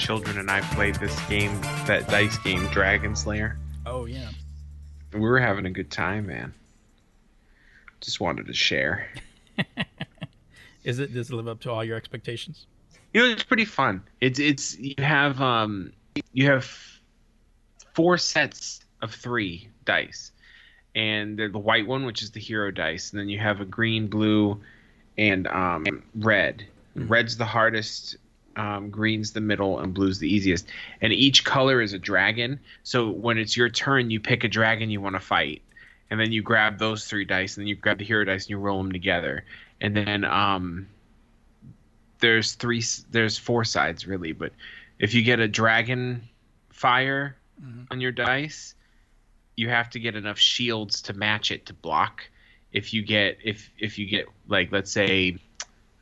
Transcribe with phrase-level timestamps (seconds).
[0.00, 3.58] Children and I played this game, that dice game, Dragon Slayer.
[3.84, 4.30] Oh, yeah.
[5.12, 6.54] We were having a good time, man.
[8.00, 9.08] Just wanted to share.
[10.84, 12.66] Is it, does it live up to all your expectations?
[13.12, 14.02] You know, it's pretty fun.
[14.20, 15.92] It's it's you have um
[16.32, 16.70] you have
[17.92, 20.30] four sets of three dice,
[20.94, 23.64] and they're the white one, which is the hero dice, and then you have a
[23.64, 24.60] green, blue,
[25.18, 26.64] and um red.
[26.94, 28.16] Red's the hardest.
[28.60, 30.66] Um, green's the middle and blue's the easiest.
[31.00, 32.60] And each color is a dragon.
[32.82, 35.62] So when it's your turn, you pick a dragon you want to fight,
[36.10, 38.50] and then you grab those three dice, and then you grab the hero dice and
[38.50, 39.44] you roll them together.
[39.80, 40.88] And then um,
[42.20, 44.52] there's three there's four sides really but
[44.98, 46.22] if you get a dragon
[46.68, 47.36] fire
[47.90, 48.74] on your dice
[49.56, 52.22] you have to get enough shields to match it to block
[52.72, 55.36] if you get if if you get like let's say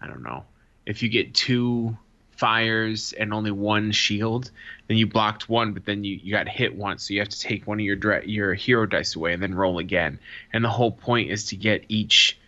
[0.01, 0.45] i don't know
[0.87, 1.97] if you get two
[2.39, 4.51] fires and only one shield
[4.87, 7.41] then you blocked one but then you, you got hit once so you have to
[7.41, 10.19] take one of your dra- your hero dice away and then roll again
[10.53, 12.39] and the whole point is to get each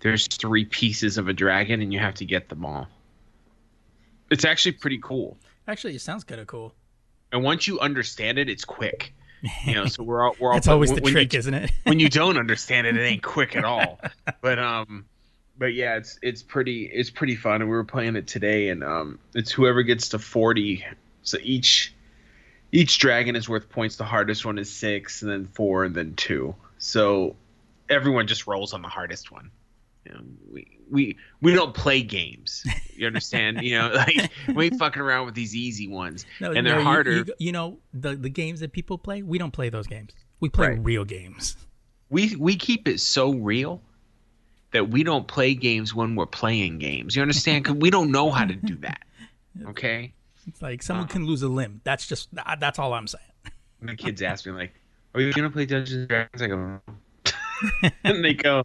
[0.00, 2.88] there's three pieces of a dragon and you have to get them all
[4.30, 5.36] it's actually pretty cool.
[5.66, 6.74] Actually, it sounds kind of cool.
[7.32, 9.14] And once you understand it, it's quick.
[9.64, 10.54] You know, so we're all we're all.
[10.54, 11.70] That's always the trick, You, isn't it?
[11.84, 14.00] when you don't understand it, it ain't quick at all.
[14.40, 15.06] But um,
[15.58, 17.60] but yeah, it's it's pretty it's pretty fun.
[17.62, 20.84] And we were playing it today, and um, it's whoever gets to forty.
[21.22, 21.94] So each
[22.72, 23.96] each dragon is worth points.
[23.96, 26.54] The hardest one is six, and then four, and then two.
[26.78, 27.36] So
[27.88, 29.50] everyone just rolls on the hardest one.
[30.06, 30.20] You know,
[30.52, 32.64] we we we don't play games.
[32.94, 33.60] You understand?
[33.62, 36.84] you know, like we ain't fucking around with these easy ones, No, and they're you-
[36.84, 37.12] harder.
[37.16, 39.22] You, you know the the games that people play.
[39.22, 40.12] We don't play those games.
[40.40, 40.78] We play Right.
[40.84, 41.56] real games.
[42.10, 43.82] we we keep it so real
[44.72, 47.16] that we don't play games when we're playing games.
[47.16, 47.64] You understand?
[47.64, 49.02] Because we don't know how to do that.
[49.66, 50.12] Okay.
[50.46, 51.12] It's like someone Uh-huh.
[51.14, 51.80] can lose a limb.
[51.82, 52.28] That's just
[52.60, 53.24] that's all I'm saying.
[53.82, 54.72] The kids ask me like,
[55.14, 56.80] "Are you gonna play Dungeons and Dragons?" I go, "No."
[58.04, 58.64] and they go,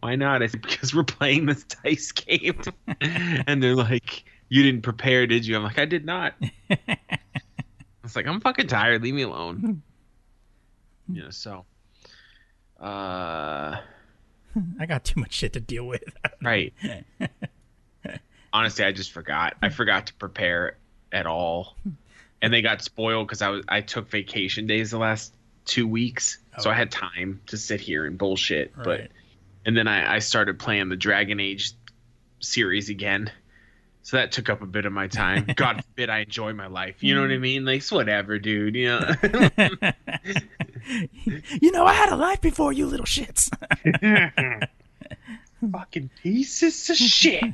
[0.00, 2.60] "Why not?" I said, "Because we're playing this dice game."
[3.00, 6.34] and they're like, "You didn't prepare, did you?" I'm like, "I did not."
[8.04, 9.02] It's like I'm fucking tired.
[9.02, 9.82] Leave me alone.
[11.10, 11.30] you know.
[11.30, 11.64] So,
[12.80, 13.76] uh,
[14.80, 16.04] I got too much shit to deal with.
[16.42, 16.72] right.
[18.52, 19.56] Honestly, I just forgot.
[19.62, 20.76] I forgot to prepare
[21.12, 21.76] at all,
[22.40, 25.34] and they got spoiled because I was I took vacation days the last
[25.64, 28.72] two weeks, so I had time to sit here and bullshit.
[28.76, 29.08] But
[29.66, 31.72] and then I, I started playing the Dragon Age
[32.40, 33.32] series again.
[34.04, 35.46] So that took up a bit of my time.
[35.56, 37.02] God forbid I enjoy my life.
[37.02, 37.64] You know what I mean?
[37.64, 38.76] Like, it's whatever, dude.
[38.76, 39.00] You know?
[41.62, 43.48] you know, I had a life before you little shits.
[45.72, 47.44] Fucking pieces of shit.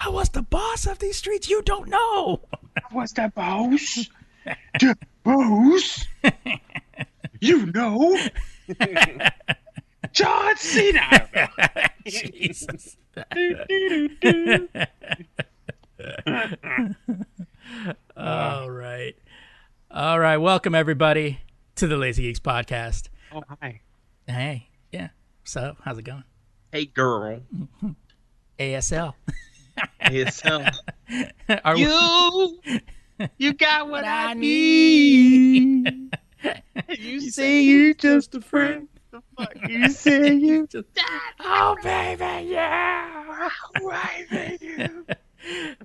[0.00, 1.48] I was the boss of these streets.
[1.48, 2.40] You don't know.
[2.76, 4.08] I was the boss.
[4.80, 6.08] The boss.
[7.40, 8.18] You know.
[10.12, 11.28] John Cena.
[12.04, 12.96] Jesus.
[18.16, 19.14] All right.
[19.90, 20.36] All right.
[20.38, 21.38] Welcome everybody
[21.76, 23.08] to the Lazy Geeks podcast.
[23.32, 23.80] oh hi.
[24.26, 25.08] Hey, yeah.
[25.44, 26.24] So, how's it going?
[26.72, 27.40] Hey girl.
[28.58, 29.14] ASL.
[30.02, 30.74] ASL.
[31.64, 32.58] Are we- You
[33.38, 36.10] You got what I need.
[36.98, 38.86] You say you're just a friend.
[39.10, 40.88] The fuck you say you Just-
[41.40, 43.48] Oh baby, yeah.
[43.80, 44.88] Oh, baby.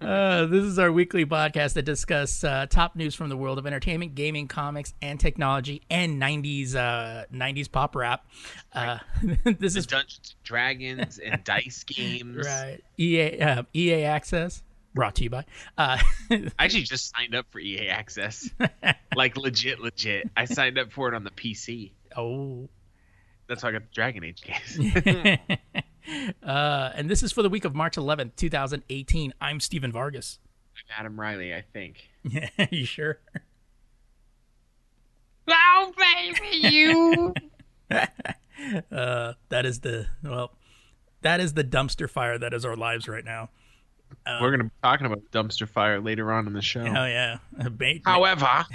[0.02, 3.68] Uh, this is our weekly podcast that discuss uh, top news from the world of
[3.68, 8.26] entertainment, gaming, comics, and technology, and '90s uh, '90s pop rap.
[8.74, 9.00] Uh,
[9.44, 12.46] this The is Dungeons and Dragons and dice games.
[12.46, 12.80] right.
[12.98, 14.64] EA uh, EA Access
[14.94, 15.46] brought to you by.
[15.78, 15.98] Uh,
[16.32, 18.50] I actually just signed up for EA Access.
[19.16, 20.30] like legit, legit.
[20.38, 21.92] I signed up for it on the PC.
[22.16, 22.70] oh.
[23.50, 24.80] That's how I got the Dragon Age games.
[26.44, 29.34] uh, and this is for the week of March 11th, 2018.
[29.42, 30.38] I'm Steven Vargas.
[30.78, 32.08] I'm Adam Riley, I think.
[32.24, 33.20] Yeah, you sure?
[35.50, 37.34] Oh baby, you.
[38.92, 40.52] Uh, that is the well,
[41.22, 43.50] that is the dumpster fire that is our lives right now.
[44.28, 46.82] We're gonna be talking about dumpster fire later on in the show.
[46.82, 47.40] Oh yeah,
[47.72, 48.66] Ba- However,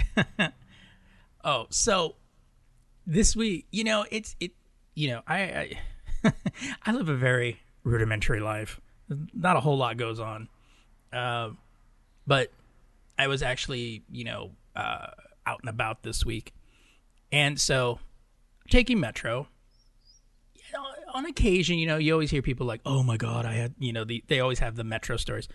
[1.45, 2.15] Oh, so
[3.07, 4.51] this week, you know, it's it.
[4.95, 5.37] You know, I
[6.23, 6.33] I,
[6.85, 8.79] I live a very rudimentary life.
[9.33, 10.49] Not a whole lot goes on,
[11.13, 11.51] uh,
[12.25, 12.51] but
[13.19, 15.07] I was actually, you know, uh,
[15.45, 16.53] out and about this week,
[17.31, 17.99] and so
[18.69, 19.47] taking metro.
[20.55, 23.53] You know, on occasion, you know, you always hear people like, "Oh my god, I
[23.53, 25.47] had," you know, the, they always have the metro stories.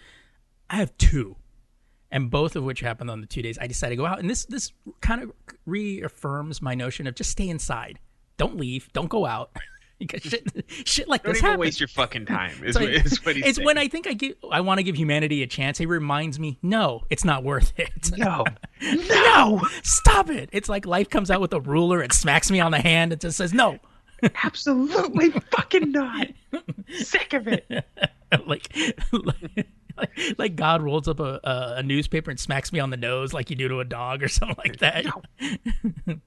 [0.68, 1.36] I have two
[2.10, 4.18] and both of which happened on the two days I decided to go out.
[4.18, 5.32] And this this kind of
[5.66, 7.98] reaffirms my notion of just stay inside,
[8.40, 9.50] don't leave, don't go out,
[9.98, 10.48] because shit
[10.86, 11.60] shit like don't this happens.
[11.60, 12.52] waste your fucking time.
[12.64, 13.66] Is, It's what, is what he's it's saying.
[13.66, 15.78] when I think I give I want to give humanity a chance.
[15.78, 17.90] It reminds me, no, it's not worth it.
[18.16, 18.44] no,
[18.80, 20.48] no, stop it.
[20.52, 23.20] It's like life comes out with a ruler and smacks me on the hand and
[23.20, 23.78] just says no.
[24.42, 26.28] absolutely fucking not.
[26.88, 27.66] Sick of it.
[28.46, 28.74] like,
[29.12, 29.68] like,
[30.38, 33.50] like God rolls up a, a, a newspaper and smacks me on the nose like
[33.50, 35.04] you do to a dog or something like that.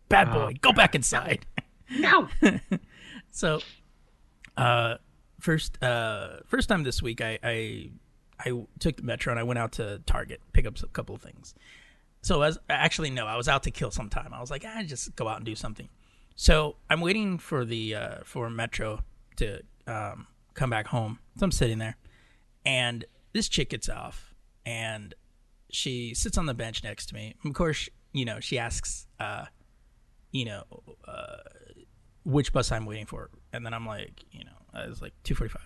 [0.09, 1.45] Bad oh, boy, go back inside.
[1.89, 2.27] No.
[3.35, 3.61] So,
[4.57, 4.97] uh,
[5.39, 7.89] first, uh, first time this week, I, I,
[8.39, 11.21] I took the metro and I went out to Target pick up a couple of
[11.23, 11.55] things.
[12.21, 14.33] So as actually no, I was out to kill some time.
[14.33, 15.89] I was like, I just go out and do something.
[16.35, 19.03] So I'm waiting for the uh, for Metro
[19.37, 21.19] to um, come back home.
[21.37, 21.97] So I'm sitting there,
[22.65, 23.03] and
[23.33, 24.33] this chick gets off,
[24.65, 25.13] and
[25.69, 27.35] she sits on the bench next to me.
[27.43, 29.45] Of course, you know she asks, uh,
[30.31, 30.63] you know,
[31.05, 31.37] uh,
[32.25, 35.13] which bus I'm waiting for, and then I'm like, you know, uh, I was like
[35.23, 35.57] 2:45.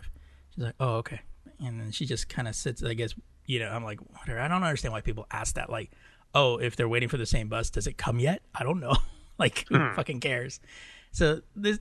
[0.55, 1.21] She's like, oh okay,
[1.59, 2.83] and then she just kind of sits.
[2.83, 3.13] I guess
[3.45, 4.39] you know, I'm like, whatever.
[4.39, 5.69] I don't understand why people ask that.
[5.69, 5.91] Like,
[6.35, 8.41] oh, if they're waiting for the same bus, does it come yet?
[8.53, 8.95] I don't know.
[9.39, 9.95] like, who hmm.
[9.95, 10.59] fucking cares?
[11.11, 11.79] So this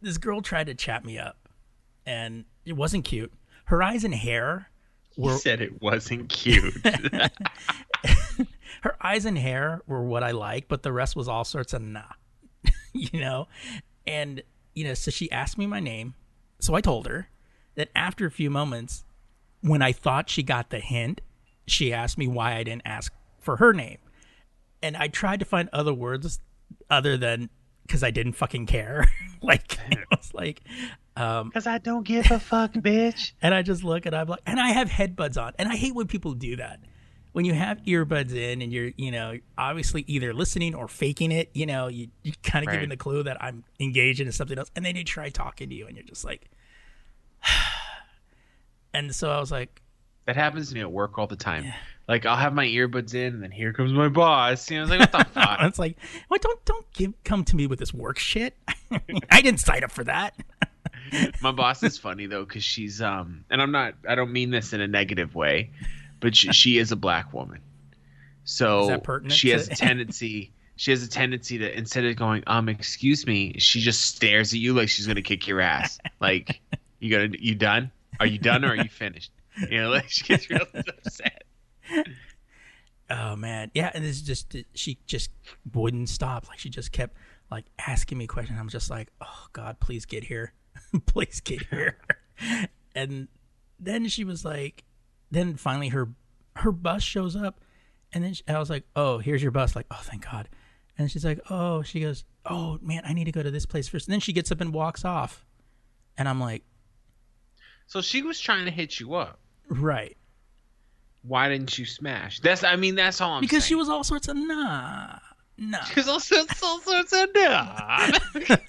[0.00, 1.48] this girl tried to chat me up,
[2.06, 3.32] and it wasn't cute.
[3.66, 4.70] Her eyes and hair
[5.16, 6.74] were said it wasn't cute.
[8.82, 11.82] her eyes and hair were what I like, but the rest was all sorts of
[11.82, 12.02] nah.
[12.92, 13.48] you know?
[14.06, 14.42] And,
[14.74, 16.14] you know, so she asked me my name.
[16.60, 17.28] So I told her
[17.74, 19.04] that after a few moments,
[19.60, 21.20] when I thought she got the hint,
[21.66, 23.98] she asked me why I didn't ask for her name.
[24.82, 26.40] And I tried to find other words
[26.90, 27.48] other than
[27.86, 29.08] because I didn't fucking care.
[29.42, 30.60] like, it was like,
[31.16, 33.32] um, Because I don't give a fuck, bitch.
[33.42, 35.94] and I just look and I'm like, and I have headbuds on, and I hate
[35.94, 36.80] when people do that.
[37.34, 41.50] When you have earbuds in and you're, you know, obviously either listening or faking it,
[41.52, 42.96] you know, you you kind of giving Right.
[42.96, 45.86] the clue that I'm engaged in something else, and then they try talking to you,
[45.86, 46.48] and you're just like,
[48.94, 49.82] and so I was like,
[50.26, 51.72] That happens to me at work all the time.
[52.06, 54.70] Like I'll have my earbuds in, and then here comes my boss.
[54.70, 55.58] You know, I was like, what the fuck?
[55.62, 55.96] it's like,
[56.28, 56.42] what?
[56.42, 58.56] Don't don't give come to me with this work shit.
[59.30, 60.34] I didn't sign up for that.
[61.42, 63.94] my boss is funny though, because she's um, and I'm not.
[64.08, 65.70] I don't mean this in a negative way,
[66.24, 67.60] but she, she is a black woman.
[68.44, 70.52] So Is that pertinent she has a tendency.
[70.76, 74.58] She has a tendency to instead of going, um, excuse me, she just stares at
[74.58, 75.98] you like she's gonna kick your ass.
[76.20, 76.62] Like,
[76.98, 77.92] you gonna, you done?
[78.20, 79.32] Are you done or are you finished?
[79.70, 81.44] You know, like she gets real upset.
[83.10, 85.30] Oh man, yeah, and it's just she just
[85.74, 86.48] wouldn't stop.
[86.48, 87.18] Like she just kept
[87.50, 88.58] like asking me questions.
[88.58, 90.54] I'm just like, oh God, please get here,
[91.06, 91.98] please get here.
[92.94, 93.28] and
[93.78, 94.84] then she was like,
[95.30, 96.08] then finally her
[96.56, 97.60] her bus shows up,
[98.12, 99.74] and then she, I was like, oh, here's your bus.
[99.74, 100.48] Like, oh, thank God.
[100.96, 103.88] And she's like, oh, she goes, oh man, I need to go to this place
[103.88, 104.06] first.
[104.06, 105.44] And then she gets up and walks off,
[106.16, 106.62] and I'm like,
[107.86, 109.40] So she was trying to hit you up.
[109.68, 110.16] right,
[111.22, 112.40] Why didn't you smash?
[112.40, 115.18] That's, I mean, that's all I'm because she was all sorts of nah,
[115.58, 115.78] nah.
[115.88, 118.10] Because all sorts, all sorts of nah.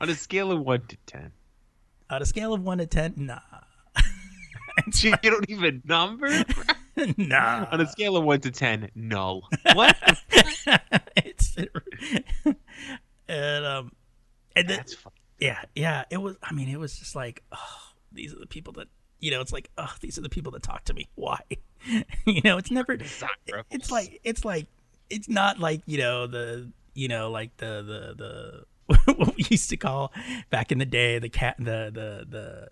[0.00, 1.32] On a scale of one to ten,
[2.10, 3.38] On a scale of one to ten, nah.
[5.02, 6.28] you don't even number.
[7.16, 7.66] nah.
[7.70, 9.48] On a scale of one to ten, null.
[9.74, 9.96] What?
[11.16, 11.56] it's
[13.28, 13.92] and um
[14.56, 15.12] and then, That's fun.
[15.38, 17.78] yeah yeah it was i mean it was just like oh
[18.12, 18.88] these are the people that
[19.20, 21.38] you know it's like oh these are the people that talk to me why
[22.26, 24.66] you know it's never it's like it's like
[25.08, 28.64] it's not like you know the you know like the the
[29.06, 30.12] the what we used to call
[30.50, 32.68] back in the day the cat the the the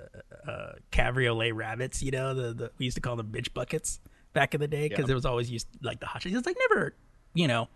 [0.49, 4.01] uh, cabriolet rabbits you know the, the we used to call them bitch buckets
[4.33, 5.13] back in the day because Yeah.
[5.13, 6.35] it was always used like the hot shots.
[6.37, 6.95] It's like never
[7.35, 7.69] you know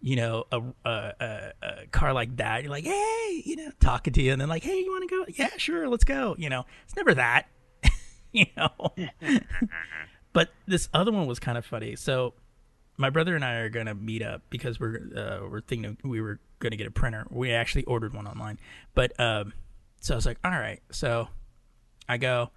[0.00, 4.12] you know a, a, a, a car like that you're like hey you know talking
[4.12, 6.48] to you and then like hey you want to go yeah sure let's go you
[6.48, 7.46] know it's never that
[8.32, 8.70] you know
[10.32, 12.34] but this other one was kind of funny so
[12.98, 16.38] my brother and I are gonna meet up because we're uh, we're thinking we were
[16.58, 17.26] gonna get a printer.
[17.30, 18.60] We actually ordered one online,
[18.94, 19.54] but um,
[20.00, 20.80] so I was like, all right.
[20.90, 21.28] So
[22.12, 22.50] I go.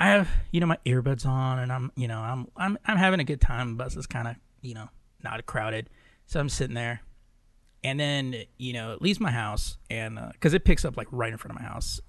[0.00, 3.20] I have you know my earbuds on, and I'm you know I'm I'm I'm having
[3.20, 3.76] a good time.
[3.76, 4.88] The bus is kind of you know
[5.22, 5.90] not crowded,
[6.26, 7.02] so I'm sitting there,
[7.84, 11.32] and then you know it leaves my house, and because it picks up like right
[11.32, 12.00] in front of my house.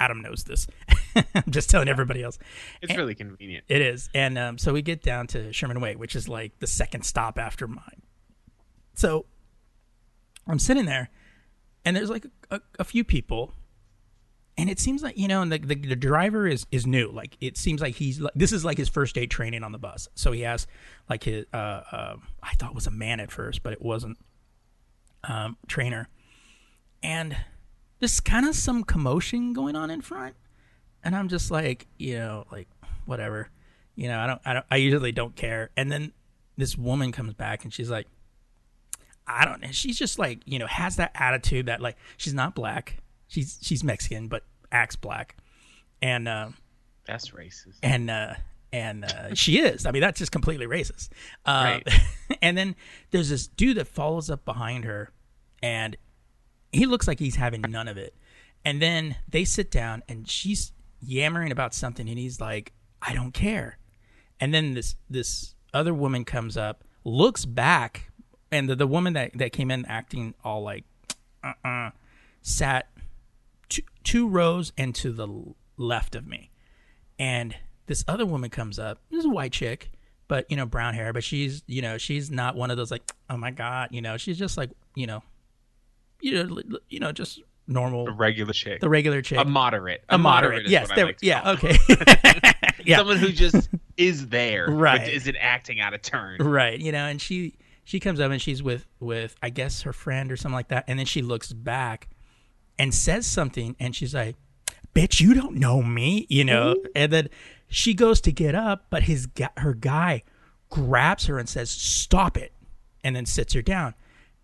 [0.00, 0.66] Adam knows this.
[1.34, 2.36] I'm just telling everybody else.
[2.80, 3.64] It's really convenient.
[3.68, 4.10] It is.
[4.12, 7.38] And um, so we get down to Sherman Way, which is like the second stop
[7.38, 8.02] after mine.
[8.94, 9.26] So
[10.48, 11.10] I'm sitting there,
[11.84, 13.52] and there's like a, a few people.
[14.58, 17.10] And it seems like you know, and the, the the driver is is new.
[17.10, 19.78] Like it seems like he's like this is like his first day training on the
[19.78, 20.08] bus.
[20.14, 20.66] So he has
[21.08, 24.18] like his uh, uh I thought was a man at first, but it wasn't.
[25.24, 26.08] Um, trainer,
[27.00, 27.36] and
[28.00, 30.34] there's kind of some commotion going on in front
[31.04, 32.68] and I'm just like, you know, like
[33.06, 33.50] whatever,
[33.94, 35.70] you know, I don't, I don't, I usually don't care.
[35.76, 36.12] And then
[36.56, 38.06] this woman comes back and she's like,
[39.26, 39.68] I don't know.
[39.70, 43.01] She's just like, you know, has that attitude that like she's not black,
[43.32, 45.36] she's she's Mexican but acts black,
[46.00, 46.48] and uh,
[47.06, 47.78] That's racist.
[47.82, 48.34] and uh,
[48.72, 49.86] and uh, she is.
[49.86, 51.08] I mean, that's just completely racist.
[51.44, 51.88] Uh, Right.
[52.42, 52.76] and then
[53.10, 55.12] there's this dude that follows up behind her,
[55.62, 55.96] and
[56.72, 58.14] he looks like he's having none of it.
[58.64, 63.32] And then they sit down, and she's yammering about something, and he's like, "I don't
[63.32, 63.78] care."
[64.40, 68.10] And then this this other woman comes up, looks back,
[68.50, 70.84] and the, the woman that, that came in acting all like,
[71.42, 71.90] uh uh
[72.42, 72.88] sat
[73.74, 75.28] two, two rows and to the
[75.76, 76.50] left of me.
[77.18, 77.54] And
[77.86, 79.00] this other woman comes up.
[79.10, 79.90] This is a white chick,
[80.28, 81.12] but you know, brown hair.
[81.12, 84.16] But she's you know she's not one of those like oh my god you know
[84.16, 85.22] she's just like you know,
[86.20, 88.80] you know you know just normal A regular chick.
[88.80, 90.02] the regular chick a moderate.
[90.08, 91.76] a moderate, is yes there, like yeah okay
[92.84, 95.00] yeah Someone who just is there, Right.
[95.00, 96.38] But isn't acting out of turn.
[96.40, 99.92] right you know and she she comes up and she's with with i guess her
[99.92, 102.08] friend or something like that and then she looks back
[102.82, 104.34] and says something and she's like
[104.92, 107.28] bitch you don't know me you know and then
[107.68, 110.20] she goes to get up but his her guy
[110.68, 112.52] grabs her and says stop it
[113.04, 113.94] and then sits her down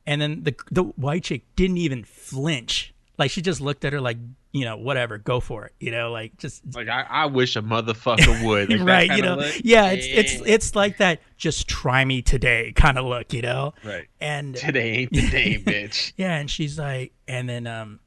[0.06, 4.00] and then the the white chick didn't even flinch like she just looked at her
[4.00, 4.18] like
[4.52, 7.60] you know whatever go for it you know like just Like I, I wish a
[7.62, 8.70] motherfucker would.
[8.70, 9.54] Like, right you know look.
[9.64, 13.74] yeah it's it's it's like that just try me today kind of look you know
[13.84, 14.06] right.
[14.20, 16.12] and Today ain't the day, bitch.
[16.16, 17.98] yeah and she's like and then um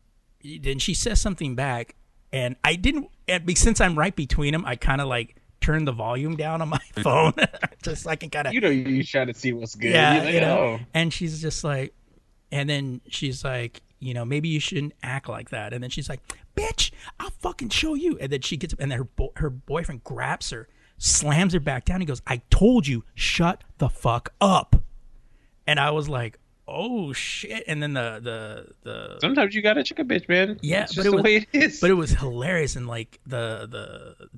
[0.61, 1.95] then she says something back
[2.33, 5.91] and i didn't and since i'm right between them i kind of like turn the
[5.91, 7.33] volume down on my phone
[7.83, 9.91] just so i can kind of You know, you try to see what's good.
[9.91, 10.79] yeah like, you know oh.
[10.93, 11.93] and she's just like
[12.51, 16.09] and then she's like you know maybe you shouldn't act like that and then she's
[16.09, 16.21] like
[16.55, 19.49] bitch i'll fucking show you and then she gets up, and then her bo- her
[19.49, 20.67] boyfriend grabs her
[20.97, 24.75] slams her back down he goes i told you shut the fuck up
[25.67, 26.37] and i was like
[26.71, 30.59] oh shit and then the the the Sometimes you gotta check a bitch, man.
[30.61, 31.79] Yeah, it's but just it the was- way it is.
[31.81, 34.29] but it was hilarious and like the the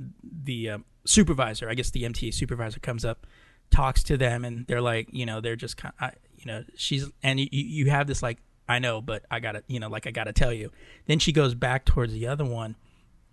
[0.43, 3.27] the um, supervisor i guess the mta supervisor comes up
[3.71, 7.09] talks to them and they're like you know they're just kind of you know she's
[7.21, 8.37] and you, you have this like
[8.69, 10.71] i know but i gotta you know like i gotta tell you
[11.07, 12.75] then she goes back towards the other one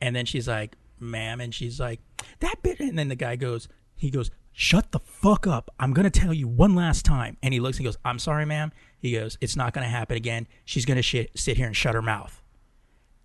[0.00, 2.00] and then she's like ma'am and she's like
[2.40, 6.11] that bit and then the guy goes he goes shut the fuck up i'm gonna
[6.11, 9.38] tell you one last time and he looks and goes i'm sorry ma'am he goes
[9.40, 12.42] it's not gonna happen again she's gonna sh- sit here and shut her mouth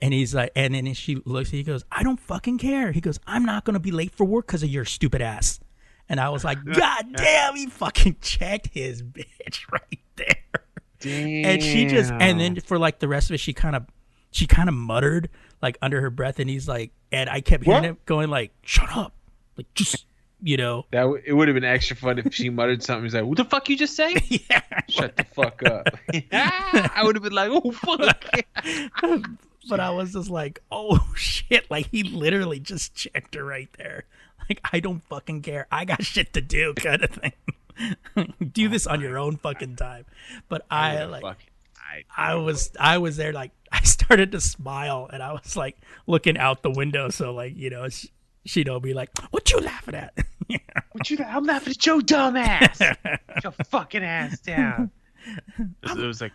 [0.01, 2.91] and he's like, and then she looks, he goes, I don't fucking care.
[2.91, 5.61] He goes, I'm not going to be late for work because of your stupid ass.
[6.09, 10.35] And I was like, God damn, he fucking checked his bitch right there.
[10.99, 11.45] Damn.
[11.45, 13.85] And she just, and then for like the rest of it, she kind of,
[14.31, 15.29] she kind of muttered
[15.61, 16.39] like under her breath.
[16.39, 17.89] And he's like, and I kept hearing What?
[17.89, 19.13] him going like, shut up.
[19.57, 20.05] Like, just,
[20.45, 23.03] you know, that w- it would have been extra fun if she muttered something.
[23.03, 24.15] He's like, "What the fuck you just say?
[24.27, 24.61] yeah.
[24.87, 25.87] Shut the fuck up."
[26.31, 28.25] I would have been like, "Oh fuck."
[29.67, 31.69] but I was just like, oh shit.
[31.71, 34.05] Like he literally just checked her right there.
[34.47, 35.65] like I don't fucking care.
[35.71, 37.33] I got shit to do, kind of thing.
[38.53, 40.05] do oh this on your own fucking time.
[40.47, 42.05] But I, Yeah, like fuck it.
[42.15, 46.37] I was I was there like I started to smile and I was like looking
[46.37, 47.87] out the window so like you know
[48.45, 50.57] she'd all be like what you laughing at Yeah.
[50.91, 51.17] What you?
[51.25, 52.77] I'm laughing at your dumb ass.
[52.79, 54.91] Get your fucking ass down.
[55.57, 56.33] It was like,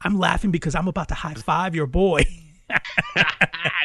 [0.00, 2.24] I'm laughing because I'm about to high five your boy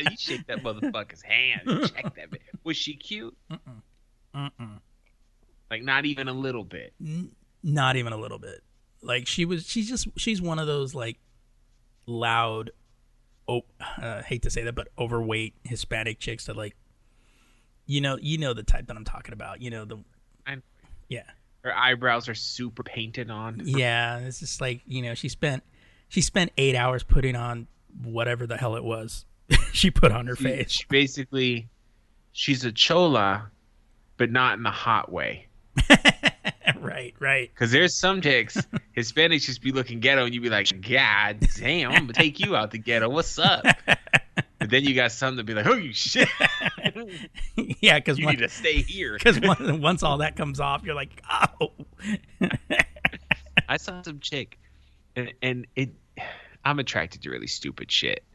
[0.01, 1.61] you shake that motherfucker's hand.
[1.65, 2.31] You Check that.
[2.31, 2.41] Bit.
[2.63, 3.35] Was she cute?
[3.51, 4.79] Mm-mm.
[5.69, 6.93] Like not even a little bit.
[7.61, 8.63] not even a little bit
[9.01, 11.17] like she was she's just she's one of those like
[12.05, 12.71] loud
[13.47, 13.61] oh
[14.01, 16.75] uh, hate to say that but overweight Hispanic chicks that like
[17.87, 19.97] you know you know the type that I'm talking about you know the
[20.45, 20.61] I-
[21.09, 21.23] yeah
[21.63, 23.61] Her eyebrows are super painted on.
[23.65, 25.63] Yeah, it's just like you know she spent
[26.09, 27.67] she spent eight hours putting on
[28.03, 29.25] whatever the hell it was
[29.73, 30.71] she put on her She, face.
[30.71, 31.69] she basically,
[32.33, 33.49] she's a chola,
[34.17, 35.47] but not in the hot way.
[36.81, 37.49] right, right.
[37.53, 38.57] Because there's some chicks,
[38.95, 42.55] Hispanics just be looking ghetto, and you'd be like, God damn, I'm gonna take you
[42.55, 43.07] out the ghetto.
[43.09, 43.65] What's up?
[44.67, 46.27] But then you got some to be like, Oh you shit,
[47.79, 49.17] yeah, because you need to stay here.
[49.23, 51.21] because once all that comes off, you're like,
[51.61, 51.71] oh,
[53.69, 54.59] I saw some chick,
[55.15, 55.91] and, and it.
[56.65, 58.25] I'm attracted to really stupid shit,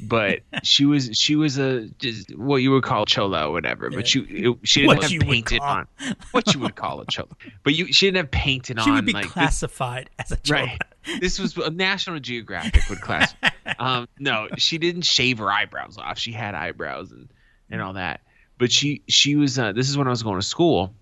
[0.00, 3.90] but she was she was a just what you would call chola or whatever.
[3.90, 5.86] But she it, she didn't What have painted on
[6.32, 7.28] what you would call a chola,
[7.62, 10.36] but you she didn't have painted she on would be like this- classified as a
[10.36, 10.62] chola.
[10.62, 10.82] right.
[11.20, 13.34] This was a National Geographic would class.
[13.78, 16.18] um, no, she didn't shave her eyebrows off.
[16.18, 17.28] She had eyebrows and
[17.70, 18.20] and all that.
[18.58, 19.58] But she she was.
[19.58, 20.92] Uh, this is when I was going to school,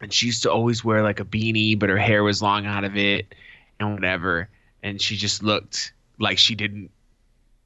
[0.00, 2.84] and she used to always wear like a beanie, but her hair was long out
[2.84, 3.34] of it
[3.78, 4.48] and whatever.
[4.82, 6.90] And she just looked like she didn't.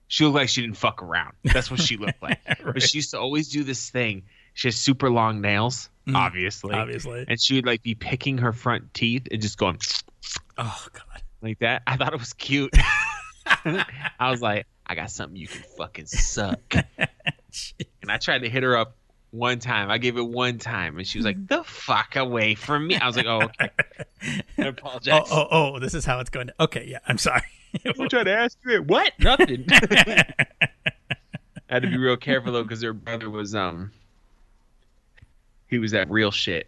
[0.09, 1.35] She looked like she didn't fuck around.
[1.45, 2.41] That's what she looked like.
[2.49, 2.75] Right.
[2.75, 4.25] But she used to always do this thing.
[4.55, 6.17] She has super long nails, Mm.
[6.17, 7.27] obviously, Obviously.
[7.29, 9.79] and she would like be picking her front teeth and just going
[10.57, 11.23] Oh god.
[11.43, 11.83] like that.
[11.87, 12.75] I thought it was cute.
[13.47, 16.61] I was like, I got something you can fucking suck.
[18.03, 18.97] And I tried to hit her up
[19.31, 19.91] one time.
[19.91, 23.07] I gave it one time, and she was like, "The fuck away from me." I
[23.07, 23.71] was like, "Oh, okay."
[24.59, 25.29] I apologize.
[25.31, 26.55] Oh, oh, oh, this is how it's going to.
[26.61, 27.43] Okay, yeah, I'm sorry.
[27.85, 28.87] I'm trying to ask you it.
[28.87, 29.13] What?
[29.19, 29.67] Nothing.
[29.71, 30.25] I
[31.69, 33.93] had to be real careful though, because her brother was um,
[35.69, 36.67] he was that real shit.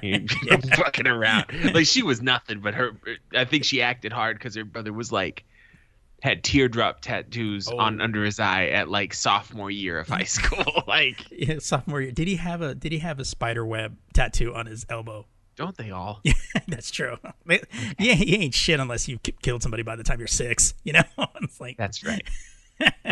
[0.00, 0.30] He ain't
[0.76, 1.46] fucking around.
[1.74, 2.92] Like she was nothing, but her.
[3.36, 5.44] I think she acted hard because her brother was like
[6.22, 7.78] had teardrop tattoos Oh.
[7.78, 10.84] on under his eye at like sophomore year of high school.
[10.86, 12.12] like, Yeah, sophomore year.
[12.12, 15.26] Did he have a Did he have a spider web tattoo on his elbow?
[15.54, 16.20] don't they all?
[16.24, 16.32] Yeah,
[16.68, 17.16] That's true.
[17.46, 17.58] Yeah,
[17.98, 20.72] you ain't shit unless you ki- killed somebody by the time you're six.
[20.82, 21.02] You know,
[21.42, 22.22] it's like That's right.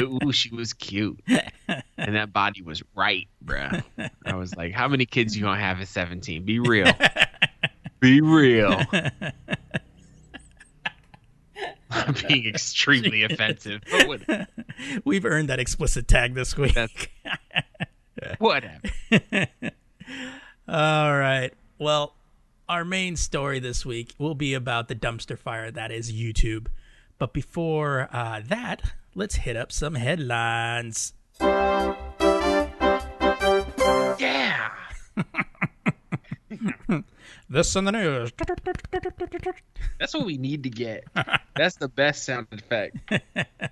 [0.01, 3.85] Ooh, she was cute, and that body was right, bruh.
[4.25, 6.45] I was like, how many kids you gonna have at seventeen?
[6.45, 6.91] Be real.
[8.01, 8.83] Be real.
[11.91, 14.49] I'm being extremely offensive, but
[15.05, 16.77] we've earned that explicit tag this week.
[18.39, 18.81] Whatever.
[20.69, 21.51] All right.
[21.79, 22.15] Well,
[22.69, 26.69] our main story this week will be about the dumpster fire that is YouTube.
[27.19, 28.83] But before uh, that,
[29.15, 31.13] let's hit up some headlines.
[34.19, 34.71] Yeah.
[37.51, 38.33] This in the news.
[39.99, 41.05] That's what we need to get.
[41.57, 42.97] That's the best sound effect.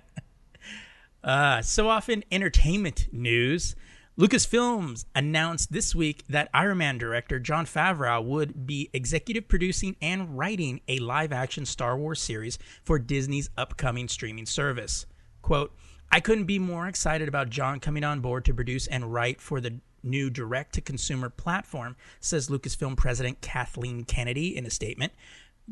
[1.21, 3.75] Uh, so often entertainment news.
[4.17, 10.37] Lucasfilms announced this week that Iron Man director John Favreau would be executive producing and
[10.37, 15.05] writing a live action Star Wars series for Disney's upcoming streaming service.
[15.41, 15.75] Quote,
[16.09, 19.59] I couldn't be more excited about John coming on board to produce and write for
[19.59, 25.13] the new direct to consumer platform, says Lucasfilm president Kathleen Kennedy in a statement.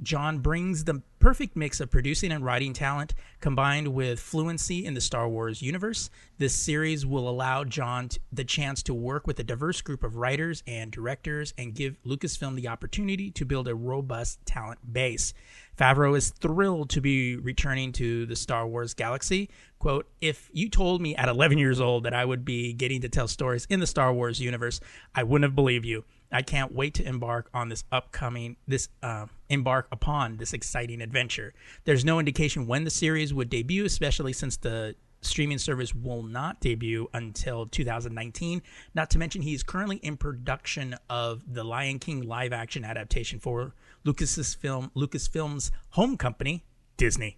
[0.04, 5.02] John brings the perfect mix of producing and writing talent combined with fluency in the
[5.02, 6.10] Star Wars universe.
[6.38, 10.62] This series will allow John the chance to work with a diverse group of writers
[10.68, 15.34] and directors and give Lucasfilm the opportunity to build a robust talent base.
[15.78, 19.50] Favreau is thrilled to be returning to the Star Wars galaxy.
[19.80, 23.10] Quote, if you told me at 11 years old that I would be getting to
[23.10, 24.80] tell stories in the Star Wars universe,
[25.14, 26.04] I wouldn't have believed you.
[26.32, 31.54] I can't wait to embark on this upcoming this uh, embark upon this exciting adventure.
[31.86, 36.60] There's no indication when the series would debut, especially since the streaming service will not
[36.60, 38.62] debut until 2019.
[38.94, 43.74] Not to mention he's currently in production of the Lion King live action adaptation for
[44.04, 46.64] Lucas's film Lucasfilm's home company,
[46.98, 47.38] Disney.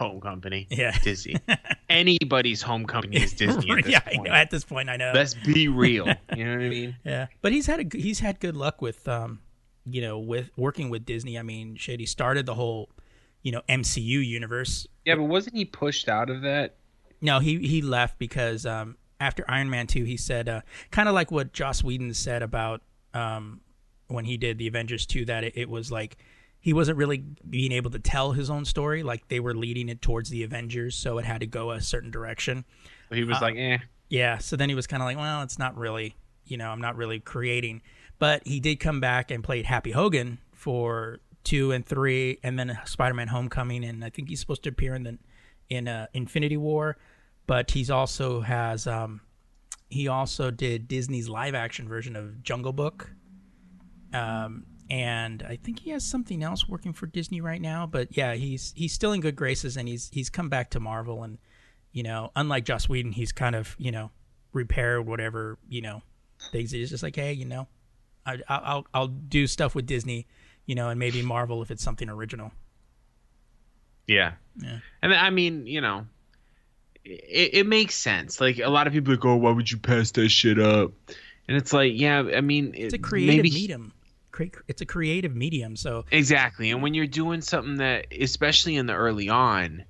[0.00, 0.66] Home company.
[0.70, 0.96] Yeah.
[1.02, 1.36] Disney.
[1.90, 3.70] Anybody's home company is Disney.
[3.70, 4.20] At this yeah, point.
[4.20, 5.12] I know, at this point, I know.
[5.14, 6.06] Let's be real.
[6.36, 6.96] You know what I mean?
[7.04, 9.40] Yeah, but he's had a, he's had good luck with um,
[9.84, 11.38] you know, with working with Disney.
[11.38, 12.88] I mean, shit, he started the whole,
[13.42, 14.86] you know, MCU universe.
[15.04, 16.76] Yeah, but wasn't he pushed out of that?
[17.20, 20.60] No, he he left because um, after Iron Man two, he said uh,
[20.90, 22.82] kind of like what Joss Whedon said about
[23.12, 23.60] um,
[24.06, 26.16] when he did the Avengers two, that it, it was like
[26.60, 29.02] he wasn't really being able to tell his own story.
[29.02, 32.10] Like they were leading it towards the Avengers, so it had to go a certain
[32.10, 32.64] direction.
[33.08, 33.78] So he was Uh, like, eh.
[34.08, 36.80] Yeah, so then he was kind of like, well, it's not really, you know, I'm
[36.80, 37.80] not really creating.
[38.18, 42.78] But he did come back and played Happy Hogan for two and three, and then
[42.84, 45.18] Spider-Man: Homecoming, and I think he's supposed to appear in the
[45.70, 46.98] in uh, Infinity War.
[47.46, 49.22] But he's also has um,
[49.88, 53.10] he also did Disney's live-action version of Jungle Book,
[54.12, 57.86] um, and I think he has something else working for Disney right now.
[57.86, 61.22] But yeah, he's he's still in good graces, and he's he's come back to Marvel,
[61.22, 61.38] and
[61.92, 64.10] you know, unlike Joss Whedon, he's kind of you know
[64.52, 66.02] repaired whatever you know
[66.50, 66.72] things.
[66.72, 67.68] He's just like, hey, you know,
[68.26, 70.26] I, I'll I'll- do stuff with Disney,
[70.66, 72.50] you know, and maybe Marvel if it's something original.
[74.06, 74.32] Yeah.
[74.60, 74.78] Yeah.
[75.02, 76.06] And I mean, you know,
[77.04, 78.40] it, it makes sense.
[78.40, 80.90] Like a lot of people go, like, oh, why would you pass that shit up?
[81.46, 83.92] And it's like, yeah, I mean, It's a creative maybe, medium.
[84.48, 86.70] Cre- It's a creative medium, so Exactly.
[86.70, 89.84] And when you're doing something that, especially in the early on,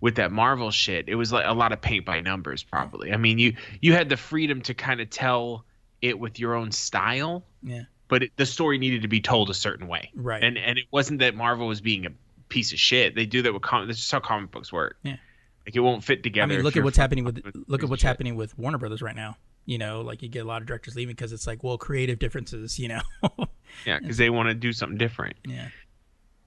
[0.00, 2.64] with that Marvel shit, it was like a lot of paint by numbers.
[2.64, 3.12] Probably.
[3.12, 5.64] I mean, you you had the freedom to kind of tell
[6.02, 9.54] it with your own style, yeah, but it, the story needed to be told a
[9.54, 10.10] certain way.
[10.14, 10.42] right.
[10.42, 12.10] And and it wasn't that Marvel was being a
[12.48, 13.14] piece of shit.
[13.14, 13.86] They do that with comic.
[13.86, 14.96] That's just how comic books work.
[15.04, 15.16] Yeah.
[15.64, 16.52] Like it won't fit together.
[16.52, 18.08] I mean, look at what's happening with with look at what's shit.
[18.08, 19.36] happening with Warner Brothers right now.
[19.64, 22.18] You know, like you get a lot of directors leaving because it's like, well, creative
[22.18, 22.78] differences.
[22.78, 23.00] You know,
[23.86, 25.36] Yeah, because they want to do something different.
[25.46, 25.68] yeah.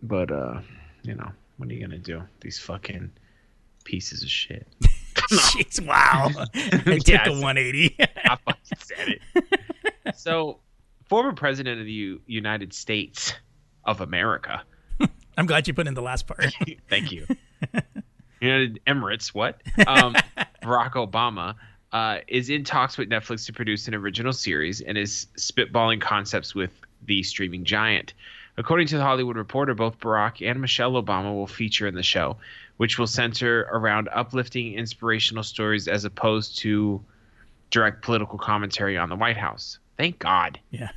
[0.04, 0.60] But uh,
[1.04, 2.22] you know, what are you gonna do?
[2.42, 3.12] These fucking
[3.86, 4.68] pieces of shit.
[5.32, 6.30] Jeez, wow.
[6.56, 7.28] I took Yes.
[7.28, 7.96] a 180.
[8.00, 10.16] I fucking said it.
[10.16, 10.60] So,
[11.08, 13.34] former president of the U- United States
[13.86, 14.62] of America.
[15.38, 16.46] I'm glad you put in the last part.
[16.90, 17.26] Thank you.
[18.42, 19.30] United Emirates.
[19.30, 19.62] What?
[19.88, 20.16] Um,
[20.62, 21.56] Barack Obama.
[21.96, 26.54] Uh, is in talks with Netflix to produce an original series and is spitballing concepts
[26.54, 26.72] with
[27.06, 28.14] the streaming giant.
[28.58, 32.36] According to the Hollywood Reporter, both Barack and Michelle Obama will feature in the show,
[32.76, 37.02] which will center around uplifting, inspirational stories as opposed to
[37.70, 39.80] direct political commentary on the White House.
[39.96, 40.60] Thank God.
[40.72, 40.90] Yeah.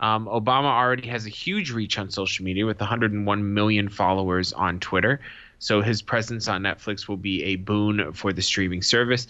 [0.00, 4.80] Um, Obama already has a huge reach on social media with 101 million followers on
[4.80, 5.20] Twitter.
[5.60, 9.26] So his presence on Netflix will be a boon for the streaming service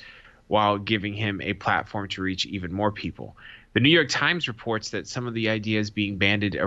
[0.50, 3.36] while giving him a platform to reach even more people.
[3.72, 6.60] The New York Times reports that some of the ideas being banded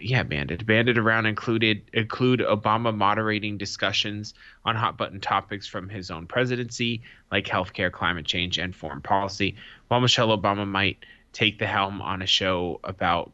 [0.00, 0.66] yeah, banded.
[0.66, 4.34] Banded around included include Obama moderating discussions
[4.66, 9.56] on hot button topics from his own presidency, like healthcare, climate change, and foreign policy,
[9.88, 10.98] while Michelle Obama might
[11.32, 13.32] take the helm on a show about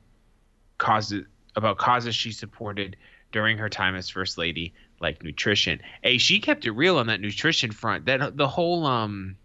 [0.78, 1.24] causes
[1.56, 2.96] about causes she supported
[3.32, 5.80] during her time as first lady, like nutrition.
[6.02, 8.06] Hey, she kept it real on that nutrition front.
[8.06, 9.36] That the whole um,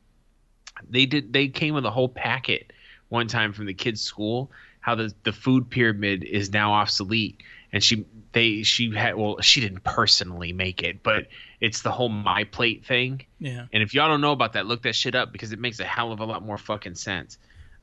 [0.90, 2.72] they did they came with a whole packet
[3.10, 4.52] one time from the kids' school
[4.86, 7.42] how the the food pyramid is now obsolete.
[7.74, 11.28] And she they she had well she didn't personally make it but
[11.60, 13.26] it's the whole my plate thing.
[13.40, 13.66] Yeah.
[13.74, 15.86] and if y'all don't know about that look that shit up because it makes a
[15.86, 17.40] hell of a lot more fucking sense.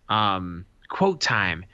[0.08, 1.64] Um quote time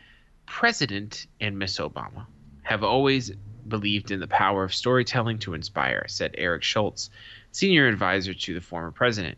[0.46, 2.24] president and miss obama
[2.62, 3.30] have always
[3.66, 7.10] believed in the power of storytelling to inspire said eric schultz
[7.52, 9.36] senior advisor to the former president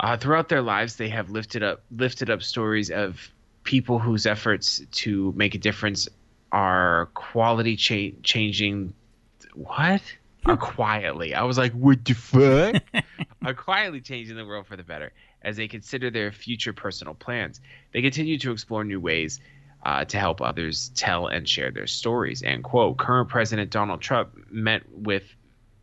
[0.00, 3.30] uh, throughout their lives, they have lifted up lifted up stories of
[3.64, 6.08] people whose efforts to make a difference
[6.52, 8.92] are quality cha- changing.
[9.54, 10.02] What?
[10.46, 11.34] are quietly.
[11.34, 12.82] I was like, what the fuck?
[13.44, 17.60] are quietly changing the world for the better as they consider their future personal plans.
[17.92, 19.40] They continue to explore new ways
[19.84, 22.42] uh, to help others tell and share their stories.
[22.42, 25.24] And quote, current President Donald Trump met with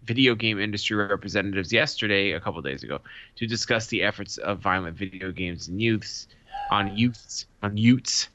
[0.04, 3.00] video game industry representatives yesterday, a couple days ago,
[3.38, 6.28] to discuss the efforts of violent video games and youths
[6.72, 8.30] on youths on youths.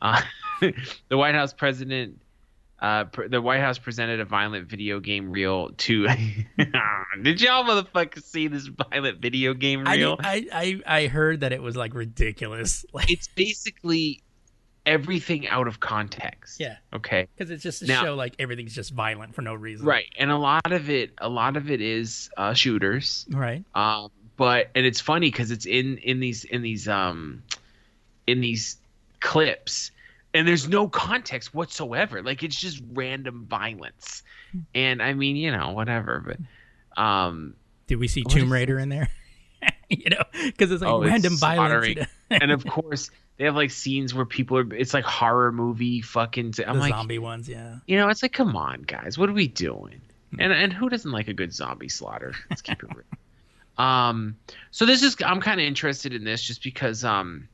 [0.00, 0.22] Uh,
[1.08, 2.20] the White House president,
[2.80, 6.06] uh, pr- the White House presented a violent video game reel to.
[7.22, 10.16] Did y'all motherfuckers see this violent video game I, reel?
[10.20, 12.84] I I I heard that it was like ridiculous.
[12.92, 14.22] Like it's basically
[14.90, 16.58] everything out of context.
[16.60, 16.76] Yeah.
[16.92, 17.28] Okay.
[17.36, 19.86] because it's just to Now- show like everything's just violent for no reason.
[19.86, 23.26] Right, and a lot of it, a lot of it is uh, shooters.
[23.30, 23.64] Right.
[23.74, 27.42] Um, but and it's funny because it's in in these in these um
[28.26, 28.76] in these
[29.20, 29.90] clips,
[30.34, 32.22] and there's no context whatsoever.
[32.22, 34.22] Like it's just random violence,
[34.74, 36.20] and I mean, you know, whatever.
[36.26, 37.54] But Um,
[37.86, 39.08] Did we see Tomb Raider in there?
[39.90, 41.88] you know, because it's like Oh, it's random violence.
[41.88, 42.06] you know?
[42.30, 44.74] and of course, they have like scenes where people are.
[44.74, 46.52] It's like horror movie fucking.
[46.66, 47.76] I'm the like, zombie ones, yeah.
[47.86, 50.02] you know, it's like, come on, guys, what are we doing?
[50.38, 52.34] And and who doesn't like a good zombie slaughter?
[52.50, 53.04] Let's keep it real.
[53.78, 54.36] Um,
[54.72, 57.48] so this is I'm kind of interested in this just because um,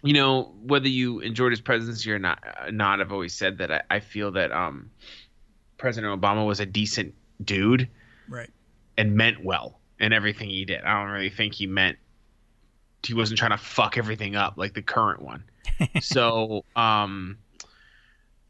[0.00, 3.72] you know, whether you enjoyed his presidency or not, uh, not, I've always said that
[3.72, 4.90] I, I feel that um,
[5.76, 7.88] President Obama was a decent dude
[8.28, 8.50] Right.
[8.96, 10.84] and meant well in everything he did.
[10.84, 11.98] I don't really think he meant
[13.06, 15.44] he wasn't trying to fuck everything up like the current one.
[16.00, 17.38] so um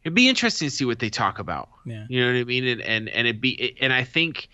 [0.03, 1.69] it'd be interesting to see what they talk about.
[1.87, 2.05] Yeah.
[2.09, 2.65] You know what I mean?
[2.67, 4.49] And and and it be and I think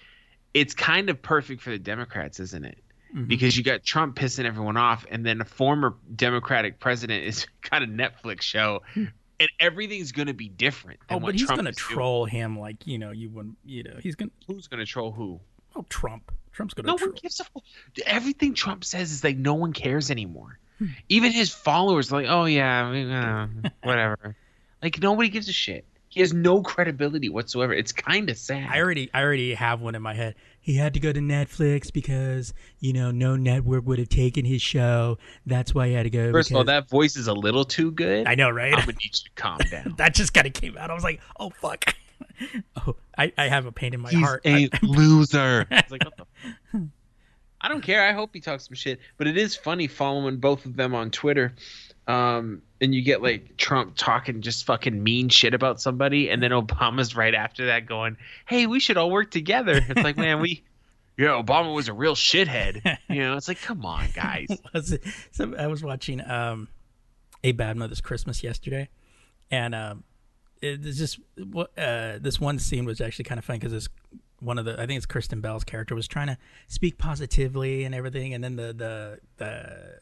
[0.54, 2.78] it's kind of perfect for the Democrats, isn't it?
[3.14, 3.26] Mhm.
[3.28, 7.82] Because you got Trump pissing everyone off, and then a former Democratic president is got
[7.82, 9.10] a Netflix show, and
[9.58, 11.00] everything's going to be different.
[11.08, 11.24] Than Hmm.
[11.24, 11.88] Oh, what but he's Trump gonna is doing.
[11.88, 13.58] troll him like you know you wouldn't.
[13.64, 14.30] You know he's gonna.
[14.46, 15.40] Who's going to troll who?
[15.74, 16.30] Oh, Trump.
[16.52, 17.10] Trump's gonna No troll.
[17.10, 17.62] one gives a fuck.
[18.06, 20.58] Everything Trump says is like no one cares anymore.
[20.78, 20.86] Hmm.
[21.08, 23.46] Even his followers are like, oh yeah, we- uh,
[23.82, 24.36] whatever.
[24.82, 25.84] like nobody gives a shit.
[26.08, 27.72] He has no credibility whatsoever.
[27.72, 28.68] It's kind of sad.
[28.68, 30.34] I already, I already have one in my head.
[30.60, 34.60] He had to go to Netflix because you know no network would have taken his
[34.60, 35.18] show.
[35.46, 36.32] That's why he had to go.
[36.32, 38.26] First of all, that voice is a little too good.
[38.26, 38.72] I know, right?
[38.74, 39.94] I'm gonna need you to calm down.
[39.98, 40.90] that just kind of came out.
[40.90, 41.94] I was like, oh fuck.
[42.87, 44.42] oh, I, I have a pain in my He's heart.
[44.44, 45.66] a I- loser.
[45.70, 46.88] It's like, the
[47.62, 48.02] I don't care.
[48.06, 49.00] I hope he talks some shit.
[49.18, 51.54] But it is funny following both of them on Twitter.
[52.06, 56.50] Um, and you get like Trump talking just fucking mean shit about somebody, and then
[56.50, 60.64] Obama's right after that going, "Hey, we should all work together." It's like, man, we,
[61.18, 62.96] yeah, Obama was a real shithead.
[63.11, 64.48] You know, it's like, come on, guys.
[64.72, 65.02] was it?
[65.33, 66.68] So I was watching um,
[67.44, 68.88] a Bad Mother's Christmas yesterday,
[69.50, 70.02] and um,
[70.62, 71.18] it's just
[71.51, 73.88] what uh, this one scene was actually kind of funny because it's
[74.40, 77.94] one of the I think it's Kristen Bell's character was trying to speak positively and
[77.94, 80.01] everything, and then the the the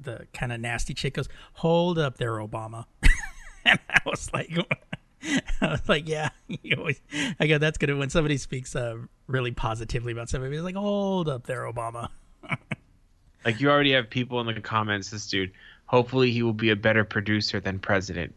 [0.00, 2.86] the kind of nasty chick goes, "Hold up there, Obama,"
[3.64, 4.50] and I was like.
[5.60, 6.28] I was like, yeah,
[6.62, 7.00] you always,
[7.40, 10.54] I go, that's good when somebody speaks uh, really positively about somebody.
[10.54, 12.10] It's like, hold up there, Obama.
[13.44, 15.10] Like you already have people in the comments.
[15.10, 15.52] This dude,
[15.86, 18.34] hopefully, he will be a better producer than president.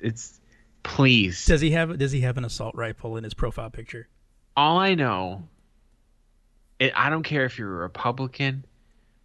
[0.00, 0.39] It's
[0.82, 1.44] please.
[1.46, 4.08] Does he have Does he have an assault rifle in his profile picture?
[4.56, 5.44] all I know,
[6.78, 8.64] it, I don't care if you're a Republican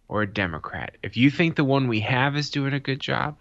[0.08, 0.96] or a Democrat.
[1.02, 3.36] If you think the one we have is doing a good job,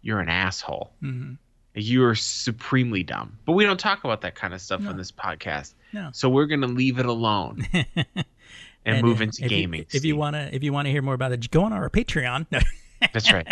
[0.00, 0.92] you're an asshole.
[1.02, 1.38] Mhm.
[1.74, 3.38] You are supremely dumb.
[3.44, 4.90] But we don't talk about that kind of stuff No.
[4.90, 5.74] on this podcast.
[5.92, 6.10] No.
[6.12, 7.66] So we're gonna leave it alone
[8.86, 9.80] and, move uh, into if gaming.
[9.80, 12.46] You, if you wanna If you wanna hear more about it, go on our Patreon.
[12.52, 12.60] No.
[13.12, 13.48] that's right.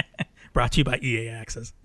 [0.53, 1.73] Brought to you by EA Access.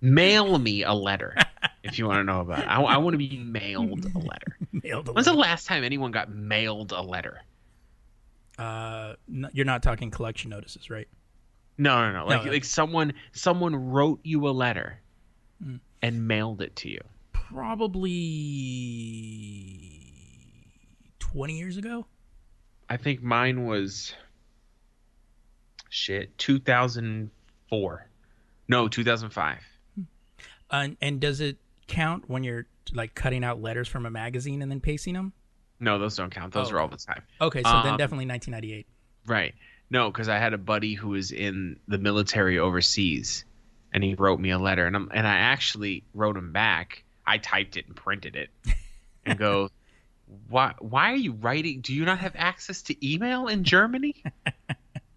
[0.00, 1.34] Mail me a letter
[1.82, 2.66] if you want to know about it.
[2.68, 4.56] I, I want to be mailed a letter.
[4.84, 7.40] Mailed a When's the last time anyone got mailed a letter?
[8.58, 11.08] uh, n- you're not talking collection notices, right?
[11.78, 12.26] No, no, no.
[12.26, 12.50] Like No.
[12.52, 15.00] like someone someone wrote you a letter
[15.64, 15.80] Mm.
[16.02, 17.00] and mailed it to you.
[19.16, 20.02] Probably
[21.18, 22.06] twenty years ago.
[22.88, 24.14] I think mine was
[25.88, 28.08] shit 2004.
[28.68, 29.58] No, 2005.
[30.70, 34.70] And and does it count when you're like cutting out letters from a magazine and
[34.70, 35.32] then pasting them?
[35.78, 36.52] No, those don't count.
[36.52, 37.22] Those Oh, are all the time.
[37.40, 38.86] Okay, so then Um, definitely 1998.
[39.26, 39.54] Right.
[39.90, 43.44] No, because I had a buddy who was in the military overseas,
[43.92, 47.04] and he wrote me a letter, and I'm, and I actually wrote him back.
[47.26, 48.50] I typed it and printed it,
[49.24, 49.68] and go,
[50.48, 51.82] why Why are you writing?
[51.82, 54.22] Do you not have access to email in Germany?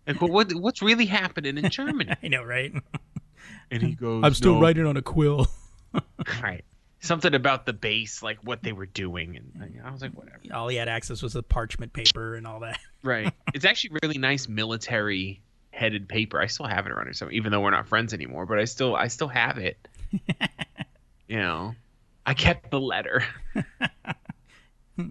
[0.07, 2.11] Like, what what's really happening in Germany?
[2.23, 2.73] I know, right?
[3.71, 5.47] And he goes, I'm still "No." writing on a quill.
[6.43, 6.63] Right.
[7.01, 10.37] Something about the base, like what they were doing, and I was like, whatever.
[10.53, 12.79] all he had access was the parchment paper and all that.
[13.03, 13.33] Right.
[13.53, 16.39] it's actually really nice military headed paper.
[16.41, 18.65] I still have it around here, so even though we're not friends anymore, but I
[18.65, 19.77] still I still have it.
[21.27, 21.73] you know,
[22.25, 23.23] I kept the letter.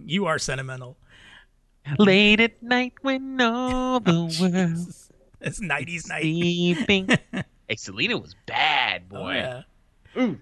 [0.05, 0.97] You are sentimental.
[1.97, 5.09] Late at night when all the world's
[5.41, 6.21] It's 90s night.
[6.21, 7.09] sleeping.
[7.69, 9.33] Hey, Selena was bad, Oh, boy.
[9.35, 9.61] yeah.
[10.17, 10.39] Ooh.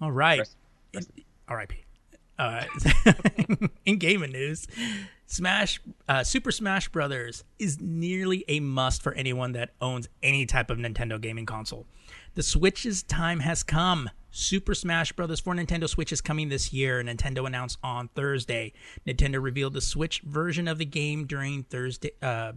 [0.00, 0.38] All right.
[0.40, 0.56] Rest-
[0.94, 1.10] rest-
[1.48, 1.76] R.I.P.
[2.38, 2.64] Uh,
[3.86, 4.66] in gaming news,
[5.26, 10.70] Smash, uh, Super Smash Brothers is nearly a must for anyone that owns any type
[10.70, 11.86] of Nintendo gaming console.
[12.34, 14.10] The Switch's time has come.
[14.30, 17.02] Super Smash Brothers for Nintendo Switch is coming this year.
[17.04, 18.72] Nintendo announced on Thursday.
[19.06, 22.12] Nintendo revealed the Switch version of the game during Thursday.
[22.22, 22.52] Uh,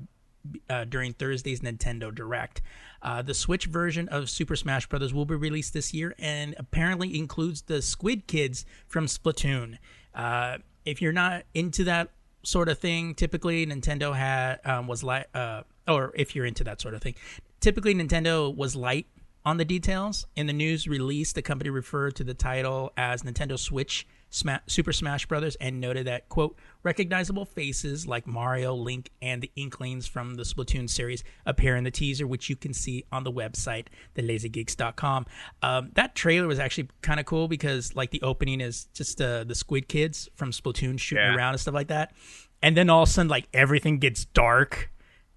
[0.69, 2.62] uh, during Thursday's Nintendo Direct.
[3.01, 5.13] Uh, the Switch version of Super Smash Bros.
[5.13, 9.77] will be released this year and apparently includes the Squid Kids from Splatoon.
[10.13, 12.10] Uh, if you're not into that
[12.43, 16.81] sort of thing, typically Nintendo had um, was light, uh, or if you're into that
[16.81, 17.15] sort of thing,
[17.60, 19.08] typically Nintendo was light
[19.45, 20.25] on the details.
[20.36, 24.91] In the news release, the company referred to the title as Nintendo Switch Sma- Super
[24.91, 30.36] Smash Brothers and noted that quote recognizable faces like Mario, Link, and the Inklings from
[30.36, 35.26] the Splatoon series appear in the teaser, which you can see on the website, thelazygeeks.com.
[35.62, 39.43] Um, that trailer was actually kind of cool because like the opening is just uh,
[39.43, 41.36] the Squid Kids from Splatoon shooting Yeah.
[41.36, 42.13] around and stuff like that,
[42.62, 44.89] and then all of a sudden like everything gets dark.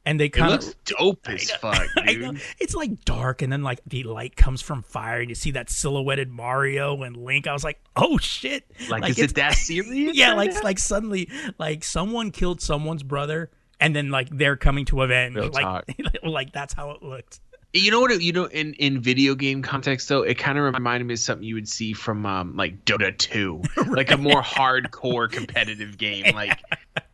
[0.08, 2.40] And they It kind looks of dope as fuck, dude.
[2.58, 5.68] It's like dark, and then like the light comes from fire, and you see that
[5.68, 7.46] silhouetted Mario and Link.
[7.46, 8.64] I was like, oh shit!
[8.88, 10.16] Like, is it's- it that serious?
[10.16, 10.62] yeah, like now?
[10.62, 15.36] like suddenly like someone killed someone's brother, and then like they're coming to avenge.
[15.36, 15.84] Real like
[16.22, 17.40] like that's how it looked.
[17.74, 18.20] You know what?
[18.20, 21.46] You know, in in video game context, though, it kind of reminded me of something
[21.46, 26.24] you would see from um, like Dota Two, like a more hardcore competitive game.
[26.34, 26.58] Like,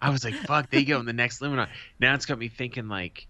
[0.00, 1.68] I was like, "Fuck!" They go in the next limit.
[1.98, 3.26] Now it's got me thinking like,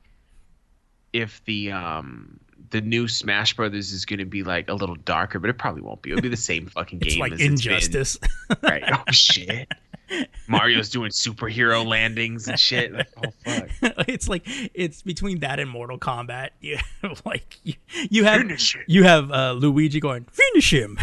[1.12, 2.40] if the um
[2.74, 5.80] the new Smash Brothers is going to be like a little darker, but it probably
[5.80, 6.10] won't be.
[6.10, 7.08] It'll be the same fucking game.
[7.08, 7.72] It's like as it's been.
[7.72, 8.18] injustice.
[8.62, 8.82] right?
[8.92, 9.72] Oh shit!
[10.48, 12.92] Mario's doing superhero landings and shit.
[12.92, 13.68] Like, oh fuck!
[14.08, 14.42] it's like
[14.74, 16.50] it's between that and Mortal Kombat.
[16.60, 16.78] You
[17.24, 17.74] like you,
[18.10, 18.44] you have
[18.88, 20.98] you have uh, Luigi going finish him.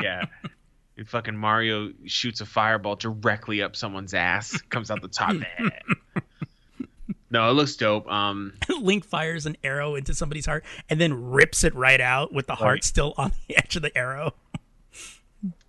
[0.00, 0.26] Yeah.
[0.96, 5.34] And fucking Mario shoots a fireball directly up someone's ass, comes out the top.
[7.32, 8.06] No, it looks dope.
[8.10, 12.46] Um, Link fires an arrow into somebody's heart and then rips it right out with
[12.46, 12.84] the heart Right.
[12.84, 14.34] still on the edge of the arrow.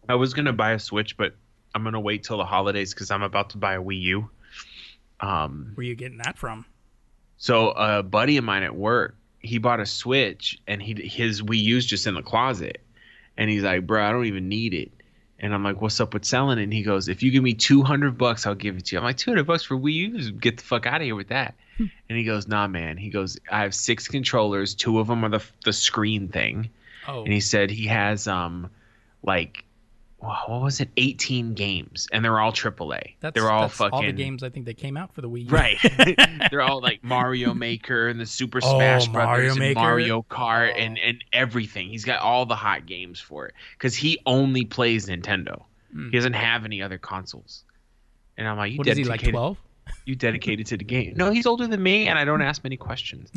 [0.07, 1.35] I was gonna buy a Switch, but
[1.73, 4.29] I'm gonna wait till the holidays because I'm about to buy a Wii U.
[5.19, 6.65] Um, Where are you getting that from?
[7.37, 11.57] so a buddy of mine at work, he bought a Switch and he his Wii
[11.63, 12.81] U's just in the closet,
[13.37, 14.91] and he's like, "Bro, I don't even need it."
[15.39, 17.53] And I'm like, "What's up with selling it?" And he goes, "If you give me
[17.53, 20.31] 200 bucks, I'll give it to you." I'm like, "200 bucks for Wii U?
[20.31, 23.39] Get the fuck out of here with that." and he goes, "Nah, man." He goes,
[23.51, 24.75] "I have six controllers.
[24.75, 26.69] Two of them are the the screen thing."
[27.07, 28.69] Oh, and he said he has um
[29.23, 29.65] like
[30.23, 33.15] what was it 18 games and they're all AAA.
[33.19, 35.29] that's they're all that's fucking all the games I think they came out for the
[35.29, 35.49] Wii U.
[35.49, 35.77] right.
[36.51, 39.79] they're all like Mario Maker and the Super Oh, Smash Mario Brothers and Maker?
[39.79, 40.77] Mario Kart Oh.
[40.77, 41.89] and and everything.
[41.89, 45.63] He's got all the hot games for it cuz he only plays Nintendo.
[45.91, 46.05] Hmm.
[46.09, 47.63] He doesn't have any other consoles.
[48.37, 49.19] And I'm like, you What is he like?
[49.19, 49.57] dedicated, Twelve?
[50.05, 51.13] you dedicated to the game.
[51.17, 53.29] No, he's older than me and I don't ask many questions.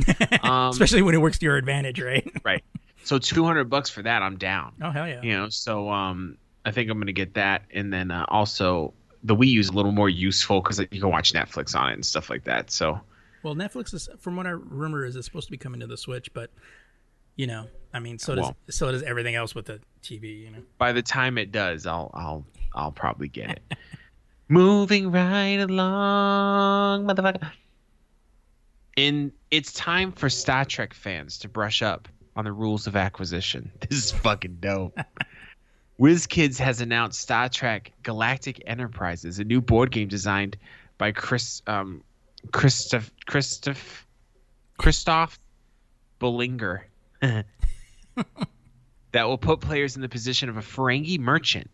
[0.42, 2.30] Um, Especially when it works to your advantage, right?
[2.44, 2.62] right.
[3.02, 4.72] So 200 bucks for that, I'm down.
[4.82, 5.20] Oh hell yeah!
[5.22, 7.62] you know so um i think i'm gonna get that.
[7.70, 11.10] And then uh, also the wii u is a little more useful because you can
[11.10, 13.00] watch netflix on it and stuff like that so.
[13.42, 15.96] Well, Netflix is, from what I rumor, is it's supposed to be coming to the
[15.96, 16.50] Switch, but
[17.36, 20.40] you know, I mean, so does so does everything else with the TV.
[20.40, 23.62] You know, by the time it does i'll i'll i'll probably get it.
[24.48, 27.50] Moving right along motherfucker.
[28.96, 33.70] And it's time for star trek fans to brush up on the rules of acquisition.
[33.88, 34.98] This is fucking dope
[35.98, 40.56] WizKids has announced Star Trek Galactic Enterprises, a new board game designed
[40.98, 42.02] by Chris um,
[42.52, 44.06] Christoph Christoph
[44.78, 45.38] Christoph
[49.12, 51.70] that will put players in the position of a Ferengi merchant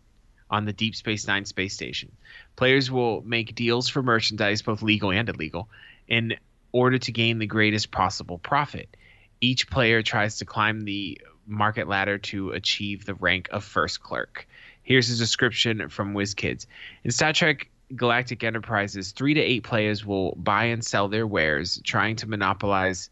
[0.49, 2.11] on the Deep Space Nine space station.
[2.55, 5.67] Players will make deals for merchandise, both legal and illegal,
[6.07, 6.35] in
[6.71, 8.95] order to gain the greatest possible profit.
[9.41, 14.47] Each player tries to climb the market ladder to achieve the rank of first clerk.
[14.83, 16.65] Here's a description from WizKids.
[17.03, 21.81] In Star Trek Galactic Enterprises, three to eight players will buy and sell their wares,
[21.83, 23.09] trying to monopolize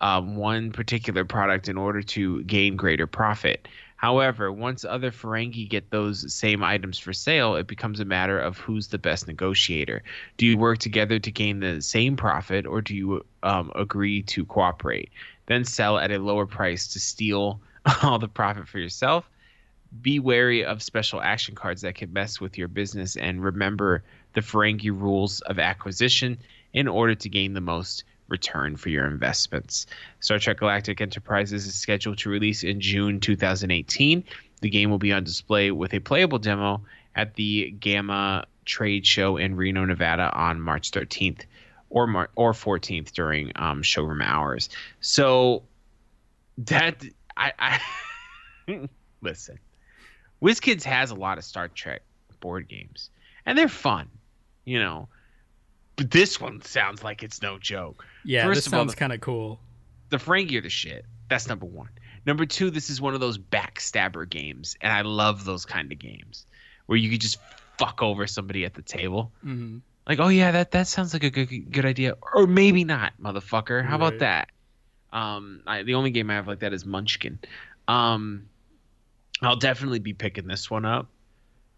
[0.00, 3.68] um, one particular product in order to gain greater profit.
[3.96, 8.58] However, once other Ferengi get those same items for sale, it becomes a matter of
[8.58, 10.02] who's the best negotiator.
[10.36, 14.44] Do you work together to gain the same profit, or do you um, agree to
[14.44, 15.10] cooperate?
[15.46, 17.60] Then sell at a lower price to steal
[18.02, 19.28] all the profit for yourself.
[20.00, 24.40] Be wary of special action cards that can mess with your business, and remember the
[24.40, 26.38] Ferengi rules of acquisition
[26.72, 29.86] in order to gain the most return for your investments.
[30.20, 34.24] Star Trek Galactic Enterprises is scheduled to release in June 2018.
[34.62, 36.80] The game will be on display with a playable demo
[37.14, 41.42] at the GAMA Trade Show in Reno, Nevada on March 13th
[41.92, 44.70] or Mar- or 14th during um, showroom hours.
[45.00, 45.62] So
[46.58, 47.04] that
[47.36, 47.52] I,
[48.66, 48.88] I
[49.20, 49.58] listen.
[50.42, 52.02] WizKids has a lot of Star Trek
[52.40, 53.10] board games,
[53.46, 54.08] and they're fun,
[54.64, 55.08] you know.
[55.96, 58.04] But this one sounds like it's no joke.
[58.24, 59.60] yeah, First this of sounds kind of cool.
[60.08, 61.04] The Ferengi are the shit.
[61.28, 61.90] That's number one.
[62.24, 65.98] Number two, this is one of those backstabber games, and I love those kind of
[65.98, 66.46] games
[66.86, 67.38] where you could just
[67.78, 69.30] fuck over somebody at the table.
[69.42, 73.12] hmm Like, oh yeah, that that sounds like a good good idea, or maybe not,
[73.22, 73.84] motherfucker.
[73.84, 74.06] How Right.
[74.08, 74.48] about that?
[75.12, 77.38] Um, I, the only game I have like that is Munchkin.
[77.86, 78.48] Um,
[79.42, 81.08] I'll definitely be picking this one up.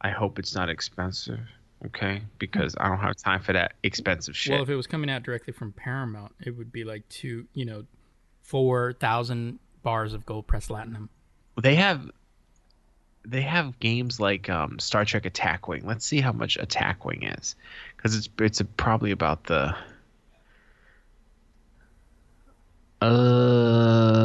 [0.01, 1.41] I hope it's not expensive,
[1.87, 2.23] okay?
[2.39, 4.53] Because I don't have time for that expensive shit.
[4.53, 7.65] Well, if it was coming out directly from Paramount, it would be like two, you
[7.65, 7.85] know,
[8.43, 11.09] four thousand bars of gold press platinum.
[11.63, 12.11] they have
[13.25, 15.83] they have games like um, Star Trek Attack Wing.
[15.85, 17.57] Let's see how much Attack Wing is,
[17.97, 19.75] because it's it's probably about the.
[23.01, 24.25] Uh,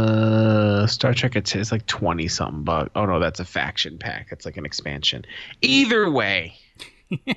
[0.88, 2.92] Star Trek it's, like twenty something bucks.
[2.96, 4.28] Oh no, that's a faction pack.
[4.32, 5.26] It's like an expansion.
[5.62, 6.56] Either way,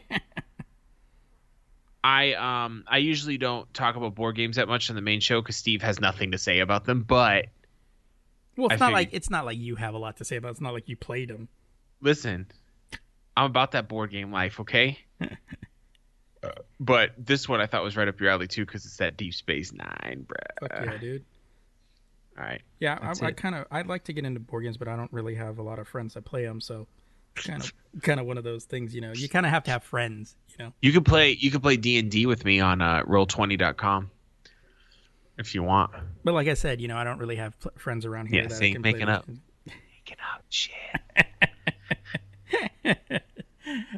[2.04, 5.40] I um I usually don't talk about board games that much on the main show
[5.40, 7.02] because Steve has nothing to say about them.
[7.02, 7.46] But
[8.57, 10.36] Well, it's I not figured- like it's not like you have a lot to say
[10.36, 10.48] about.
[10.48, 10.50] it.
[10.53, 11.48] It's not like you played them.
[12.00, 12.46] listen,
[13.36, 14.98] I'm about that board game life, okay?
[16.44, 16.50] Uh,
[16.80, 19.32] but this one I thought was right up your alley too because it's that Deep
[19.32, 20.68] Space Nine, bruh.
[20.68, 21.24] Fuck yeah, dude.
[22.36, 24.88] All right, Yeah, I, I kind of I'd like to get into board games, but
[24.88, 26.61] I don't really have a lot of friends that play them.
[26.61, 26.88] So,
[27.36, 27.72] kind of
[28.03, 29.12] kind of one of those things, you know.
[29.14, 30.72] You kind of have to have friends, you know.
[30.82, 34.11] you could play you could play D and D with me on uh, Roll20.com
[35.39, 35.91] if you want.
[36.24, 38.43] But like I said, you know, I don't really have pl- friends around here.
[38.43, 39.26] Yeah, that see, can making up.
[39.66, 40.74] Making up shit.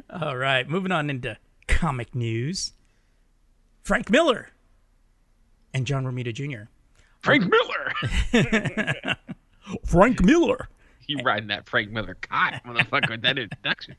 [0.09, 2.73] All right, moving on into comic news.
[3.83, 4.49] Frank Miller
[5.73, 6.69] and John Romita Jr.
[7.21, 7.93] Frank Miller.
[9.85, 10.69] Frank Miller
[11.07, 13.95] you riding that Frank Miller cock, motherfucker, with that introduction.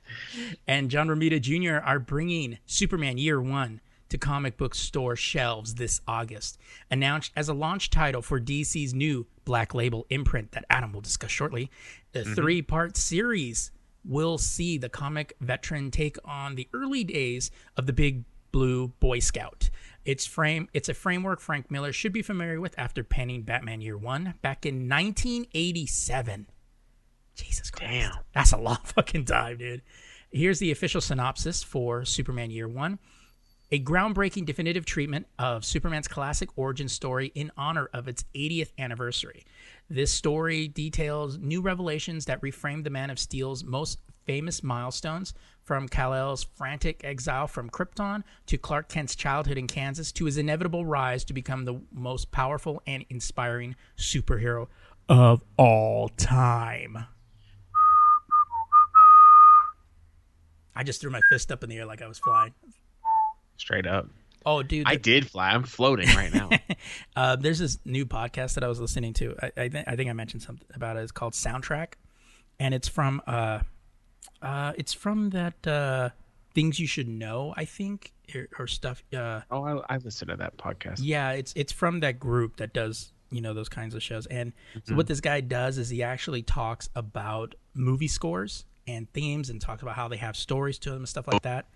[0.67, 1.85] and John Romita Jr.
[1.85, 6.59] are bringing Superman Year One to comic book store shelves this August,
[6.91, 11.31] announced as a launch title for DC's new Black Label imprint that Adam will discuss
[11.31, 11.71] shortly.
[12.13, 12.35] The mm-hmm.
[12.35, 13.71] three-part series
[14.05, 19.19] will see the comic veteran take on the early days of the Big Blue Boy
[19.19, 19.71] Scout.
[20.05, 23.99] It's frame it's a framework Frank Miller should be familiar with after penning Batman Year
[23.99, 26.47] 1 back in 1987.
[27.35, 27.93] Jesus Christ.
[27.93, 28.13] Damn.
[28.33, 29.83] That's a long fucking time, dude.
[30.31, 32.99] Here's the official synopsis for Superman Year 1
[33.73, 39.45] a groundbreaking definitive treatment of Superman's classic origin story in honor of its 80th anniversary.
[39.91, 45.89] This story details new revelations that reframe the Man of Steel's most famous milestones from
[45.89, 51.25] Kal-El's frantic exile from Krypton to Clark Kent's childhood in Kansas to his inevitable rise
[51.25, 54.69] to become the most powerful and inspiring superhero
[55.09, 57.07] of all time.
[60.75, 62.53] I just threw my fist up in the air like I was flying.
[63.57, 64.09] Straight up.
[64.45, 65.51] Oh, dude, I did fly.
[65.51, 66.51] I'm floating right now.
[67.17, 69.35] uh, there's this new podcast that I was listening to.
[69.43, 71.01] I, I, th- I think I mentioned something about it.
[71.01, 71.95] It's called Soundtrack,
[72.61, 73.61] and it's from uh,
[74.41, 76.11] uh, it's from that uh,
[76.55, 77.55] things you should know.
[77.57, 79.03] I think or, or stuff.
[79.13, 81.01] Uh, oh, I, I listened to that podcast.
[81.03, 84.27] yeah, it's it's from that group that does you know those kinds of shows.
[84.27, 84.53] And
[84.85, 89.61] so what this guy does is he actually talks about movie scores and themes and
[89.61, 91.67] talks about how they have stories to them and stuff like that.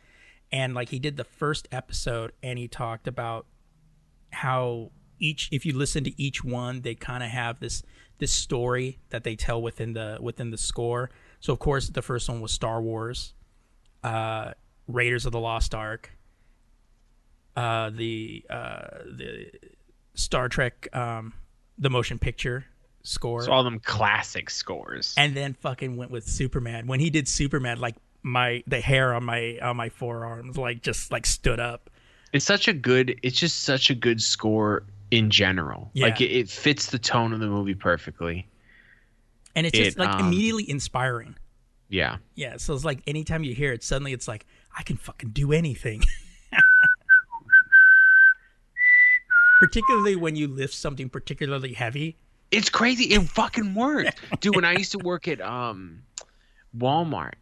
[0.53, 3.47] And like he did the first episode and he talked about
[4.33, 7.83] how each if you listen to each one they kind of have this
[8.19, 11.11] this story that they tell within the within the score.
[11.41, 13.35] So of course the first one was Star Wars,
[14.03, 14.53] uh
[14.89, 16.11] Raiders of the Lost Ark,
[17.57, 19.51] uh the uh the
[20.15, 21.33] Star Trek um
[21.79, 22.65] the motion picture
[23.03, 23.43] score.
[23.43, 25.15] So all them classic scores.
[25.17, 26.87] and then fucking went with Superman.
[26.87, 31.11] When he did Superman like my the hair on my on my forearms like just
[31.13, 31.89] like stood up.
[32.33, 36.07] it's such a good it's just such a good score in general Yeah.
[36.07, 38.47] like it, it fits the tone of the movie perfectly
[39.57, 41.35] And it's just It, like um, immediately inspiring.
[41.89, 44.47] yeah Yeah, so it's like anytime you hear it, suddenly it's like
[44.79, 46.03] I can fucking do anything.
[49.61, 52.17] Particularly when you lift something particularly heavy.
[52.51, 56.03] it's crazy it fucking worked dude when i used to work at um
[56.77, 57.35] walmart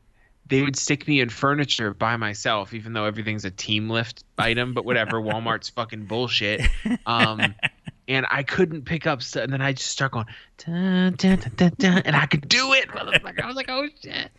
[0.48, 4.74] they would stick me in furniture by myself even though everything's a team lift item
[4.74, 6.62] but whatever walmart's fucking bullshit
[7.06, 7.54] um
[8.08, 10.26] and I couldn't pick up stuff, and then I just start going,
[10.56, 11.38] dun, dun,
[11.78, 12.88] dun, and I could do it.
[12.90, 14.30] I was like, oh shit!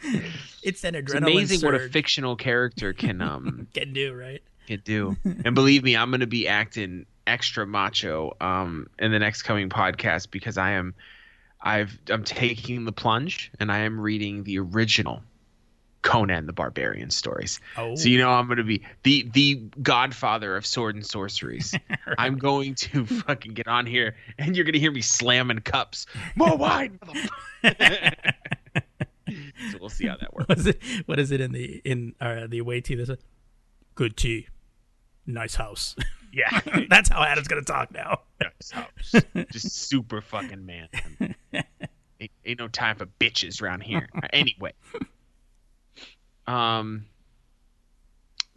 [0.64, 4.42] It's an It's adrenaline amazing what a fictional character can um can do, right?
[4.68, 5.16] can do.
[5.24, 9.70] And believe me, I'm going to be acting extra macho um in the next coming
[9.70, 10.96] podcast because I am
[11.62, 15.22] I've I'm taking the plunge and I am reading the original
[16.02, 17.60] Conan the Barbarian stories.
[17.78, 21.76] Oh, So you know I'm going to be the the godfather of sword and sorceries.
[22.18, 26.06] I'm going to fucking get on here and you're going to hear me slamming cups.
[26.36, 27.00] More wine.
[29.72, 30.48] So we'll see how that works.
[30.50, 30.82] What is it?
[31.06, 33.00] What is it in the in uh, the away tea?
[33.00, 33.18] A
[33.96, 34.48] good tea,
[35.26, 35.96] nice house.
[36.32, 36.60] Yeah.
[36.92, 38.20] That's how Adam's gonna talk now.
[38.40, 39.16] Nice house.
[39.52, 40.88] Just super fucking man.
[41.52, 44.08] ain't, ain't no time for bitches around here.
[44.32, 44.74] Anyway.
[46.50, 47.06] Um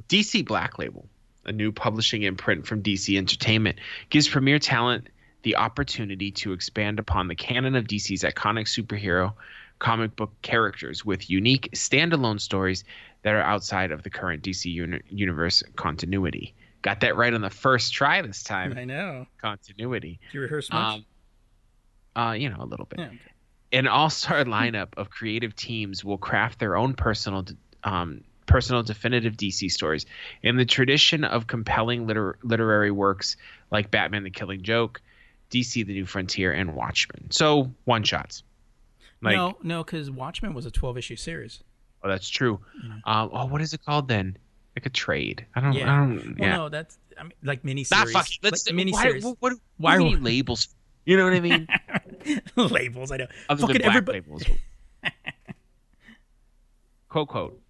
[0.09, 1.07] DC Black Label,
[1.45, 3.79] a new publishing imprint from DC Entertainment,
[4.11, 5.09] gives premier talent
[5.43, 9.33] the opportunity to expand upon the canon of DC's iconic superhero
[9.79, 12.85] comic book characters with unique standalone stories
[13.23, 16.55] that are outside of the current DC uni- universe continuity.
[16.83, 18.77] Got that right on the first try this time.
[18.77, 19.27] I know.
[19.41, 20.21] Continuity.
[20.31, 20.95] Do you rehearse much?
[20.95, 21.05] Um,
[22.15, 23.01] uh, you know, a little bit.
[23.01, 23.19] yeah, okay.
[23.73, 27.45] An all-star lineup of creative teams will craft their own personal,
[27.85, 30.07] um, personal definitive DC stories
[30.43, 33.37] in the tradition of compelling liter- literary works
[33.71, 35.01] like Batman: The Killing Joke,
[35.51, 37.31] DC: The New Frontier, and Watchmen.
[37.31, 38.43] So one shots.
[39.21, 41.63] Like, no, no, because Watchmen was a 12 issue series.
[42.03, 42.59] oh, that's true.
[43.05, 44.37] Um, oh, what is it called then?
[44.77, 45.47] Like a trade?
[45.55, 45.73] I don't.
[45.75, 45.93] Yeah.
[45.95, 46.17] I don't.
[46.39, 46.57] Well, yeah.
[46.57, 48.13] no, that's I mean, like mini Not series.
[48.15, 48.39] fucking.
[48.43, 48.67] Let's.
[48.67, 49.25] like mini why, series.
[49.25, 50.69] what, what, Why would- we labels?
[51.05, 51.69] You know what I mean?
[52.57, 53.11] labels.
[53.13, 53.27] I know.
[53.49, 54.21] Other Fucking than black everybody.
[54.21, 54.45] labels.
[57.09, 57.62] quote quote.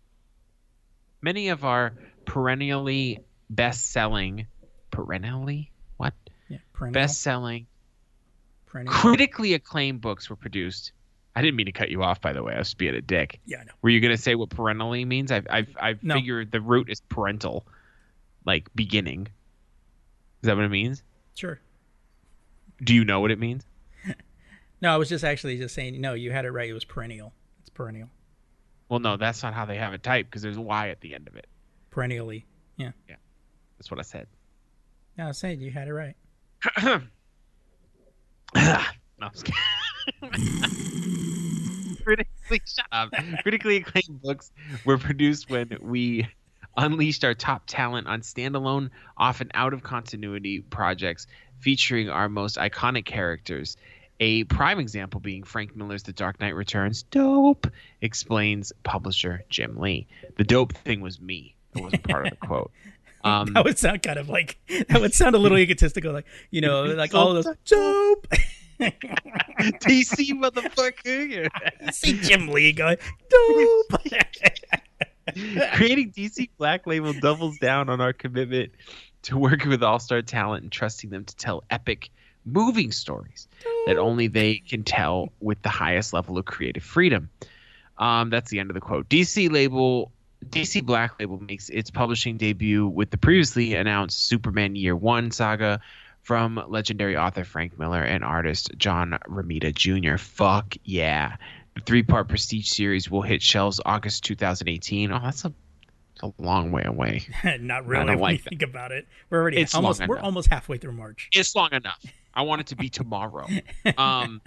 [1.22, 1.92] Many of our
[2.24, 4.46] perennially best-selling,
[4.90, 6.14] perennially what?
[6.48, 6.94] Yeah, perennial.
[6.94, 7.66] Best-selling,
[8.66, 8.92] perennial.
[8.92, 10.92] critically acclaimed books were produced.
[11.34, 12.54] I didn't mean to cut you off, by the way.
[12.54, 13.40] I was being a dick.
[13.46, 13.72] Yeah, I know.
[13.80, 15.32] Were you gonna say what perennially means?
[15.32, 16.16] I've I've I No.
[16.16, 17.66] figure the root is parental,
[18.44, 19.28] like beginning.
[20.42, 21.02] Is that what it means?
[21.34, 21.58] Sure.
[22.82, 23.64] Do you know what it means?
[24.82, 26.00] No, I was just actually just saying.
[26.00, 26.68] No, you had it right.
[26.68, 27.32] It was perennial.
[27.60, 28.08] It's perennial.
[28.92, 31.14] Well, no, that's not how they have it typed because there's a Y at the
[31.14, 31.46] end of it.
[31.88, 32.44] Perennially.
[32.76, 32.90] Yeah.
[33.08, 33.16] Yeah.
[33.78, 34.26] That's what I said.
[35.16, 36.14] No, I said you had it right.
[36.82, 37.00] no,
[38.54, 39.30] I'm
[42.04, 43.08] critically shut up.
[43.42, 44.52] Critically acclaimed books
[44.84, 46.28] were produced when we
[46.76, 51.26] unleashed our top talent on standalone, often out of continuity projects
[51.60, 53.78] featuring our most iconic characters.
[54.22, 57.02] A prime example being Frank Miller's The Dark Knight Returns.
[57.02, 57.66] Dope,
[58.02, 60.06] explains publisher Jim Lee.
[60.36, 61.56] The dope thing was me.
[61.74, 62.70] It wasn't part of the quote.
[63.24, 66.60] Um, That would sound kind of like that would sound a little egotistical, like you
[66.60, 68.28] know, like all of those dope.
[68.80, 71.48] DC motherfucker.
[71.92, 72.98] See Jim Lee going
[73.28, 74.02] dope.
[75.74, 78.70] Creating DC Black Label doubles down on our commitment
[79.22, 82.10] to working with all star talent and trusting them to tell epic,
[82.44, 83.48] moving stories
[83.86, 87.30] that only they can tell with the highest level of creative freedom.
[87.98, 89.08] Um, that's the end of the quote.
[89.08, 90.10] DC label.
[90.48, 95.80] DC Black Label makes its publishing debut with the previously announced Superman Year One saga
[96.22, 100.16] from legendary author Frank Miller and artist John Romita Jr.
[100.16, 101.36] Fuck yeah.
[101.76, 105.12] The three part prestige series will hit shelves August 2018.
[105.12, 105.52] Oh, that's a,
[106.24, 107.24] a long way away.
[107.60, 108.06] Not really.
[108.06, 110.24] don't when like think about it, we're already It's almost we're enough.
[110.24, 111.28] almost halfway through March.
[111.32, 112.04] It's long enough.
[112.34, 113.46] I want it to be tomorrow.
[113.98, 114.40] Um,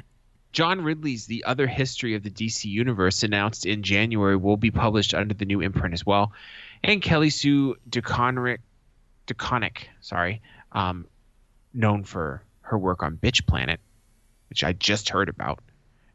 [0.55, 5.13] John Ridley's The Other History of the DC Universe, announced in January, will be published
[5.13, 6.31] under the new imprint as well.
[6.81, 8.59] And Kelly Sue DeConnick,
[9.27, 11.07] DeConnick sorry, um,
[11.73, 13.81] known for her work on Bitch Planet,
[14.49, 15.59] which I just heard about,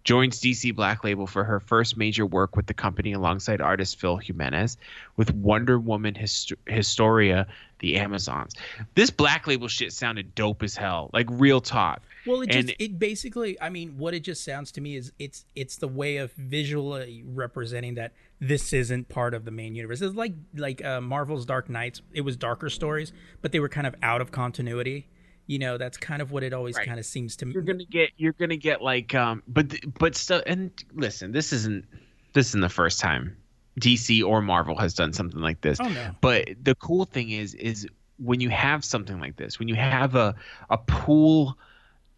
[0.05, 4.17] joins DC Black Label for her first major work with the company alongside artist Phil
[4.17, 4.79] Jimenez
[5.17, 7.47] with Wonder Woman Hist- Historia,
[7.81, 8.55] The Amazons.
[8.95, 12.03] This Black Label shit sounded dope as hell, like real talk.
[12.27, 15.13] Well, it And- just it basically, I mean, what it just sounds to me is
[15.19, 20.01] it's it's the way of visually representing that this isn't part of the main universe.
[20.03, 22.03] It's like like uh, Marvel's Dark Knights.
[22.13, 23.13] It was darker stories,
[23.43, 25.09] but they were kind of out of continuity.
[25.47, 26.87] You know, that's kind of what it always Right.
[26.87, 27.53] kind of seems to me.
[27.55, 31.87] You're gonna get, you're gonna get like, um, but but still, and listen, this isn't
[32.35, 33.37] this isn't the first time
[33.79, 35.79] DC or Marvel has done something like this.
[35.81, 37.87] Oh no, But the cool thing is, is
[38.19, 40.35] when you have something like this, when you have a
[40.69, 41.57] a pool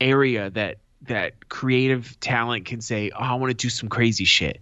[0.00, 4.60] area that that creative talent can say, "Oh, I want to do some crazy shit."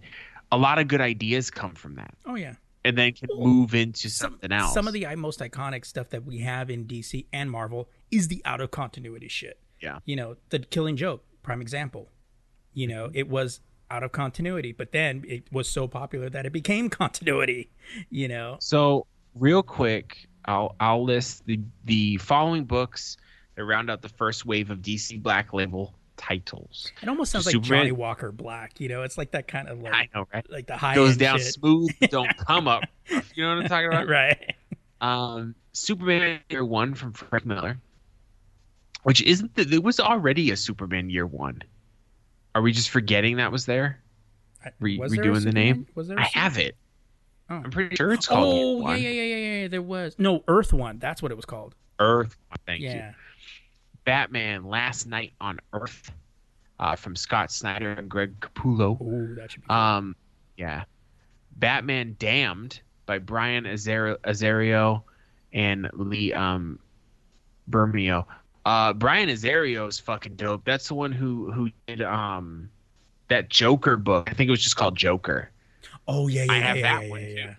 [0.51, 2.55] A lot of good ideas come from that, oh yeah.
[2.83, 4.73] and then can move into something else.
[4.73, 8.27] Some of the uh, most iconic stuff that we have in DC and Marvel is
[8.27, 9.57] the out of continuity shit.
[9.81, 9.99] Yeah.
[10.05, 12.09] You know, the Killing Joke, prime example.
[12.73, 13.17] You know, mm-hmm.
[13.17, 13.61] it was
[13.91, 17.69] out of continuity, but then it was so popular that it became continuity.
[18.09, 23.17] You know, So real quick, I'll I'll list the the following books
[23.55, 26.91] that round out the first wave of DC Black Label titles.
[27.01, 28.79] it almost sounds like Johnnie Walker Black.
[28.79, 30.45] You know, it's like that kind of like I know, right?
[30.49, 31.53] like the high Goes down shit.
[31.53, 32.83] smooth, don't come up.
[33.09, 34.07] You know what I'm talking about?
[34.19, 34.55] right?
[35.01, 37.77] Um, Superman Year One from Frank Miller,
[39.03, 41.61] which isn't the, there was already a Superman Year One.
[42.55, 44.01] Are we just forgetting that was there?
[44.79, 45.87] re- Was there redoing the name.
[45.95, 46.19] Was there?
[46.19, 46.75] I have it.
[47.49, 47.55] Oh.
[47.55, 49.01] I'm pretty sure it's called Oh yeah, one.
[49.01, 49.67] yeah, yeah, yeah, yeah.
[49.67, 50.99] There was no Earth one.
[50.99, 51.75] That's what it was called.
[51.99, 52.37] Earth.
[52.65, 53.03] Thank you.
[54.05, 56.11] Batman Last Night on Earth
[56.79, 58.97] uh, from Scott Snyder and Greg Capullo.
[58.99, 59.67] Oh, that should be.
[59.67, 59.75] Cool.
[59.77, 60.15] Um,
[60.57, 60.83] yeah.
[61.57, 65.03] Batman Damned by Brian Azario, Azario
[65.53, 66.79] and Lee um,
[67.69, 68.25] Bermeo.
[68.65, 70.63] Uh, Brian Azario is fucking dope.
[70.65, 72.69] That's the one who who did um
[73.27, 74.29] that Joker book.
[74.29, 75.49] I think it was just called Joker.
[76.07, 77.55] oh yeah, yeah, I yeah, have yeah, that yeah, one, yeah, yeah.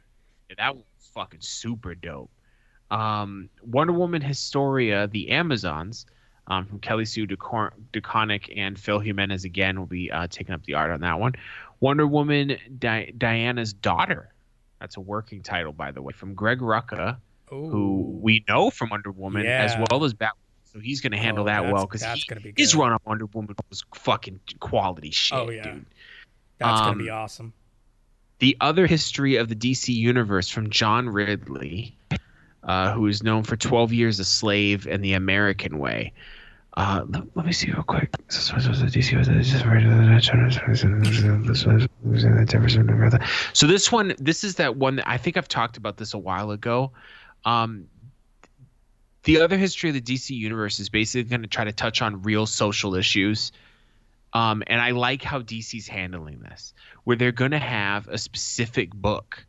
[0.49, 0.85] Yeah, that was
[1.15, 2.31] fucking super dope.
[2.91, 6.05] Um, Wonder Woman Historia, The Amazons,
[6.47, 10.75] um, from Kelly Sue DeConnick and Phil Jimenez again will be uh, taking up the
[10.75, 11.33] art on that one.
[11.81, 14.29] Wonder Woman Di- Diana's Daughter.
[14.79, 17.17] That's a working title, by the way, from Greg Rucka,
[17.51, 20.33] Oh, who we know from Wonder Woman as well as Batwoman.
[20.73, 22.99] So he's going to handle Oh, that well because that's gonna be his run on
[23.05, 25.63] Wonder Woman was fucking quality shit, Oh, yeah.
[25.65, 25.87] dude.
[26.59, 27.53] that's um, be awesome.
[28.39, 31.97] The Other History of the DC Universe from John Ridley,
[32.65, 36.13] uh, who is known for 12 Years a Slave and The American Way.
[36.75, 38.11] Uh, let, let me see real quick.
[38.29, 38.57] So
[43.67, 46.51] this one, this is that one that I think I've talked about this a while
[46.51, 46.93] ago.
[47.45, 47.87] Um,
[49.25, 52.23] the other history of the DC universe is basically going to try to touch on
[52.23, 53.53] real social issues.
[54.33, 58.93] Um, and I like how DC's handling this, where they're going to have a specific
[58.95, 59.47] book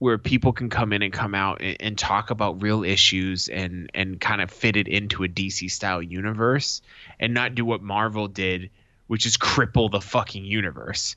[0.00, 3.90] where people can come in and come out and, and talk about real issues and
[3.94, 6.82] and kind of fit it into a DC style universe
[7.20, 8.70] and not do what Marvel did,
[9.06, 11.16] which is cripple the fucking universe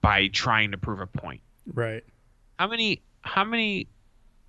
[0.00, 1.42] by trying to prove a point.
[1.72, 2.04] Right.
[2.58, 3.88] How many how many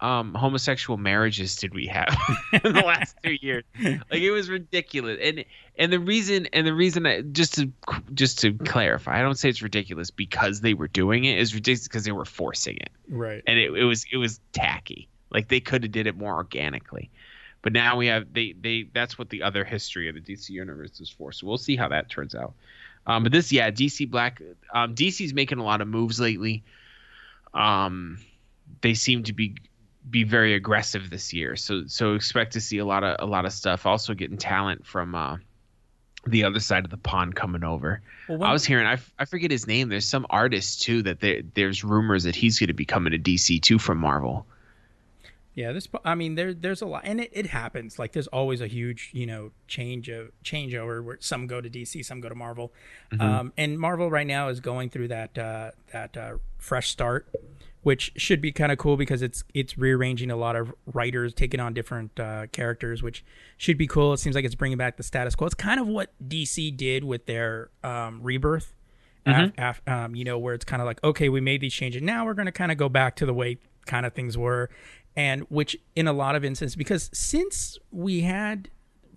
[0.02, 2.16] um, homosexual marriages did we have
[2.64, 3.64] in the last two years?
[3.78, 5.44] Like it was ridiculous, and
[5.78, 7.72] and the reason and the reason I, just to
[8.14, 11.38] just to clarify, I don't say it's ridiculous because they were doing it.
[11.40, 13.44] It's ridiculous because they were forcing it, Right.
[13.46, 15.10] and it, it was it was tacky.
[15.32, 17.10] Like they could have did it more organically,
[17.62, 21.00] but now we have they they that's what the other history of the DC universe
[21.02, 21.32] is for.
[21.32, 22.54] So we'll see how that turns out.
[23.06, 24.42] Um, but this, yeah, DC Black,
[24.74, 26.64] um, DC's making a lot of moves lately.
[27.54, 28.20] Um,
[28.82, 29.56] they seem to be
[30.10, 31.56] be very aggressive this year.
[31.56, 33.86] So so expect to see a lot of a lot of stuff.
[33.86, 35.38] Also getting talent from uh,
[36.28, 38.02] the other side of the pond coming over.
[38.28, 39.90] Well, I was hearing I, f- I forget his name.
[39.90, 43.20] There's some artist too that there, there's rumors that he's going to be coming to
[43.20, 44.46] DC too from Marvel.
[45.56, 45.88] Yeah, this.
[46.06, 48.00] I mean, there there's a lot, and it, it happens.
[48.00, 52.06] Like there's always a huge, you know, change of changeover where some go to DC,
[52.06, 52.72] some go to Marvel,
[53.20, 57.28] um, and Marvel right now is going through that uh, that uh, fresh start,
[57.82, 61.60] which should be kind of cool because it's it's rearranging a lot of writers, taking
[61.60, 63.24] on different uh, characters, which
[63.58, 64.14] should be cool.
[64.14, 65.46] It seems like it's bringing back the status quo.
[65.48, 68.74] It's kind of what DC did with their um, rebirth.
[69.26, 72.02] af- af- um, you know, where it's kind of like, okay, we made these changes.
[72.02, 74.70] Now we're going to kind of go back to the way kind of things were.
[75.16, 78.70] And which, in a lot of instances, because since we had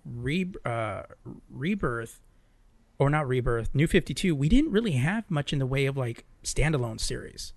[0.05, 1.03] re- uh,
[1.49, 2.21] rebirth,
[2.99, 6.25] or not rebirth, New 52, we didn't really have much in the way of like
[6.43, 7.53] standalone series.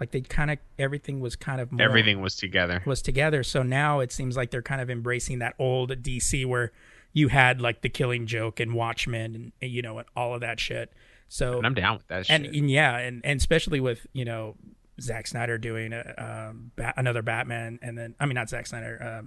[0.00, 2.82] Like they kind of, everything was kind of more Everything was together.
[2.86, 3.42] was together.
[3.42, 6.72] So now it seems like they're kind of embracing that old DC where
[7.12, 10.60] you had like the Killing Joke and Watchmen and you know and all of that
[10.60, 10.92] shit.
[11.28, 12.54] So And I'm down with that and, shit.
[12.54, 14.56] and yeah, and, and especially with you know
[15.00, 16.14] Zack Snyder doing a,
[16.50, 19.20] um, ba- another Batman, and then I mean not Zack Snyder,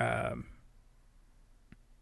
[0.00, 0.46] um, um,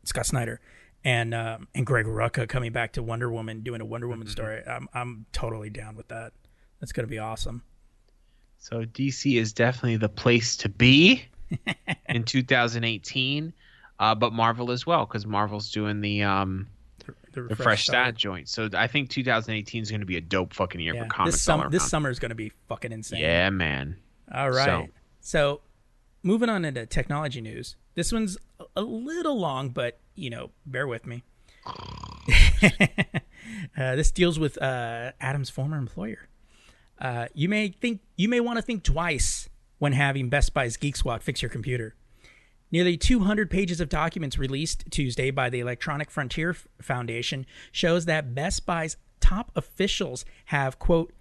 [0.05, 0.61] Scott Snyder,
[1.05, 4.63] and um, and Greg Rucka coming back to Wonder Woman doing a Wonder Woman story.
[4.67, 6.33] I'm I'm totally down with that.
[6.81, 7.63] That's gonna be awesome.
[8.63, 11.25] So DC is definitely the place to be
[12.09, 13.53] in 2018,
[13.99, 16.69] uh, but Marvel as well because Marvel's doing the um,
[17.33, 18.49] The, the fresh stat joint.
[18.49, 21.35] So I think 2018 is going to be a dope fucking year Yeah, for comics
[21.35, 23.21] this, sum- this summer is gonna be fucking insane.
[23.21, 23.97] Yeah, man.
[24.33, 24.89] All right.
[25.21, 25.61] So,
[26.23, 27.75] moving on into technology news.
[27.95, 31.25] This one's a- a little long, but you know, bear with me.
[33.77, 36.29] uh, this deals with uh, Adam's former employer.
[37.03, 40.95] Uh, you may think you may want to think twice when having Best Buy's Geek
[40.95, 41.97] Squad fix your computer.
[42.71, 48.65] Nearly 200 pages of documents released Tuesday by the Electronic Frontier Foundation shows that Best
[48.65, 51.13] Buy's top officials have quote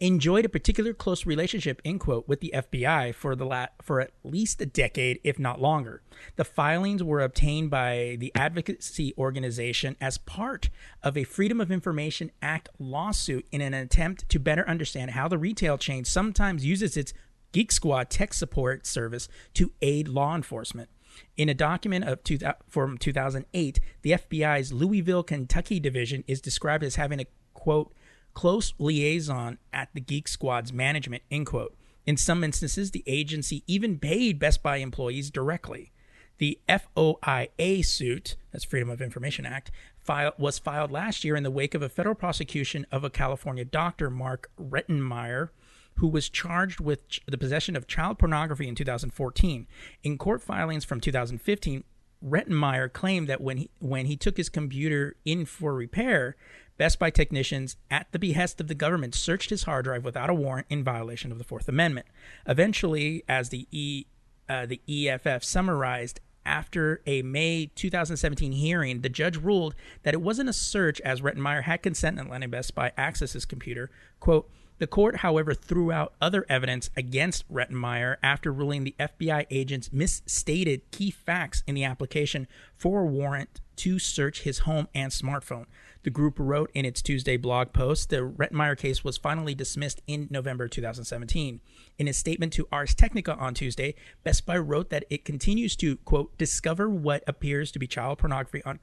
[0.00, 4.12] enjoyed a particular close relationship end quote with the FBI for the la- for at
[4.24, 6.02] least a decade if not longer.
[6.36, 10.70] The filings were obtained by the advocacy organization as part
[11.02, 15.38] of a Freedom of Information Act lawsuit in an attempt to better understand how the
[15.38, 17.12] retail chain sometimes uses its
[17.52, 20.88] Geek Squad tech support service to aid law enforcement.
[21.36, 22.38] In a document of two,
[22.68, 27.92] from 2008, the FBI's Louisville, Kentucky division is described as having a quote
[28.34, 31.76] close liaison at the Geek Squad's management, end quote.
[32.06, 35.92] In some instances, the agency even paid Best Buy employees directly.
[36.38, 41.50] The FOIA suit, that's Freedom of Information Act, file, was filed last year in the
[41.50, 45.50] wake of a federal prosecution of a California doctor, Mark Rettenmaier,
[45.96, 49.66] who was charged with ch- the possession of child pornography in 2014.
[50.02, 51.84] In court filings from 2015,
[52.24, 56.36] Rettenmaier claimed that when he when he took his computer in for repair,
[56.80, 60.34] Best Buy technicians, at the behest of the government, searched his hard drive without a
[60.34, 62.06] warrant in violation of the Fourth Amendment.
[62.46, 64.06] Eventually, as the E
[64.48, 69.74] uh, the EFF summarized, after a May 2017 hearing, the judge ruled
[70.04, 73.44] that it wasn't a search as Rettenmaier had consent in letting Best Buy access his
[73.44, 73.90] computer.
[74.18, 79.92] Quote, the court, however, threw out other evidence against Rettenmaier after ruling the FBI agents
[79.92, 85.66] misstated key facts in the application for a warrant to search his home and smartphone.
[86.02, 90.28] The group wrote in its Tuesday blog post the Rettenmaier case was finally dismissed in
[90.30, 91.60] November 2017.
[91.98, 93.94] In a statement to Ars Technica on Tuesday,
[94.24, 98.62] Best Buy wrote that it continues to, quote, discover what appears to be child pornography
[98.64, 98.80] on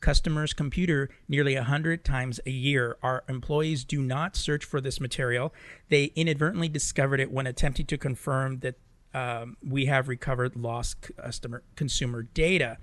[0.00, 2.96] customers' computer nearly 100 times a year.
[3.00, 5.54] Our employees do not search for this material.
[5.88, 8.74] They inadvertently discovered it when attempting to confirm that
[9.14, 12.78] um, we have recovered lost customer consumer data.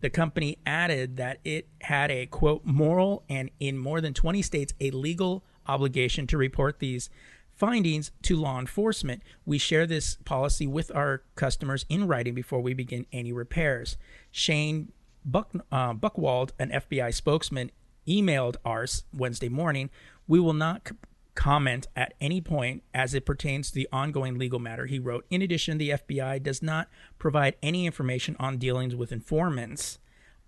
[0.00, 4.72] The company added that it had a quote moral and in more than 20 states
[4.80, 7.10] a legal obligation to report these
[7.54, 9.22] findings to law enforcement.
[9.44, 13.98] We share this policy with our customers in writing before we begin any repairs.
[14.30, 14.92] Shane
[15.24, 17.70] Buck, uh, Buchwald, an FBI spokesman,
[18.08, 19.90] emailed Ars Wednesday morning.
[20.26, 20.90] We will not
[21.34, 24.86] comment at any point as it pertains to the ongoing legal matter.
[24.86, 29.98] He wrote, In addition, the FBI does not provide any information on dealings with informants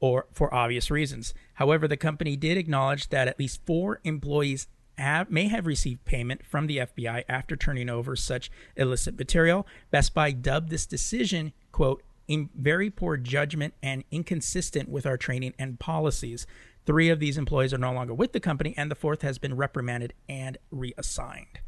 [0.01, 1.33] or for obvious reasons.
[1.55, 4.67] However, the company did acknowledge that at least four employees
[4.99, 9.67] have, may have received payment from the FBI after turning over such illicit material.
[9.91, 15.55] Best Buy dubbed this decision, quote, in very poor judgment and inconsistent with our training
[15.59, 16.47] and policies.
[16.85, 19.55] Three of these employees are no longer with the company, and the fourth has been
[19.55, 21.61] reprimanded and reassigned.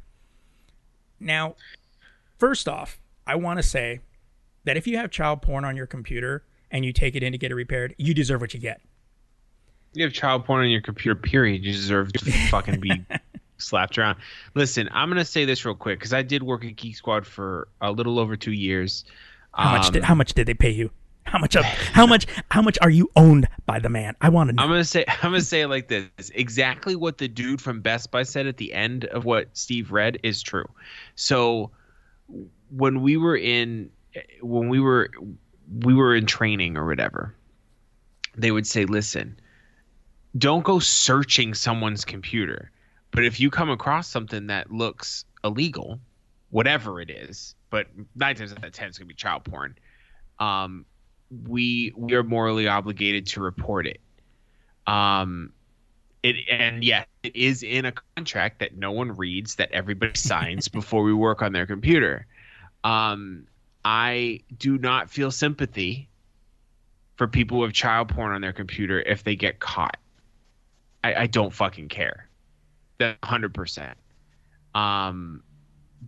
[1.20, 1.54] Now,
[2.38, 4.00] first off, I want to say
[4.64, 7.38] that if you have child porn on your computer and you take it in to
[7.38, 8.80] get it repaired, you deserve what you get.
[9.92, 11.64] You have child porn on your computer, period.
[11.64, 13.06] You deserve to fucking be
[13.58, 14.18] slapped around.
[14.54, 17.68] Listen, I'm gonna say this real quick because I did work at Geek Squad for
[17.80, 19.04] a little over two years.
[19.52, 20.90] How much um, did how much did they pay you?
[21.24, 24.14] How much of, how much how much are you owned by the man?
[24.20, 24.62] I want to know.
[24.62, 26.08] I'm gonna say I'm gonna say it like this.
[26.34, 30.18] Exactly what the dude from Best Buy said at the end of what Steve read
[30.22, 30.68] is true.
[31.16, 31.70] So
[32.70, 33.90] when we were in
[34.40, 35.10] when we were
[35.80, 37.34] we were in training or whatever,
[38.36, 39.38] they would say, listen,
[40.36, 42.70] don't go searching someone's computer.
[43.10, 46.00] But if you come across something that looks illegal,
[46.50, 49.76] whatever it is, but nine times out of ten it's gonna be child porn.
[50.38, 50.84] Um,
[51.46, 54.00] we we are morally obligated to report it.
[54.86, 55.52] Um,
[56.22, 60.68] it and yes, it is in a contract that no one reads that everybody signs
[60.68, 62.26] before we work on their computer.
[62.82, 63.46] Um,
[63.84, 66.08] I do not feel sympathy
[67.16, 69.96] for people with child porn on their computer if they get caught.
[71.02, 72.28] I, I don't fucking care.
[72.98, 73.96] That hundred percent.
[74.74, 75.42] Um,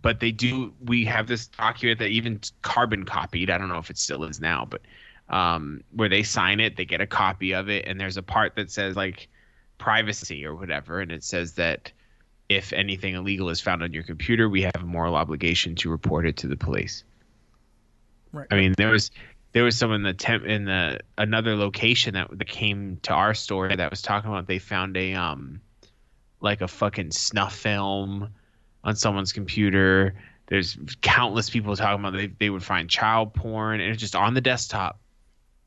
[0.01, 0.73] but they do.
[0.83, 3.49] We have this document that even carbon copied.
[3.49, 4.81] I don't know if it still is now, but
[5.29, 8.55] um, where they sign it, they get a copy of it, and there's a part
[8.55, 9.27] that says like
[9.77, 11.91] privacy or whatever, and it says that
[12.49, 16.25] if anything illegal is found on your computer, we have a moral obligation to report
[16.25, 17.03] it to the police.
[18.31, 18.47] Right.
[18.51, 19.11] I mean, there was
[19.53, 23.33] there was someone in the temp in the another location that, that came to our
[23.33, 25.61] store that was talking about they found a um
[26.39, 28.29] like a fucking snuff film
[28.83, 30.15] on someone's computer.
[30.47, 34.33] There's countless people talking about they they would find child porn and it's just on
[34.33, 34.99] the desktop.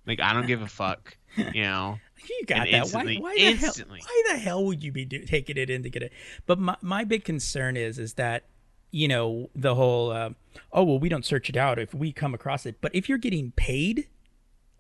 [0.07, 1.99] Like I don't give a fuck, you know.
[2.29, 2.93] You got And that.
[2.93, 3.73] Why, instantly- why the hell?
[3.89, 6.13] Why the hell would you be do, taking it in to get it?
[6.47, 8.45] But my my big concern is is that
[8.91, 10.31] you know the whole uh,
[10.71, 12.77] oh well we don't search it out if we come across it.
[12.83, 14.07] But if you're getting paid,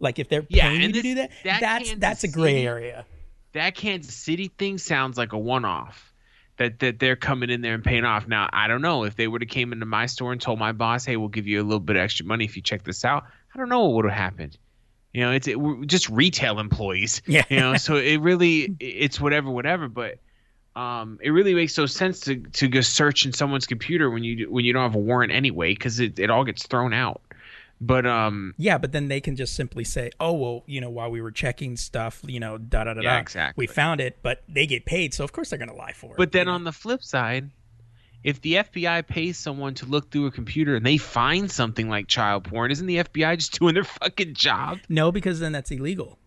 [0.00, 2.28] like if they're Yeah, paying you and to do that, that that's Kansas that's a
[2.28, 3.06] gray City- area.
[3.54, 6.12] that Kansas City thing sounds like a one-off.
[6.58, 8.28] That that they're coming in there and paying off.
[8.28, 10.72] Now I don't know if they would have came into my store and told my
[10.72, 13.02] boss, "Hey, we'll give you a little bit of extra money if you check this
[13.02, 14.58] out." I don't know what would have happened.
[15.12, 17.22] You know, it's it, just retail employees.
[17.26, 17.44] Yeah.
[17.48, 19.88] You know, so it really it's whatever, whatever.
[19.88, 20.18] But
[20.76, 24.50] um, it really makes no sense to to go search in someone's computer when you
[24.50, 27.20] when you don't have a warrant anyway, because it, it all gets thrown out.
[27.80, 31.10] But um, Yeah, but then they can just simply say, "Oh, well, you know, while
[31.10, 33.62] we were checking stuff, you know, da da da Yeah, da, exactly.
[33.62, 36.12] we found it." But they get paid, so of course they're going to lie for
[36.12, 36.16] it.
[36.18, 36.52] but then know?
[36.52, 37.50] on the flip side,
[38.22, 42.06] if the FBI pays someone to look through a computer and they find something like
[42.06, 44.78] child porn, isn't the FBI just doing their fucking job?
[44.88, 46.18] no, because then that's illegal.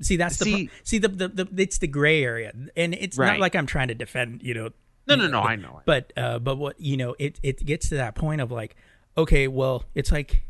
[0.00, 3.16] See, that's the See- pro- see the, the the it's the gray area, and it's
[3.18, 4.70] not like I'm trying to defend, you know,
[5.06, 5.40] No, no, no.
[5.42, 5.82] I know it.
[5.86, 8.74] but uh but what you know it it gets to that point of like
[9.16, 10.42] okay well it's like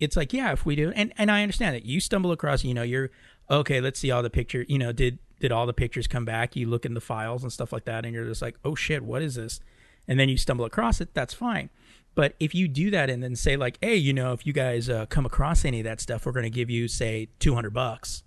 [0.00, 2.74] it's like yeah if we do and and i understand that you stumble across you
[2.74, 3.10] know you're
[3.50, 6.56] okay let's see all the picture you know did did all the pictures come back
[6.56, 9.02] you look in the files and stuff like that and you're just like oh shit
[9.04, 9.60] what is this
[10.08, 11.70] and then you stumble across it that's fine
[12.14, 14.88] but if you do that and then say like hey you know if you guys
[14.88, 18.22] uh, come across any of that stuff we're going to give you say 200 bucks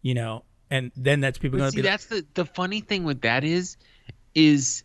[0.00, 2.80] you know and then that's people going to see, be like, that's the the funny
[2.80, 3.76] thing with that is,
[4.34, 4.82] is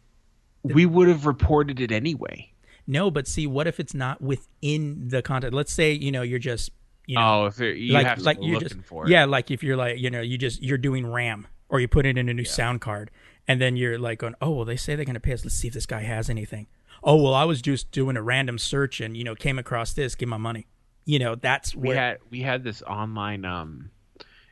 [0.63, 2.51] we would have reported it anyway.
[2.85, 6.39] no but see what if it's not within the content let's say you know you're
[6.39, 6.71] just
[7.05, 9.09] you know oh, if it, you like have to like you're looking just for it.
[9.09, 12.05] yeah like if you're like you know you just you're doing ram or you put
[12.05, 13.09] it in a new sound card
[13.49, 15.43] and then you're like going oh well they say they're going to pay us.
[15.43, 16.67] Let's see if this guy has anything.
[17.03, 20.15] Oh well i was just doing a random search and you know came across this.
[20.15, 20.67] Give my money.
[21.05, 23.89] You know that's we had we had this online um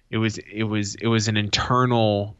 [0.10, 2.36] it was it was it was an internal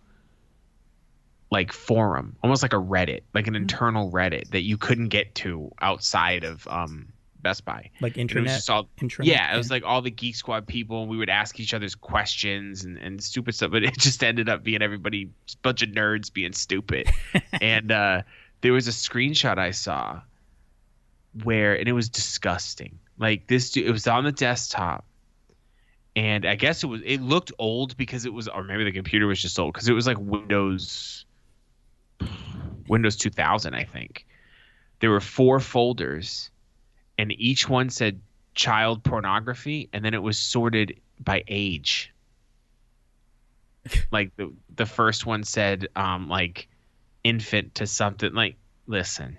[1.52, 3.62] like forum almost like a reddit like an Mm-hmm.
[3.64, 7.90] internal reddit that you couldn't get to outside of um best buy.
[8.02, 10.36] Like And it was internet just all intranet, yeah it was like all the geek
[10.36, 13.98] squad people and we would ask each other's questions and, and stupid stuff but it
[13.98, 17.10] just ended up being everybody just a bunch of nerds being stupid.
[17.62, 18.22] And uh
[18.62, 20.22] there was a screenshot i saw
[21.44, 23.00] where and it was disgusting.
[23.18, 25.06] Like this dude- it was on the desktop
[26.16, 29.28] and i guess it was it looked old because it was or maybe the computer
[29.28, 31.26] was just old because it was like windows
[32.88, 34.26] windows 2000 i think.
[35.00, 36.50] There were four folders
[37.18, 38.20] and each one said
[38.56, 42.14] child pornography and then it was sorted by age.
[44.12, 46.68] Like the the first one said um like
[47.24, 48.56] infant to something like
[48.86, 49.38] listen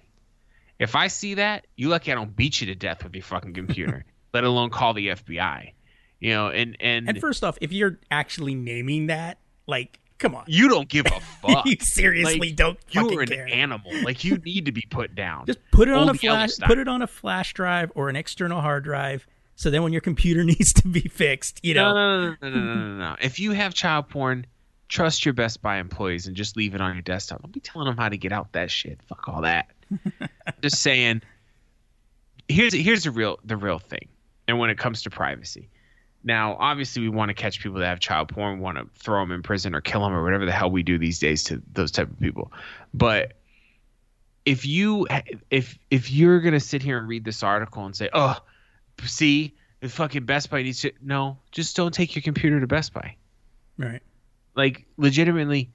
[0.78, 3.54] if i see that you lucky i don't beat you to death with your fucking
[3.54, 4.04] computer
[4.34, 5.72] let alone call the fbi
[6.20, 10.44] you know and and, and first off if you're actually naming that like come on
[10.46, 13.48] you don't give a fuck you seriously Like, don't you fucking are an care.
[13.50, 16.56] animal like you need to be put down Just put it on a flash.
[16.58, 19.26] Put it on a flash drive or an external hard drive.
[19.56, 22.48] So then, when your computer needs to be fixed, you know, No, no, no, no,
[22.50, 23.16] no, no, no, no.
[23.20, 24.46] If you have child porn,
[24.88, 27.42] trust your Best Buy employees and just leave it on your desktop.
[27.42, 29.00] Don't be telling them how to get out that shit.
[29.08, 29.70] Fuck all that.
[30.62, 31.22] just saying.
[32.48, 34.08] Here's here's the real the real thing,
[34.46, 35.68] and when it comes to privacy.
[36.28, 39.22] Now, obviously, we want to catch people that have child porn, we want to throw
[39.22, 41.62] them in prison or kill them or whatever the hell we do these days to
[41.72, 42.52] those type of people.
[42.92, 43.32] But
[44.44, 45.06] if you
[45.50, 48.36] if if you're gonna sit here and read this article and say, "Oh,
[49.04, 52.92] see, the fucking Best Buy needs to," no, just don't take your computer to Best
[52.92, 53.16] Buy.
[53.78, 54.02] right?
[54.54, 55.70] Like, legitimately,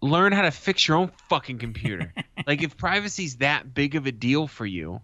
[0.00, 2.14] learn how to fix your own fucking computer.
[2.46, 5.00] like, if privacy's that big of a deal for you,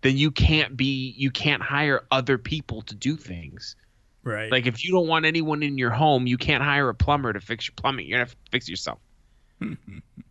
[0.00, 3.76] then you can't be you can't hire other people to do things.
[4.24, 4.50] Right.
[4.50, 7.40] Like, if you don't want anyone in your home, you can't hire a plumber to
[7.40, 8.06] fix your plumbing.
[8.08, 8.98] You're gonna have to fix it yourself.
[9.60, 9.76] you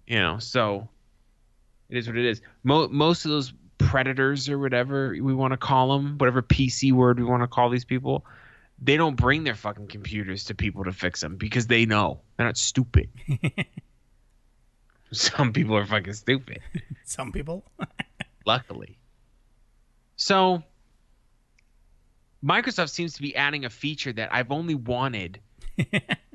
[0.10, 0.90] know, so
[1.90, 2.42] it is what it is.
[2.64, 7.20] Mo- most of those predators or whatever we want to call them, whatever PC word
[7.20, 8.26] we want to call these people,
[8.82, 12.46] they don't bring their fucking computers to people to fix them because they know they're
[12.48, 13.10] not stupid.
[15.12, 16.60] Some people are fucking stupid,
[17.06, 17.64] Some people.
[18.46, 18.98] luckily.
[20.16, 20.64] So
[22.44, 25.40] Microsoft seems to be adding a feature that I've only wanted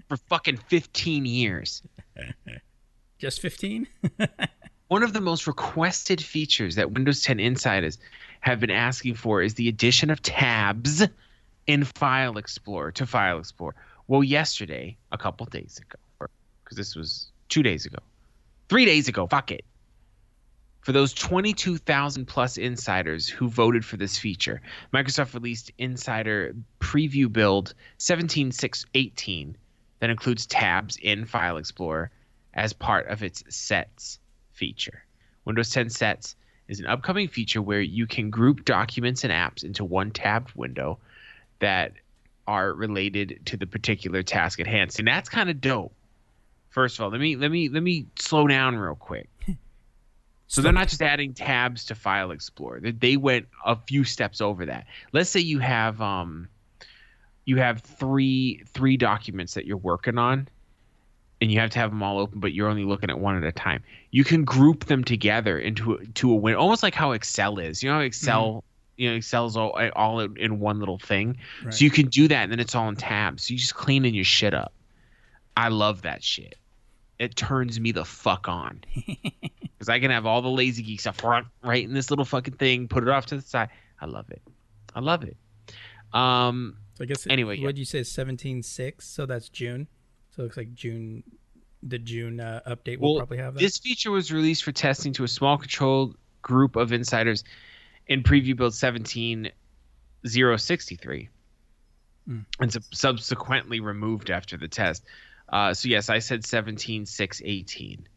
[0.09, 1.82] for fucking 15 years.
[3.18, 3.86] Just fifteen.
[4.88, 7.98] One of the most requested features that Windows 10 insiders
[8.40, 11.06] have been asking for is the addition of tabs
[11.66, 13.74] in File Explorer to File Explorer.
[14.06, 16.28] Well, yesterday, a couple days ago,
[16.64, 17.98] because this was two days ago,
[18.70, 19.64] three days ago, fuck it.
[20.81, 24.62] For those 22,000 plus insiders who voted for this feature,
[24.93, 29.55] Microsoft released Insider Preview Build 17.6.18
[30.01, 32.11] that includes tabs in File Explorer
[32.55, 34.18] as part of its Sets
[34.53, 35.05] feature.
[35.45, 36.37] Windows 10 Sets
[36.68, 40.99] is an upcoming feature where you can group documents and apps into one tabbed window
[41.61, 41.93] that
[42.47, 44.93] are related to the particular task at hand.
[44.93, 45.93] See, that's kind of dope.
[46.70, 49.29] First of all, let me let me let me slow down real quick.
[50.49, 52.80] So they're not just adding tabs to File Explorer.
[52.80, 54.86] They, went a few steps over that.
[55.12, 56.49] Let's say you have um
[57.44, 60.49] you have three three documents that you're working on
[61.40, 63.44] and you have to have them all open but you're only looking at one at
[63.44, 63.82] a time.
[64.11, 67.82] You can group them together into a, to a win almost like how Excel is.
[67.82, 68.64] You know how Excel
[68.96, 71.72] you know Excel's all all in one little thing, Right.
[71.72, 73.44] so you can do that, and then it's all in tabs.
[73.46, 74.72] So you just cleaning your shit up.
[75.57, 76.57] I love that shit.
[77.19, 81.25] It turns me the fuck on because I can have all the lazy geek stuff
[81.25, 82.87] right, right in this little fucking thing.
[82.89, 83.71] Put it off to the side.
[84.01, 84.41] I love it.
[84.95, 85.37] I love it.
[86.12, 87.66] Um, So I guess it- Anyway, yeah.
[87.66, 89.07] what you say seventeen six.
[89.07, 89.89] So that's June.
[90.31, 91.23] So it looks like June.
[91.85, 93.61] The June uh, update will Well, probably have that.
[93.61, 97.45] This feature was released for testing to a small controlled group of insiders
[98.09, 98.75] in preview build
[100.25, 101.29] 17063
[102.27, 102.39] Hmm.
[102.61, 105.05] and sub- subsequently removed after the test.
[105.49, 108.09] Uh, so yes, I said 17618.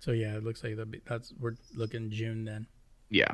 [0.00, 2.66] so yeah, it looks like be- that's we're looking June then.
[3.10, 3.32] Yeah.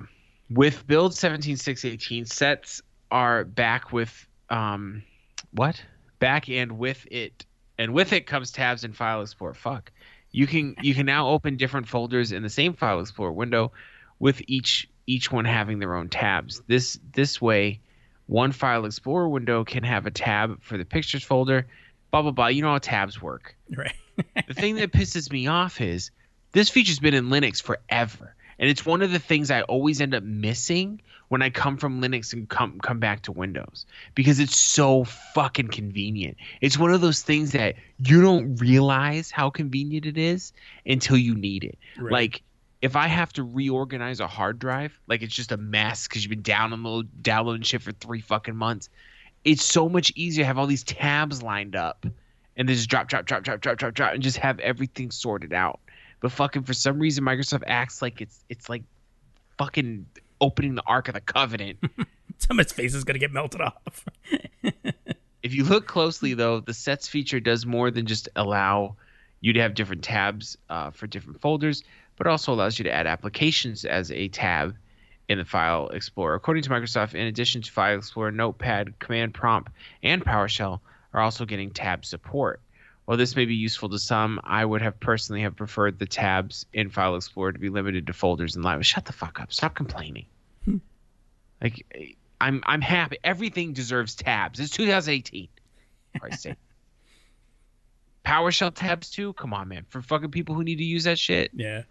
[0.50, 5.02] With build 17618 sets are back with um
[5.52, 5.82] what?
[6.18, 7.46] Back and with it
[7.78, 9.54] and with it comes tabs in File Explorer.
[9.54, 9.90] Fuck.
[10.32, 13.72] You can you can now open different folders in the same File Explorer window
[14.18, 16.62] with each each one having their own tabs.
[16.68, 17.80] This this way
[18.26, 21.66] one File Explorer window can have a tab for the pictures folder,
[22.10, 22.46] blah blah blah.
[22.48, 23.94] You know how tabs work Right.
[24.46, 26.10] the thing that pisses me off is
[26.52, 28.34] this feature's been in Linux forever.
[28.58, 32.02] And it's one of the things I always end up missing when I come from
[32.02, 36.36] Linux and come come back to Windows because it's so fucking convenient.
[36.60, 40.52] It's one of those things that you don't realize how convenient it is
[40.84, 41.78] until you need it.
[41.98, 42.12] Right.
[42.12, 42.42] Like
[42.82, 46.30] if I have to reorganize a hard drive, like it's just a mess because you've
[46.30, 48.88] been downloading downloading shit for three fucking months.
[49.44, 52.06] It's so much easier to have all these tabs lined up
[52.56, 55.52] and then just drop, drop, drop, drop, drop, drop, drop, and just have everything sorted
[55.52, 55.80] out.
[56.20, 58.82] But fucking for some reason, Microsoft acts like it's it's like
[59.56, 60.06] fucking
[60.40, 61.78] opening the Ark of the Covenant.
[62.38, 64.04] Someone's face is gonna get melted off.
[65.42, 68.96] if you look closely, though, the sets feature does more than just allow
[69.40, 71.82] you to have different tabs uh, for different folders,
[72.16, 74.76] but also allows you to add applications as a tab
[75.30, 76.34] in the File Explorer.
[76.34, 79.70] According to Microsoft, in addition to File Explorer, Notepad, Command Prompt,
[80.02, 80.80] and PowerShell
[81.14, 82.60] are also getting tab support.
[83.04, 86.66] While this may be useful to some, I would have personally have preferred the tabs
[86.72, 88.88] in File Explorer to be limited to folders and libraries.
[88.88, 89.52] Shut the fuck up.
[89.52, 90.26] Stop complaining.
[90.64, 90.78] Hmm.
[91.62, 93.18] like I'm I'm happy.
[93.22, 94.58] Everything deserves tabs.
[94.58, 95.46] It's 2018.
[96.18, 96.56] Christ's sake.
[98.26, 99.32] PowerShell tabs too?
[99.34, 99.86] Come on, man.
[99.90, 101.52] For fucking people who need to use that shit.
[101.54, 101.82] yeah.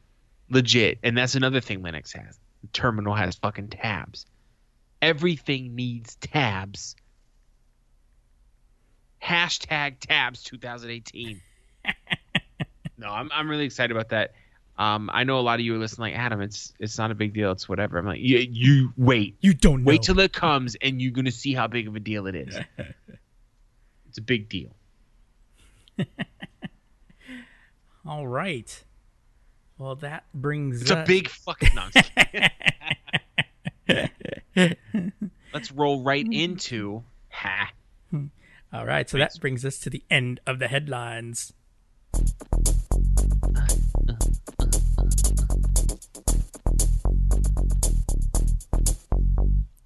[0.50, 1.00] Legit.
[1.04, 2.38] And that's another thing Linux has.
[2.62, 4.26] The terminal has fucking tabs.
[5.02, 6.96] Everything needs tabs.
[9.24, 11.42] Hashtag tabs 2018.
[12.98, 14.34] no, I'm I'm really excited about that.
[14.78, 16.42] Um, I know a lot of you are listening like Adam.
[16.42, 17.52] It's it's not a big deal.
[17.52, 17.98] It's whatever.
[17.98, 19.88] I'm like, you, you wait, You don't know.
[19.90, 22.58] wait till it comes, and you're gonna see how big of a deal it is.
[24.08, 24.74] it's a big deal.
[28.06, 28.84] All right.
[29.80, 31.70] Well, that brings It's a big fucking.
[33.88, 34.04] No,
[34.58, 34.76] I'm.
[35.54, 37.72] Let's roll right into ha.
[38.72, 41.54] All right, so that brings us to the end of the headlines.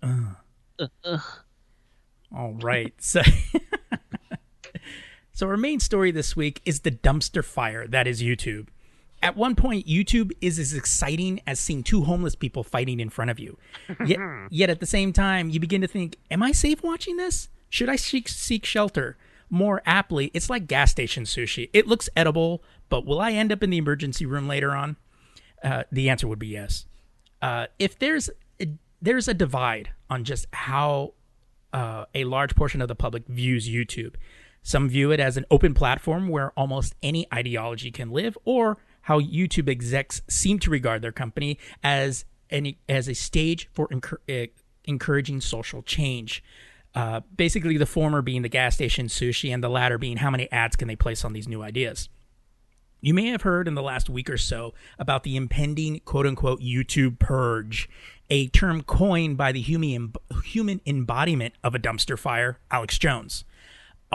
[0.02, 1.20] Uh.
[2.36, 3.22] All right, so
[5.34, 8.68] so our main story this week is the dumpster fire that is YouTube.
[9.24, 13.32] At one point, YouTube is as exciting as seeing two homeless people fighting in front
[13.32, 13.58] of you.
[14.06, 14.20] Yet,
[14.52, 17.48] yet at the same time, you begin to think, "Am I safe watching this?
[17.70, 19.18] Should I seek, seek shelter?"
[19.50, 21.70] More aptly, it's like gas station sushi.
[21.74, 24.98] It looks edible, but will I end up in the emergency room later on?
[25.64, 26.86] Uh, the answer would be yes.
[27.42, 28.68] Uh, if there's a,
[29.02, 31.14] there's a divide on just how
[31.72, 34.16] uh, a large portion of the public views YouTube.
[34.64, 39.20] Some view it as an open platform where almost any ideology can live, or how
[39.20, 43.90] YouTube execs seem to regard their company as any as a stage for
[44.28, 44.48] eh,
[44.86, 46.44] encouraging social change.
[46.96, 50.52] Uh, basically, the former being the gas station sushi, and the latter being how many
[50.52, 52.10] ads can they place on these new ideas.
[53.02, 56.62] You may have heard in the last week or so about the impending quote unquote
[56.62, 57.90] YouTube purge,
[58.30, 60.14] a term coined by the human,
[60.46, 63.44] human embodiment of a dumpster fire, Alex Jones.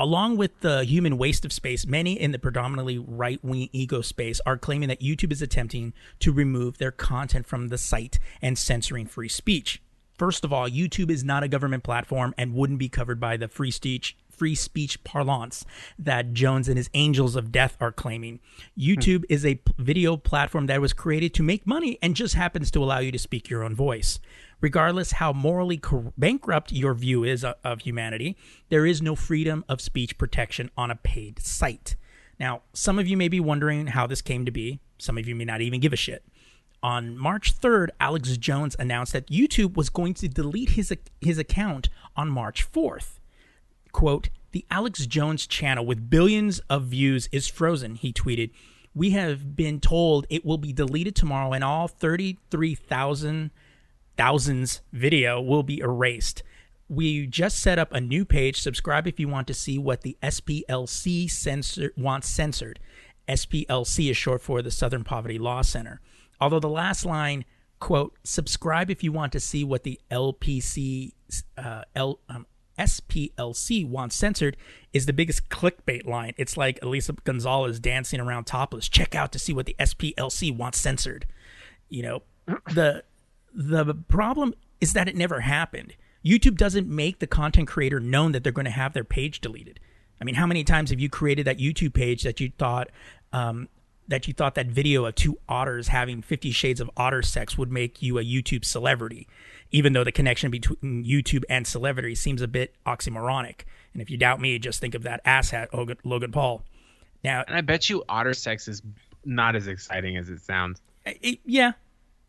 [0.00, 4.40] Along with the human waste of space, many in the predominantly right wing ego space
[4.46, 9.06] are claiming that YouTube is attempting to remove their content from the site and censoring
[9.06, 9.82] free speech.
[10.16, 13.48] First of all, YouTube is not a government platform and wouldn't be covered by the
[13.48, 15.64] free speech free speech parlance
[15.98, 18.38] that Jones and his angels of death are claiming.
[18.78, 22.70] YouTube is a p- video platform that was created to make money and just happens
[22.70, 24.20] to allow you to speak your own voice.
[24.60, 28.36] Regardless how morally cor- bankrupt your view is of, of humanity,
[28.68, 31.96] there is no freedom of speech protection on a paid site.
[32.38, 34.78] Now, some of you may be wondering how this came to be.
[34.98, 36.24] Some of you may not even give a shit.
[36.82, 41.88] On March 3rd, Alex Jones announced that YouTube was going to delete his his account
[42.16, 43.17] on March 4th.
[43.98, 48.52] Quote, "The Alex Jones channel with billions of views is frozen," he tweeted.
[48.94, 53.50] "We have been told it will be deleted tomorrow and all 33,000
[54.16, 56.44] thousands video will be erased.
[56.88, 58.60] We just set up a new page.
[58.60, 62.78] Subscribe if you want to see what the SPLC censor wants censored.
[63.26, 66.00] SPLC is short for the Southern Poverty Law Center.
[66.40, 67.44] Although the last line,
[67.80, 71.14] quote, subscribe if you want to see what the LPC,
[71.56, 72.46] uh, L, um,
[72.78, 74.56] SPLC wants censored
[74.92, 76.34] is the biggest clickbait line.
[76.36, 78.88] It's like Elisa Gonzalez dancing around topless.
[78.88, 81.26] Check out to see what the SPLC wants censored.
[81.88, 82.22] You know,
[82.72, 83.04] the
[83.54, 85.94] the problem is that it never happened.
[86.24, 89.80] YouTube doesn't make the content creator known that they're going to have their page deleted.
[90.20, 92.90] I mean, how many times have you created that YouTube page that you thought
[93.32, 93.68] um,
[94.08, 97.70] that you thought that video of two otters having 50 shades of otter sex would
[97.70, 99.28] make you a YouTube celebrity,
[99.70, 103.62] even though the connection between YouTube and celebrity seems a bit oxymoronic.
[103.92, 105.68] And if you doubt me, just think of that asshat
[106.04, 106.62] Logan Paul.
[107.24, 108.82] Now, and I bet you otter sex is
[109.24, 110.80] not as exciting as it sounds.
[111.04, 111.72] It, yeah,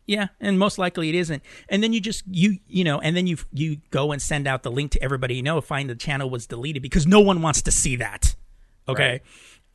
[0.06, 1.42] yeah, and most likely it isn't.
[1.68, 4.62] And then you just you you know, and then you you go and send out
[4.62, 5.60] the link to everybody you know.
[5.60, 8.34] Find the channel was deleted because no one wants to see that.
[8.88, 9.10] Okay.
[9.10, 9.22] Right.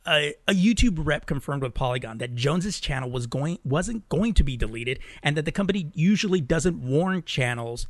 [0.06, 4.56] A YouTube rep confirmed with Polygon that Jones's channel was going wasn't going to be
[4.56, 7.88] deleted, and that the company usually doesn't warn channels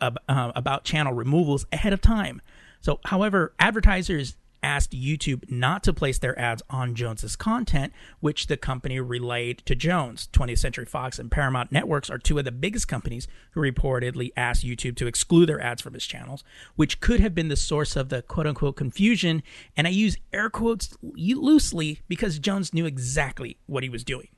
[0.00, 2.40] uh, about channel removals ahead of time.
[2.80, 8.56] So, however, advertisers asked YouTube not to place their ads on Jones's content, which the
[8.56, 10.28] company relayed to Jones.
[10.32, 14.64] 20th Century Fox and Paramount Networks are two of the biggest companies who reportedly asked
[14.64, 16.44] YouTube to exclude their ads from his channels,
[16.76, 19.42] which could have been the source of the quote unquote confusion.
[19.76, 24.28] And I use air quotes loosely because Jones knew exactly what he was doing.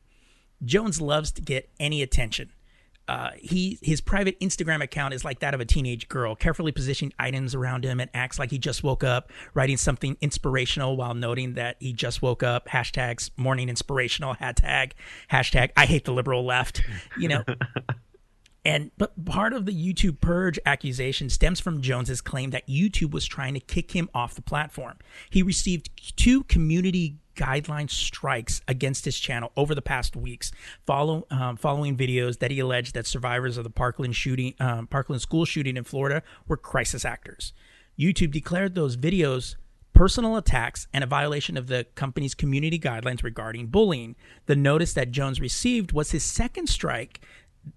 [0.65, 2.51] Jones loves to get any attention.
[3.11, 7.13] Uh, he his private Instagram account is like that of a teenage girl, carefully positioning
[7.19, 11.55] items around him and acts like he just woke up, writing something inspirational while noting
[11.55, 12.69] that he just woke up.
[12.69, 14.37] Hashtags morning inspirational.
[14.37, 14.93] Hashtag
[15.29, 16.83] hashtag I hate the liberal left.
[17.19, 17.45] You know.
[18.63, 23.25] And but part of the YouTube purge accusation stems from Jones's claim that YouTube was
[23.25, 24.99] trying to kick him off the platform.
[25.31, 30.53] He received two community guideline strikes against his channel over the past weeks,
[30.87, 35.23] follow, um, following videos that he alleged that survivors of the Parkland shooting, um, Parkland
[35.23, 37.53] school shooting in Florida were crisis actors.
[37.99, 39.57] YouTube declared those videos
[39.93, 44.17] personal attacks and a violation of the company's community guidelines regarding bullying.
[44.47, 47.21] The notice that Jones received was his second strike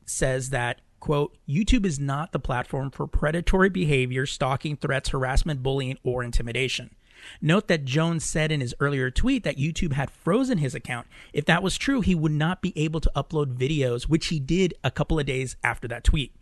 [0.05, 5.97] says that quote YouTube is not the platform for predatory behavior, stalking, threats, harassment, bullying,
[6.03, 6.95] or intimidation.
[7.41, 11.07] Note that Jones said in his earlier tweet that YouTube had frozen his account.
[11.33, 14.73] If that was true, he would not be able to upload videos, which he did
[14.83, 16.35] a couple of days after that tweet.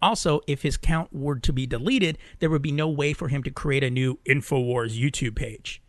[0.00, 3.42] Also, if his account were to be deleted, there would be no way for him
[3.42, 5.82] to create a new InfoWars YouTube page.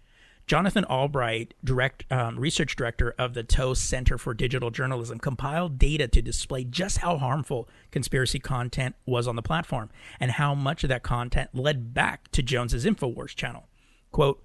[0.50, 6.08] Jonathan Albright, direct um, research director of the TOS Center for Digital Journalism, compiled data
[6.08, 10.88] to display just how harmful conspiracy content was on the platform and how much of
[10.88, 13.69] that content led back to Jones's Infowars channel.
[14.12, 14.44] Quote,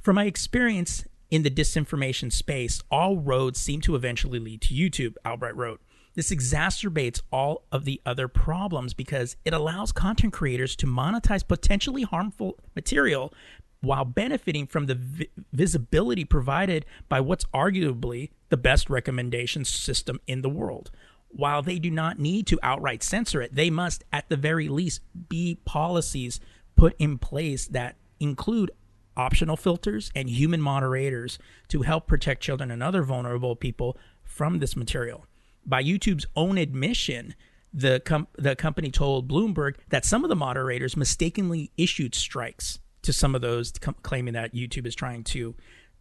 [0.00, 5.14] From my experience in the disinformation space, all roads seem to eventually lead to YouTube,
[5.26, 5.80] Albright wrote.
[6.14, 12.02] This exacerbates all of the other problems because it allows content creators to monetize potentially
[12.02, 13.32] harmful material
[13.80, 20.42] while benefiting from the vi- visibility provided by what's arguably the best recommendation system in
[20.42, 20.90] the world.
[21.28, 25.00] While they do not need to outright censor it, they must, at the very least,
[25.28, 26.38] be policies
[26.76, 28.70] put in place that include
[29.16, 31.38] optional filters and human moderators
[31.68, 35.26] to help protect children and other vulnerable people from this material.
[35.66, 37.34] By YouTube's own admission,
[37.72, 43.12] the com- the company told Bloomberg that some of the moderators mistakenly issued strikes to
[43.12, 45.54] some of those com- claiming that YouTube is trying to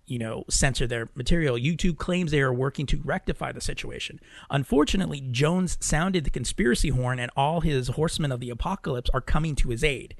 [0.06, 1.56] you know censor their material.
[1.56, 4.20] Youtube claims they are working to rectify the situation.
[4.50, 9.56] Unfortunately jones sounded the conspiracy horn and all his horsemen of the apocalypse are coming
[9.56, 10.16] to his aid.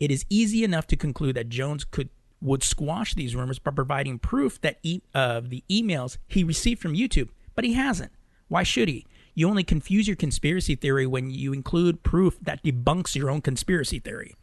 [0.00, 2.08] It is easy enough to conclude that jones could
[2.44, 6.94] would squash these rumors by providing proof that e- of the emails he received from
[6.94, 8.12] YouTube, but he hasn't.
[8.48, 9.06] Why should he?
[9.34, 13.98] You only confuse your conspiracy theory when you include proof that debunks your own conspiracy
[13.98, 14.36] theory.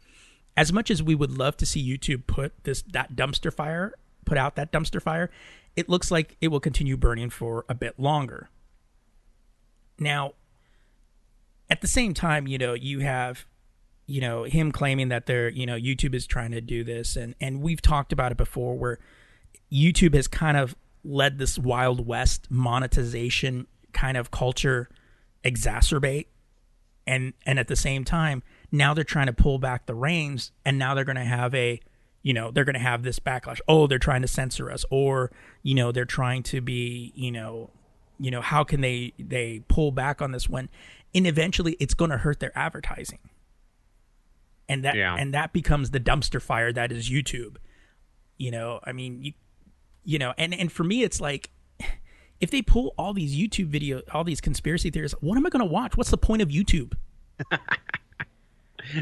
[0.56, 3.94] As much as we would love to see YouTube put this that dumpster fire,
[4.26, 5.30] put out that dumpster fire,
[5.76, 8.50] it looks like it will continue burning for a bit longer.
[9.98, 10.32] Now,
[11.70, 13.46] at the same time, you know, you have
[14.06, 17.16] you know him claiming that they're you know YouTube is trying to do this.
[17.16, 18.98] And and we've talked about it before where
[19.72, 20.74] YouTube has kind of
[21.04, 24.88] led this wild west monetization kind of culture
[25.44, 26.26] exacerbate.
[27.06, 30.78] And and at the same time now they're trying to pull back the reins and
[30.78, 31.80] now they're going to have a
[32.22, 33.60] you know they're going to have this backlash.
[33.66, 34.84] Oh they're trying to censor us.
[34.90, 35.30] Or
[35.62, 37.70] you know they're trying to be you know
[38.18, 40.68] you know how can they they pull back on this when
[41.14, 43.18] and eventually it's going to hurt their advertising
[44.72, 45.14] and that Yeah.
[45.18, 47.56] and that becomes the dumpster fire that is youtube.
[48.38, 49.32] You know i mean you
[50.04, 51.50] you know and and for me it's like
[52.40, 55.60] if they pull all these youtube video all these conspiracy theories what am i going
[55.60, 55.96] to watch?
[55.96, 56.94] What's the point of youtube?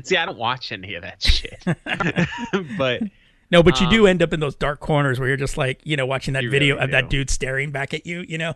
[0.05, 1.63] See, I don't watch any of that shit.
[2.79, 3.03] but
[3.51, 5.81] no but you do um, end up in those dark corners where you're just like
[5.85, 8.53] you know watching that video really of that dude staring back at you you know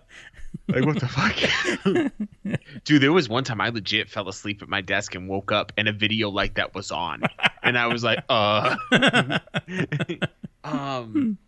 [0.68, 2.54] like, what the fuck?
[2.84, 5.72] Dude, there was one time I legit fell asleep at my desk and woke up
[5.76, 7.22] and a video like that was on.
[7.62, 8.76] And I was like, uh.
[10.64, 11.38] um,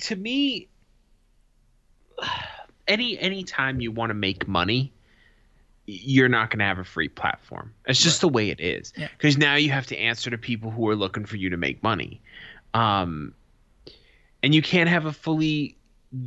[0.00, 0.68] to me,
[2.88, 4.92] any any time you want to make money,
[5.86, 7.72] you're not going to have a free platform.
[7.86, 8.92] It's just the way it is.
[8.96, 9.08] Yeah.
[9.16, 11.82] Because now you have to answer to people who are looking for you to make
[11.82, 12.20] money.
[12.74, 13.34] Um,
[14.42, 15.76] and you can't have a fully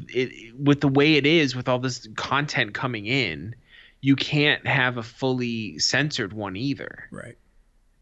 [0.09, 3.55] it, with the way it is with all this content coming in
[4.01, 7.07] you can't have a fully censored one either.
[7.11, 7.37] Right.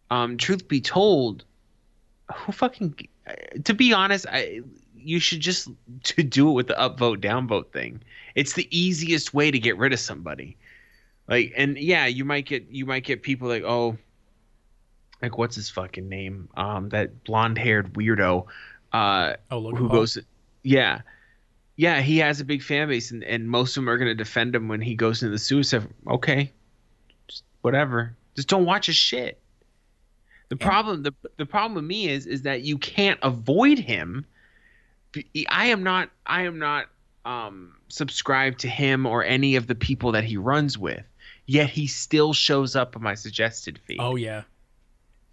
[0.10, 1.44] Um truth be told
[2.34, 3.08] who fucking
[3.64, 4.62] to be honest i
[4.96, 5.70] you should just
[6.04, 8.02] to do it with the upvote downvote thing.
[8.36, 10.58] It's the easiest way to get rid of somebody.
[11.28, 13.98] Like and yeah you might get you might get people like oh
[15.22, 16.50] like what's his fucking name?
[16.56, 18.46] Um that blonde haired weirdo
[18.94, 19.98] uh oh who Paul.
[19.98, 20.18] goes
[20.64, 21.02] yeah
[21.78, 24.16] yeah he has a big fan base and, and most of them are going to
[24.16, 25.88] defend him when he goes into the suicide.
[26.08, 26.52] Okay.
[27.28, 28.16] Just whatever.
[28.36, 29.40] Just don't watch his shit.
[30.50, 34.26] The problem the, the problem with me is is that you can't avoid him.
[35.50, 36.88] I am not i am not
[37.26, 41.04] um subscribed to him or any of the people that he runs with
[41.46, 43.98] yet he still shows up on my suggested feed.
[44.00, 44.44] Oh yeah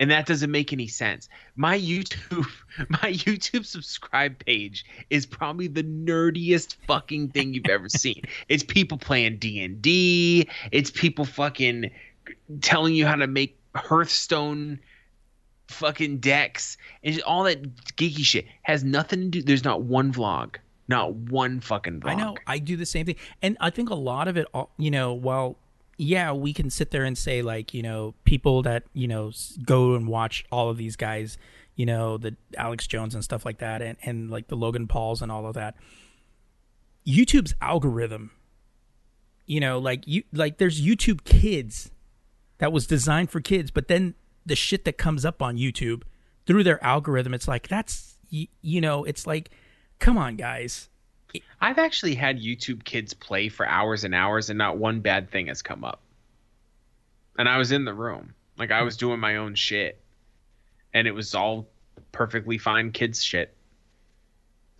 [0.05, 1.31] and that doesn't make any sense.
[1.57, 2.47] My YouTube,
[2.91, 8.21] my YouTube subscribe page is probably the nerdiest fucking thing you've ever seen.
[8.51, 10.47] It's people playing D and D.
[10.71, 11.91] It's people fucking
[12.61, 14.79] telling you how to make Hearthstone
[15.69, 17.63] fucking decks and all that
[17.97, 19.43] geeky shit has nothing to do.
[19.43, 20.57] There's not one vlog,
[20.87, 22.11] not one fucking vlog.
[22.11, 22.37] I know.
[22.47, 25.15] I do the same thing, and I think a lot of it, all- you know,
[25.15, 25.57] well,
[25.97, 29.33] yeah, we can sit there and say like, you know, people that you know
[29.65, 31.39] go and watch all of these guys,
[31.77, 35.23] you know, the Alex Jones and stuff like that, and and like the Logan Pauls
[35.23, 35.75] and all of that.
[37.07, 38.31] YouTube's algorithm,
[39.47, 41.91] you know, like you like there's YouTube Kids
[42.59, 44.15] that was designed for kids, but then
[44.47, 46.03] the shit that comes up on YouTube
[46.47, 49.51] through their algorithm, it's like that's y- you know, it's like,
[49.99, 50.89] come on, guys.
[51.61, 55.47] I've actually had YouTube kids play for hours and hours, and not one bad thing
[55.47, 56.01] has come up.
[57.39, 60.01] And I was in the room, like I was doing my own shit,
[60.93, 61.67] and it was all
[62.13, 63.55] perfectly fine kids shit.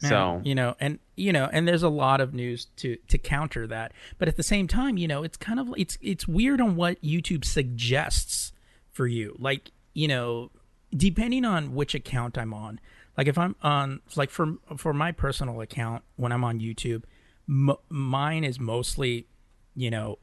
[0.01, 3.19] Yeah, So you know, and you know, and there's a lot of news to to
[3.19, 3.93] counter that.
[4.19, 7.03] But at the same time, you know, it's kind of it's it's weird on what
[7.03, 8.53] YouTube suggests
[8.93, 9.35] for you.
[9.39, 10.51] Like, you know,
[10.97, 12.79] depending on which account I'm on.
[13.17, 17.05] Like if I'm on like for for my personal account when I'm on YouTube,
[17.49, 19.27] m- mine is mostly,
[19.75, 20.19] you know,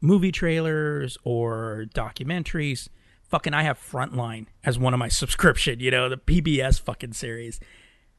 [0.00, 2.88] movie trailers or documentaries.
[3.28, 7.58] Fucking I have Frontline as one of my subscription, you know, the PBS fucking series.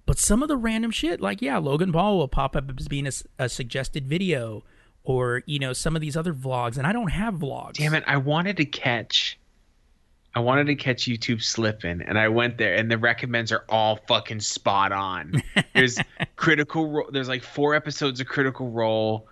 [0.05, 3.07] But some of the random shit, like yeah, Logan Paul will pop up as being
[3.39, 4.63] a suggested video,
[5.03, 7.73] or you know some of these other vlogs, and I don't have vlogs.
[7.73, 9.39] damn it, I wanted to catch.
[10.37, 13.95] I wanted to catch YouTube slipping, and I went there, and the recommends are all
[14.07, 15.41] fucking spot on.
[15.73, 15.97] There's
[16.35, 16.87] critical.
[16.91, 19.27] Ro- there's like four episodes of Critical Role,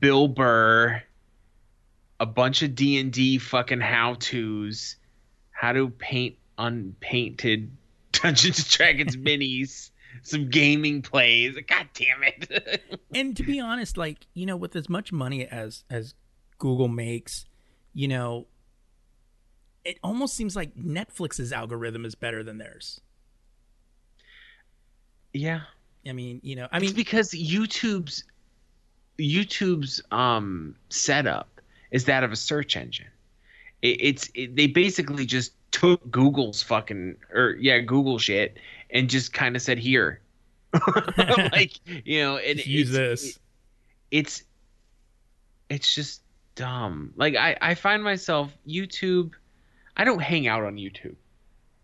[0.00, 1.02] Bill Burr,
[2.18, 4.96] a bunch of D and D fucking how tos,
[5.50, 7.76] how to paint unpainted
[8.12, 9.90] Dungeons and Dragons minis,
[10.22, 11.54] some gaming plays.
[11.68, 13.00] God damn it!
[13.14, 16.14] And to be honest, like you know, with as much money as as
[16.56, 17.44] Google makes,
[17.92, 18.46] you know,
[19.86, 23.00] it almost seems like Netflix's algorithm is better than theirs.
[25.32, 25.60] yeah,
[26.08, 28.24] I mean, you know, I it's mean, because YouTube's
[29.18, 31.48] YouTube's um setup
[31.90, 33.08] is that of a search engine.
[33.82, 38.56] It, it's it, they basically just took Google's fucking or yeah Google shit
[38.90, 40.20] and just kind of said here,
[41.52, 41.72] like
[42.06, 43.38] you know, and use it's- this.
[44.10, 44.42] it's
[45.68, 46.22] it's just
[46.54, 47.12] dumb.
[47.16, 49.32] Like I I find myself YouTube.
[49.96, 51.16] I don't hang out on YouTube.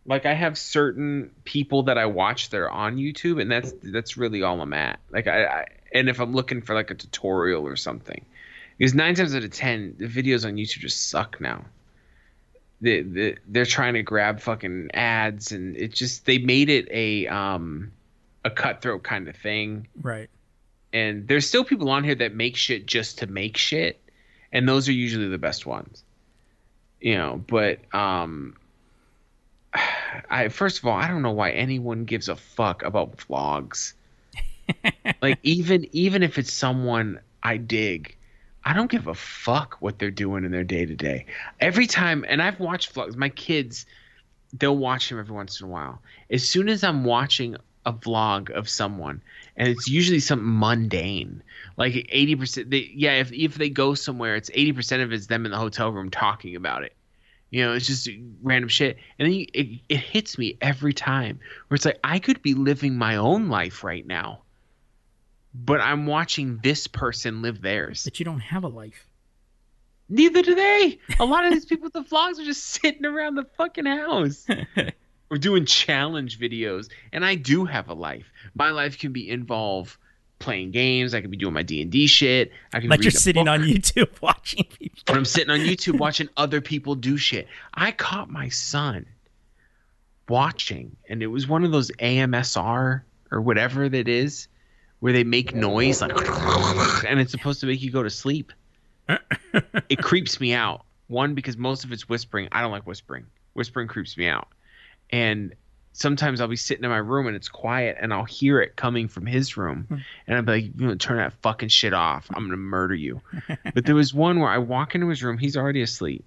[0.05, 4.17] Like I have certain people that I watch that are on YouTube, and that's that's
[4.17, 4.99] really all I'm at.
[5.11, 8.25] Like I, I and if I'm looking for like a tutorial or something,
[8.79, 11.65] Because nine times out of ten, the videos on YouTube just suck now.
[12.81, 17.29] They, they they're trying to grab fucking ads, and it just they made it a
[17.29, 17.93] um
[18.45, 19.87] a cutthroat kind of thing.
[20.01, 20.29] Right.
[20.93, 24.01] And there's still people on here that make shit just to make shit,
[24.53, 26.03] and those are usually the best ones.
[27.03, 28.57] You know, but um
[30.31, 33.93] I first of all, I don't know why anyone gives a fuck about vlogs.
[35.23, 38.17] like even even if it's someone I dig,
[38.65, 41.27] I don't give a fuck what they're doing in their day to day.
[41.61, 43.17] Every time, and I've watched vlogs.
[43.17, 43.87] My kids,
[44.53, 46.01] they'll watch them every once in a while.
[46.31, 49.21] As soon as I'm watching a vlog of someone,
[49.57, 51.43] and it's usually something mundane,
[51.77, 52.73] like eighty percent.
[52.73, 55.91] Yeah, if if they go somewhere, it's eighty percent of it's them in the hotel
[55.91, 56.95] room talking about it.
[57.51, 58.09] You know, it's just
[58.43, 61.39] random shit, and then you, it it hits me every time
[61.69, 64.43] where it's like I could be living my own life right now
[65.55, 68.05] but I'm watching this person live theirs.
[68.05, 69.07] But you don't have a life.
[70.09, 70.99] Neither do they.
[71.21, 74.47] A lot of these people with the vlogs are just sitting around the fucking house.
[75.33, 76.91] or doing challenge videos.
[77.11, 78.31] And I do have a life.
[78.55, 79.99] My life can be involve
[80.39, 81.15] playing games.
[81.15, 82.53] I could be doing my D and D shit.
[82.75, 82.91] I can.
[82.91, 83.55] Like you're sitting book.
[83.55, 85.03] on YouTube watching people.
[85.07, 87.49] But I'm sitting on YouTube watching other people do shit.
[87.73, 89.07] I caught my son
[90.29, 94.49] watching, and it was one of those AMSR or whatever that is
[95.01, 96.13] where they make noise like
[97.09, 98.53] and it's supposed to make you go to sleep.
[99.89, 100.85] it creeps me out.
[101.09, 102.49] One because most of it's whispering.
[102.53, 103.25] I don't like whispering.
[103.55, 104.49] Whispering creeps me out.
[105.13, 105.55] And
[105.93, 109.09] sometimes I'll be sitting in my room and it's quiet and I'll hear it coming
[109.09, 109.97] from his room hmm.
[110.27, 112.27] and I'll be like, you know, turn that fucking shit off.
[112.35, 113.21] I'm gonna murder you.
[113.75, 116.25] but there was one where I walk into his room, he's already asleep.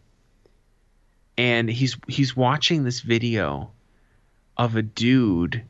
[1.38, 3.72] And he's he's watching this video
[4.56, 5.64] of a dude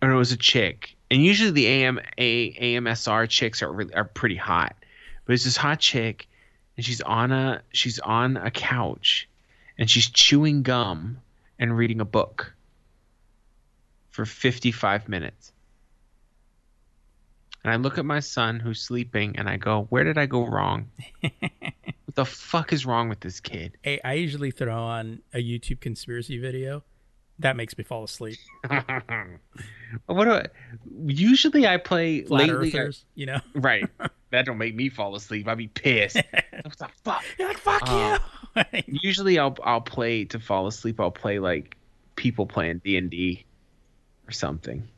[0.00, 4.04] or it was a chick and usually the AM a, AMSR chicks are really, are
[4.04, 4.76] pretty hot,
[5.24, 6.28] but it's this hot chick,
[6.76, 9.28] and she's on a she's on a couch,
[9.76, 11.18] and she's chewing gum
[11.60, 12.54] and reading a book
[14.08, 15.52] for 55 minutes.
[17.62, 20.46] And I look at my son who's sleeping and I go, Where did I go
[20.46, 20.90] wrong?
[21.20, 23.76] what the fuck is wrong with this kid?
[23.82, 26.82] Hey, I usually throw on a YouTube conspiracy video
[27.38, 28.38] that makes me fall asleep.
[30.06, 30.46] what do I,
[31.06, 33.40] usually I play Flat lately, Earthers, I, you know.
[33.54, 33.88] right.
[34.30, 35.48] That don't make me fall asleep.
[35.48, 36.16] I'd be pissed.
[36.62, 37.24] what the fuck?
[37.38, 38.18] You're like fuck uh,
[38.56, 38.82] you.
[38.86, 41.00] usually I'll I'll play to fall asleep.
[41.00, 41.76] I'll play like
[42.16, 43.44] people playing D and D
[44.28, 44.88] or something.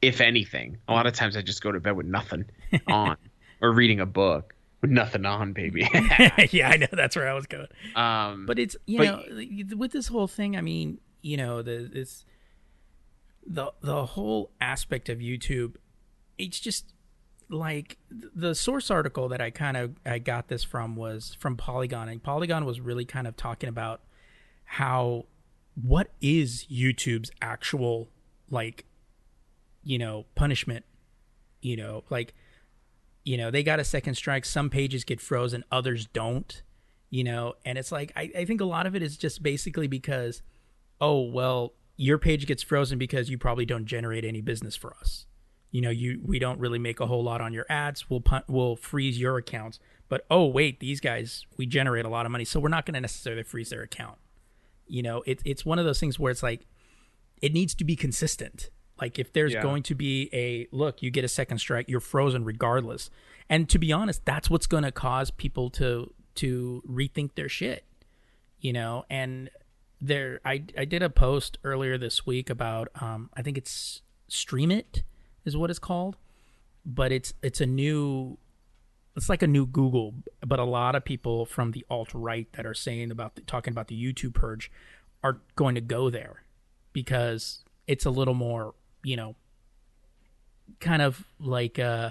[0.00, 2.46] If anything, a lot of times I just go to bed with nothing
[2.88, 3.16] on
[3.60, 5.88] or reading a book with nothing on, baby.
[6.50, 7.68] yeah, I know that's where I was going.
[7.94, 10.56] Um, but it's you but, know with this whole thing.
[10.56, 12.24] I mean, you know, the this
[13.46, 15.76] the the whole aspect of YouTube.
[16.36, 16.92] It's just
[17.52, 22.08] like the source article that I kind of I got this from was from Polygon,
[22.08, 24.00] and Polygon was really kind of talking about
[24.64, 25.26] how
[25.74, 28.08] what is YouTube's actual
[28.50, 28.86] like
[29.84, 30.84] you know punishment?
[31.60, 32.34] You know like
[33.24, 36.62] you know they got a second strike some pages get frozen others don't
[37.12, 37.52] you know?
[37.66, 40.42] And it's like I, I think a lot of it is just basically because
[41.00, 45.26] oh well your page gets frozen because you probably don't generate any business for us
[45.72, 48.44] you know you we don't really make a whole lot on your ads we'll punt,
[48.46, 52.44] we'll freeze your accounts but oh wait these guys we generate a lot of money
[52.44, 54.18] so we're not going to necessarily freeze their account
[54.86, 56.66] you know it, it's one of those things where it's like
[57.40, 58.70] it needs to be consistent
[59.02, 59.62] like if there's yeah.
[59.62, 63.10] going to be a look, you get a second strike, you're frozen regardless.
[63.48, 67.84] And to be honest, that's what's going to cause people to to rethink their shit.
[68.60, 69.50] You know, and
[70.00, 75.02] there I I did a post earlier this week about um I think it's Streamit
[75.44, 76.16] is what it's called,
[76.84, 78.38] but it's it's a new
[79.16, 80.14] it's like a new Google,
[80.46, 83.72] but a lot of people from the alt right that are saying about the, talking
[83.72, 84.70] about the YouTube purge
[85.22, 86.42] are going to go there
[86.92, 88.74] because it's a little more
[89.04, 89.34] you know,
[90.80, 92.10] kind of like uh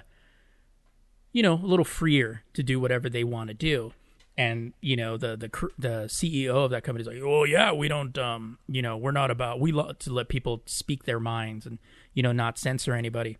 [1.34, 3.94] you know, a little freer to do whatever they want to do.
[4.38, 7.88] And you know the the the CEO of that company is like, oh yeah, we
[7.88, 11.66] don't, um, you know, we're not about we love to let people speak their minds
[11.66, 11.80] and
[12.14, 13.38] you know not censor anybody.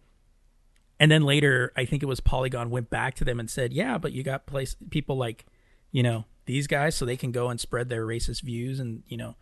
[1.00, 3.98] And then later, I think it was Polygon went back to them and said, yeah,
[3.98, 5.48] but you got place people like,
[5.92, 9.18] you know, these guys, so they can go and spread their racist views and you
[9.18, 9.36] know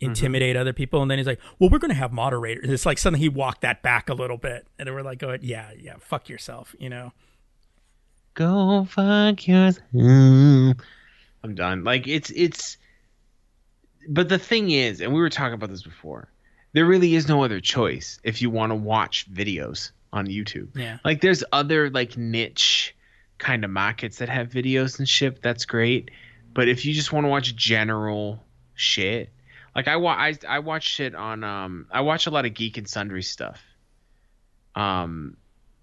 [0.00, 0.12] Mm-hmm.
[0.12, 0.60] intimidate mm-hmm.
[0.62, 1.02] other people.
[1.02, 2.70] And then he's like, well, we're going to have moderators.
[2.70, 4.66] It's like suddenly he walked that back a little bit.
[4.78, 7.12] And we're like, going, yeah, yeah, fuck yourself, you know?
[8.32, 9.84] Go fuck yourself.
[9.94, 11.84] I'm done.
[11.84, 12.78] Like, it's, it's,
[14.08, 16.30] but the thing is, and we were talking about this before,
[16.72, 20.68] there really is no other choice if you want to watch videos on YouTube.
[20.76, 20.98] Yeah.
[21.04, 22.94] Like, there's other, like, niche
[23.38, 26.10] kind of markets that have videos and shit, that's great.
[26.52, 28.44] But if you just want to watch general
[28.74, 29.30] shit,
[29.74, 32.76] like I wa- I, I watch shit on um I watch a lot of Geek
[32.76, 33.62] and Sundry stuff.
[34.74, 35.36] Um,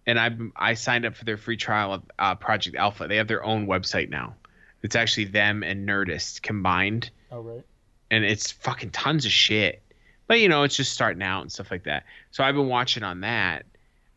[0.05, 3.07] and I I signed up for their free trial of uh, Project Alpha.
[3.07, 4.35] They have their own website now.
[4.81, 7.63] It's actually them and Nerdist combined, Oh right.
[8.11, 9.81] and it's fucking tons of shit.
[10.27, 12.03] But you know, it's just starting out and stuff like that.
[12.31, 13.65] So I've been watching on that.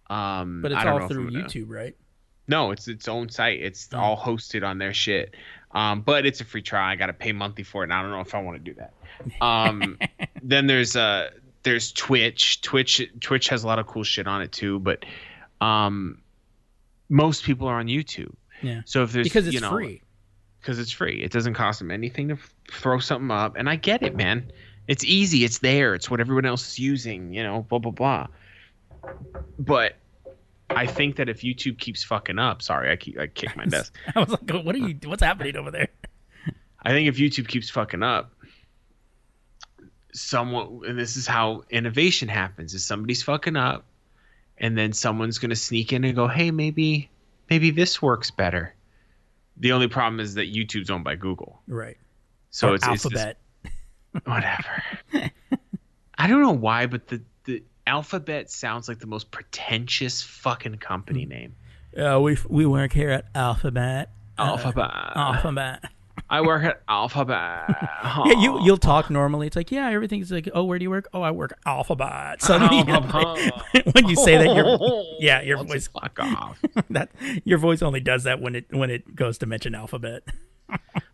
[0.09, 1.97] Um, But it's I don't all through I'm gonna- YouTube, right?
[2.49, 3.61] no, it's its own site.
[3.61, 3.99] It's Oh.
[3.99, 5.35] all hosted on their shit.
[5.73, 6.89] Um, but it's a free trial.
[6.89, 8.73] I got to pay monthly for it, and I don't know if I want to
[8.73, 8.93] do that.
[9.41, 9.99] Um,
[10.43, 11.31] then there's uh
[11.63, 12.61] there's Twitch.
[12.63, 15.05] Twitch Twitch has a lot of cool shit on it too, but
[15.61, 16.21] um,
[17.09, 18.35] most people are on YouTube.
[18.63, 18.81] Yeah.
[18.85, 20.03] So if there's Because it's you know, free.
[20.61, 21.23] because it's free.
[21.23, 24.51] It doesn't cost them anything to f- throw something up, and I get it, man.
[24.89, 25.45] It's easy.
[25.45, 25.95] It's there.
[25.95, 27.33] It's what everyone else is using.
[27.33, 28.27] You know, blah blah blah.
[29.59, 29.97] But
[30.69, 33.95] I think that if YouTube keeps fucking up, sorry, I keep I kick my desk.
[34.15, 34.97] I was like, what are you?
[35.05, 35.89] What's happening over there?
[36.83, 38.33] I think if YouTube keeps fucking up,
[40.13, 43.85] someone and this is how innovation happens: is somebody's fucking up,
[44.59, 47.11] and then someone's gonna sneak in and go, "Hey, maybe
[47.49, 48.75] maybe this works better."
[49.57, 51.99] The only problem is that YouTube's owned by Google, Right.
[52.51, 53.37] so Or it's Alphabet.
[54.25, 54.83] Whatever.
[56.19, 61.27] I don't know why, but the the Alphabet sounds like the most pretentious fucking company
[61.27, 61.55] name.
[61.97, 64.11] Uh, we we work here at Alphabet.
[64.39, 64.91] Uh, Alphabet.
[65.17, 65.85] Alphabet.
[66.29, 67.65] I work at Alphabet.
[68.05, 69.47] Yeah, you you'll talk normally.
[69.49, 71.09] It's like, yeah, everything's like, oh, where do you work?
[71.13, 72.09] Oh, I work Alphabet.
[72.11, 73.53] at Alphabet.
[73.75, 76.63] So when you say that, your yeah, your What's voice fuck off.
[76.91, 77.11] that
[77.45, 80.23] your voice only does that when it when it goes to mention Alphabet.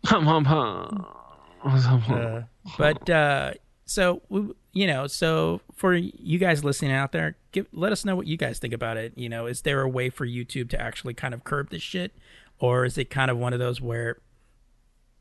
[0.05, 1.05] Hum, hum, hum.
[1.67, 2.43] Uh,
[2.77, 3.53] but uh,
[3.85, 8.15] so we- you know, so for you guys listening out there, give let us know
[8.15, 9.13] what you guys think about it.
[9.15, 12.11] You know, is there a way for YouTube to actually kind of curb this shit,
[12.59, 14.19] or is it kind of one of those where,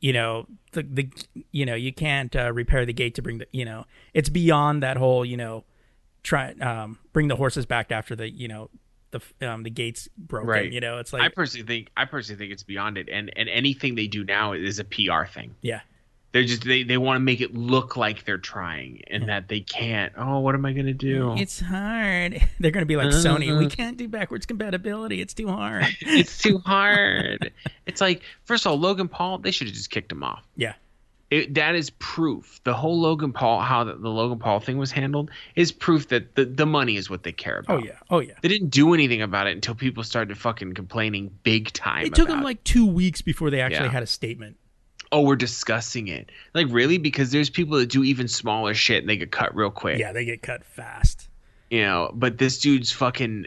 [0.01, 1.09] you know, the the
[1.53, 4.83] you know you can't uh, repair the gate to bring the you know it's beyond
[4.83, 5.65] that whole you know
[6.23, 8.69] try um bring the horses back after the you know
[9.13, 10.49] the um the gates broken.
[10.51, 10.71] Right.
[10.73, 13.33] You know, it's like I like personally think I personally think it's beyond it, and
[13.37, 15.55] and anything they do now is a PR thing.
[15.63, 15.81] yeah.
[16.37, 19.61] They're just they, they want to make it look like they're trying, and that they
[19.61, 20.13] can't.
[20.19, 21.35] Oh, what am I gonna do?
[21.35, 22.47] It's hard.
[22.61, 23.59] They're going to be like Sony.
[23.59, 23.75] We uh-huh.
[23.75, 25.23] can't do backwards compatibility.
[25.23, 25.87] It's too hard.
[26.03, 27.53] it's too hard.
[27.87, 29.39] it's like first of all, Logan Paul.
[29.39, 30.45] They should have just kicked him off.
[30.57, 30.75] Yeah.
[31.31, 32.61] It, that is proof.
[32.65, 36.35] The whole Logan Paul, how the, the Logan Paul thing was handled, is proof that
[36.35, 37.83] the, the money is what they care oh, about.
[37.83, 37.99] Oh yeah.
[38.11, 38.35] Oh yeah.
[38.43, 42.05] They didn't do anything about it until people started fucking complaining big time.
[42.05, 43.93] It took them like two weeks before they actually Yeah.
[43.93, 44.59] had a statement.
[45.17, 46.31] Oh, we're discussing it.
[46.53, 46.99] Like really?
[46.99, 49.99] Because there's people that do even smaller shit and they get cut real quick.
[49.99, 51.31] Yeah, they get cut fast.
[51.71, 53.47] You know, but this dude's fucking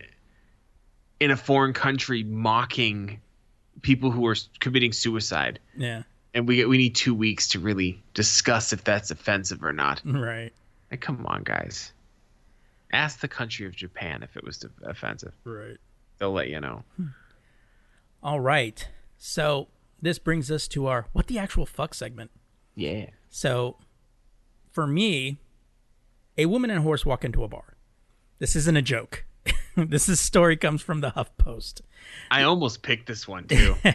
[1.20, 3.22] in a foreign country mocking
[3.84, 5.60] people who are committing suicide.
[5.78, 6.04] Yeah.
[6.34, 10.02] And we get we need two weeks to really discuss if that's offensive or not.
[10.04, 10.52] Right.
[10.90, 11.92] Like, come on, guys.
[12.92, 15.34] Ask the country of Japan if it was offensive.
[15.44, 15.78] Right.
[16.18, 16.84] They'll let you know.
[16.96, 17.08] Hmm.
[18.24, 18.88] All right.
[19.20, 19.68] So
[20.02, 22.32] this brings us to our what the actual fuck segment.
[22.76, 23.08] Yeah.
[23.30, 23.78] So
[24.72, 25.40] for me,
[26.38, 27.76] a woman and a horse walk into a bar.
[28.40, 29.26] This isn't a joke.
[29.76, 31.82] this is story comes from the Huff Post.
[32.32, 33.76] I almost picked this one too.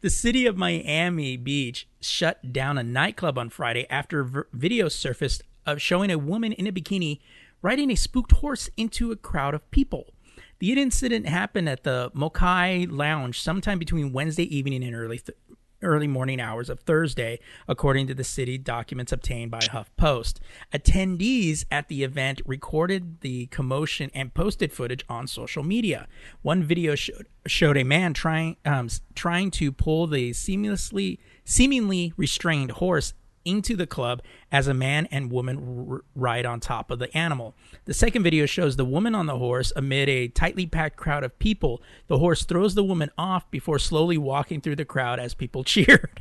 [0.00, 5.42] The city of Miami Beach shut down a nightclub on Friday after v- video surfaced
[5.64, 7.20] of showing a woman in a bikini
[7.62, 10.14] riding a spooked horse into a crowd of people.
[10.58, 15.36] The incident happened at the Mokai Lounge sometime between Wednesday evening and early th-
[15.82, 17.38] early morning hours of Thursday,
[17.68, 20.38] according to the city documents obtained by HuffPost.
[20.72, 26.08] Attendees at the event recorded the commotion and posted footage on social media.
[26.42, 32.72] One video showed, showed a man trying um, trying to pull the seamlessly seemingly restrained
[32.72, 33.12] horse
[33.46, 34.20] into the club
[34.52, 37.54] as a man and woman r- ride on top of the animal.
[37.86, 41.38] The second video shows the woman on the horse amid a tightly packed crowd of
[41.38, 41.80] people.
[42.08, 46.20] The horse throws the woman off before slowly walking through the crowd as people cheered.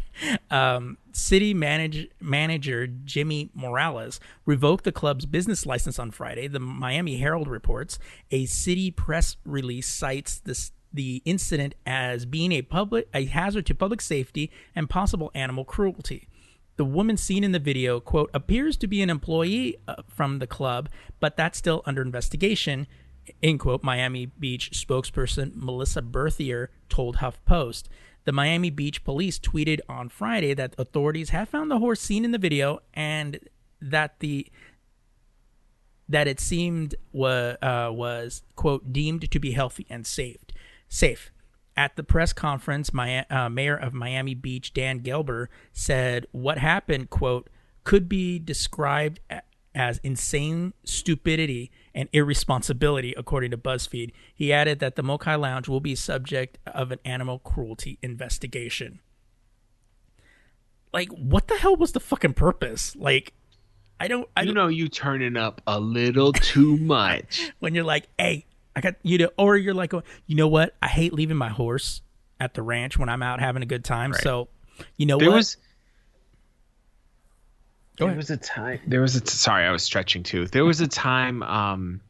[0.49, 6.47] Um, city manage- manager Jimmy Morales revoked the club's business license on Friday.
[6.47, 7.99] The Miami Herald reports
[8.31, 13.75] a city press release cites this the incident as being a public a hazard to
[13.75, 16.29] public safety and possible animal cruelty.
[16.77, 20.47] The woman seen in the video, quote, appears to be an employee uh, from the
[20.47, 20.89] club,
[21.19, 22.87] but that's still under investigation,
[23.41, 27.83] end quote, Miami Beach spokesperson Melissa Berthier told HuffPost.
[28.25, 32.31] The Miami Beach police tweeted on Friday that authorities have found the horse seen in
[32.31, 33.39] the video and
[33.79, 34.47] that the
[36.07, 40.37] that it seemed was uh, was quote deemed to be healthy and safe.
[40.87, 41.31] Safe.
[41.77, 47.09] At the press conference, my uh, mayor of Miami Beach, Dan Gelber, said what happened,
[47.09, 47.49] quote,
[47.83, 49.19] could be described
[49.75, 54.11] as insane stupidity and irresponsibility, according to BuzzFeed.
[54.33, 59.01] He added that the Mokai Lounge will be subject of an animal cruelty investigation.
[60.93, 62.95] Like, what the hell was the fucking purpose?
[62.95, 63.33] Like,
[63.99, 64.29] I don't.
[64.35, 67.51] I you don't, know, you turning up a little too much.
[67.59, 68.45] when you're like, hey,
[68.75, 70.75] I got you know, or you're like, you know what?
[70.81, 72.01] I hate leaving my horse
[72.39, 74.11] at the ranch when I'm out having a good time.
[74.11, 74.21] Right.
[74.21, 74.49] So,
[74.97, 75.37] you know there what?
[75.37, 75.57] Was,
[77.97, 78.17] Go there ahead.
[78.17, 78.81] was a time.
[78.87, 80.47] There was a t- sorry, I was stretching too.
[80.47, 82.01] There was a time um,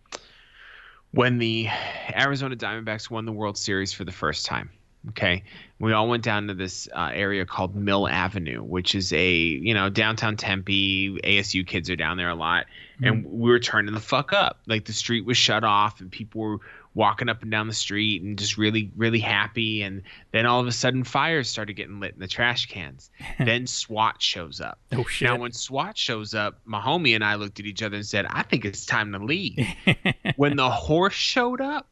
[1.11, 1.67] when the
[2.15, 4.71] Arizona Diamondbacks won the World Series for the first time.
[5.09, 5.43] Okay,
[5.79, 9.73] we all went down to this uh, area called Mill Avenue, which is a you
[9.73, 11.19] know downtown Tempe.
[11.23, 12.65] ASU kids are down there a lot,
[12.95, 13.05] mm-hmm.
[13.05, 14.59] and we were turning the fuck up.
[14.67, 16.57] Like the street was shut off, and people were
[16.95, 19.83] walking up and down the street and just really really happy.
[19.83, 20.01] And
[20.31, 23.11] then all of a sudden fires started getting lit in the trash cans.
[23.37, 24.79] Then swat shows up.
[24.93, 25.27] Oh shit.
[25.27, 28.25] Now when swat shows up my homie and i looked at each other and said
[28.29, 29.67] i think it's time to leave.
[30.37, 31.87] When the horse showed up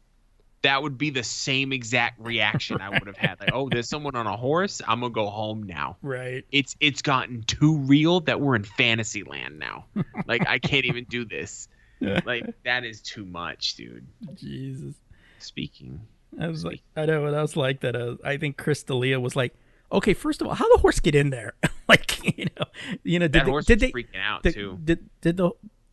[0.63, 3.39] that would be the same exact reaction I would have had.
[3.39, 4.81] Like, oh, there's someone on a horse.
[4.87, 5.97] I'm gonna go home now.
[6.01, 6.45] Right.
[6.51, 9.85] It's it's gotten too real that we're in fantasy land now.
[10.25, 11.67] like I can't even do this.
[11.99, 14.07] like that is too much, dude.
[14.35, 14.95] Jesus.
[15.39, 16.01] Speaking.
[16.39, 17.95] I was like, I know what I was like that.
[17.95, 19.53] Uh, I think Chris D'Elia was like,
[19.91, 21.53] okay, first of all, how the horse get in there?
[21.87, 22.65] like, you know,
[23.03, 24.79] you know, did that they, horse did they freaking out did, too?
[24.83, 25.51] Did did the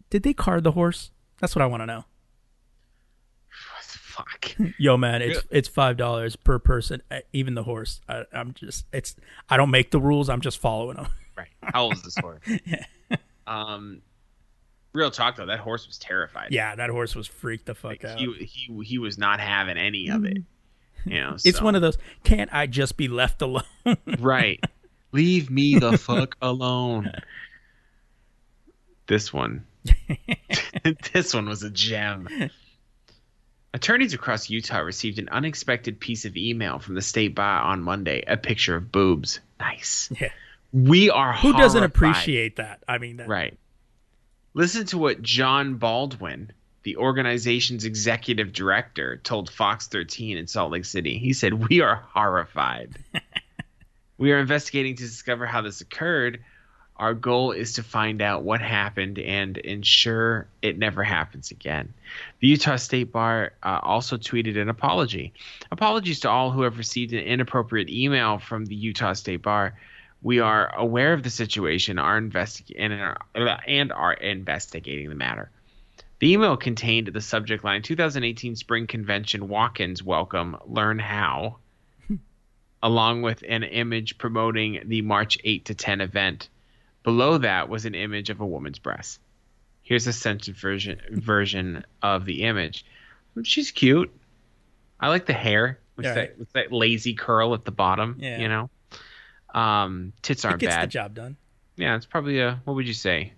[0.08, 1.10] did they card the horse?
[1.40, 2.04] That's what I want to know.
[4.20, 4.56] Fuck.
[4.78, 8.00] Yo, man, it's it's five dollars per person, uh, even the horse.
[8.08, 9.16] I, am just it's
[9.48, 10.28] I don't make the rules.
[10.28, 11.06] I'm just following them.
[11.36, 11.48] Right.
[11.62, 12.42] How old is this horse?
[12.66, 12.84] yeah.
[13.46, 14.02] Um,
[14.92, 16.48] real talk though, that horse was terrified.
[16.50, 18.18] Yeah, that horse was freaked the fuck like, out.
[18.18, 20.38] He he he was not having any of it.
[21.06, 21.64] You know, it's so.
[21.64, 21.96] one of those.
[22.24, 23.62] Can't I just be left alone?
[24.18, 24.62] right.
[25.12, 27.12] Leave me the fuck alone.
[29.06, 29.64] This one.
[31.12, 32.28] this one was a gem.
[33.72, 38.24] Attorneys across Utah received an unexpected piece of email from the state bar on Monday,
[38.26, 39.40] a picture of boobs.
[39.60, 40.10] Nice.
[40.20, 40.30] Yeah.
[40.72, 41.60] We are Who horrified.
[41.62, 42.82] doesn't appreciate that?
[42.86, 43.28] I mean, that...
[43.28, 43.56] right.
[44.54, 46.52] Listen to what John Baldwin,
[46.82, 51.18] the organization's executive director, told Fox 13 in Salt Lake City.
[51.18, 52.96] He said, "We are horrified.
[54.18, 56.42] we are investigating to discover how this occurred.
[57.00, 61.94] Our goal is to find out what happened and ensure it never happens again.
[62.40, 65.32] The Utah State Bar uh, also tweeted an apology.
[65.72, 69.78] Apologies to all who have received an inappropriate email from the Utah State Bar.
[70.20, 73.16] We are aware of the situation are investi- and, are,
[73.66, 75.50] and are investigating the matter.
[76.18, 81.56] The email contained the subject line 2018 Spring Convention walk ins welcome, learn how,
[82.82, 86.50] along with an image promoting the March 8 to 10 event.
[87.02, 89.20] Below that was an image of a woman's breast.
[89.82, 92.84] Here's a censored version version of the image.
[93.42, 94.14] She's cute.
[94.98, 96.14] I like the hair with, yeah.
[96.14, 98.16] that, with that lazy curl at the bottom.
[98.20, 98.38] Yeah.
[98.38, 98.70] You know,
[99.54, 100.88] um, tits aren't it gets bad.
[100.88, 101.36] the job done.
[101.76, 103.32] Yeah, it's probably a what would you say?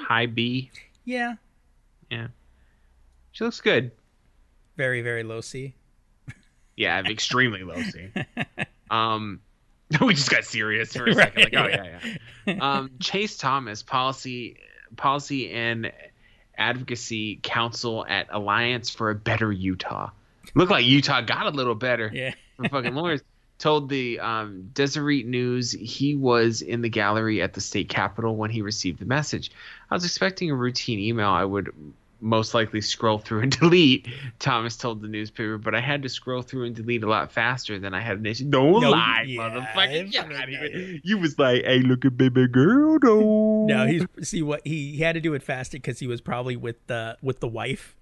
[0.00, 0.70] High B.
[1.04, 1.34] Yeah.
[2.10, 2.28] Yeah.
[3.32, 3.92] She looks good.
[4.76, 5.74] Very very low C.
[6.76, 8.08] Yeah, extremely low C.
[8.90, 9.40] Um,
[10.00, 11.54] we just got serious for a right, second.
[11.54, 12.16] Like, oh yeah,
[12.46, 12.58] yeah.
[12.60, 14.56] Um, Chase Thomas, policy,
[14.96, 15.92] policy and
[16.56, 20.10] advocacy counsel at Alliance for a Better Utah.
[20.54, 22.10] Looked like Utah got a little better.
[22.12, 22.32] Yeah.
[22.56, 23.22] for fucking lawyers.
[23.58, 28.50] Told the um, Deseret News he was in the gallery at the state capitol when
[28.50, 29.50] he received the message.
[29.90, 31.28] I was expecting a routine email.
[31.28, 31.72] I would
[32.20, 34.08] most likely scroll through and delete.
[34.38, 37.78] Thomas told the newspaper, but I had to scroll through and delete a lot faster
[37.78, 38.50] than I had initially.
[38.50, 41.00] Don't no, lie, yeah, motherfucker!
[41.04, 45.02] You was like, "Hey, look at baby girl, though." no, he's see what he, he
[45.02, 47.94] had to do it faster because he was probably with the with the wife.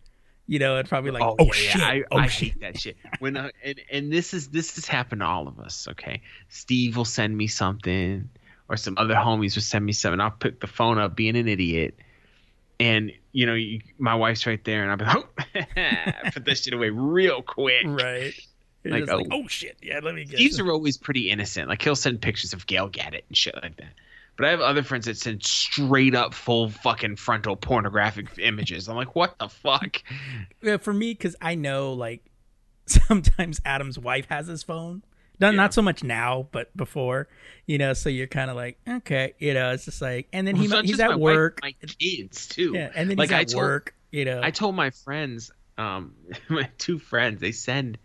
[0.49, 2.53] You know, it's probably like, oh, oh yeah, shit, I, oh I shit.
[2.53, 2.97] hate that shit.
[3.19, 5.89] When uh, and and this is this has happened to all of us.
[5.91, 8.29] Okay, Steve will send me something,
[8.69, 10.21] or some other homies will send me something.
[10.21, 11.99] I'll pick the phone up, being an idiot
[12.79, 16.75] and you know, you, my wife's right there, and I'm like, oh, put this shit
[16.75, 17.85] away real quick.
[17.85, 18.35] Right.
[18.85, 20.39] like, oh, like, oh shit, yeah, let me get.
[20.39, 21.69] These are always pretty innocent.
[21.69, 23.93] Like he'll send pictures of Gal Gadot and shit like that.
[24.37, 28.87] But I have other friends that send straight up full fucking frontal pornographic images.
[28.89, 30.03] I'm like, what the fuck?
[30.61, 32.23] Yeah, for me, because I know like
[32.87, 35.03] sometimes Adam's wife has his phone.
[35.39, 35.57] Not, yeah.
[35.57, 37.29] not so much now, but before,
[37.67, 37.93] you know.
[37.93, 40.83] So you're kind of like, okay, you know, it's just like, and then he well,
[40.83, 41.61] he's at work.
[41.63, 42.73] Wife, my kids too.
[42.75, 43.95] Yeah, and then like, he's at I told, work.
[44.11, 46.15] You know, I told my friends, um,
[46.49, 47.99] my two friends, they send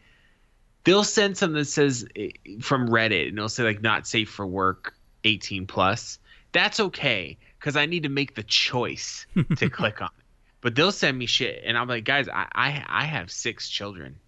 [0.83, 2.29] they'll send something that says eh,
[2.61, 6.19] from Reddit and it'll say like not safe for work 18 plus.
[6.51, 9.25] That's okay because I need to make the choice
[9.57, 10.25] to click on it.
[10.61, 14.19] But they'll send me shit and I'm like, guys, I I, I have six children.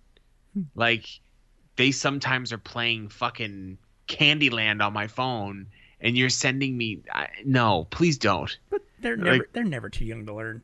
[0.75, 1.05] Like
[1.75, 3.77] they sometimes are playing fucking
[4.07, 5.67] Candyland on my phone
[6.01, 8.55] and you're sending me I, no, please don't.
[8.69, 10.61] But they're Like- never they're never too young to learn.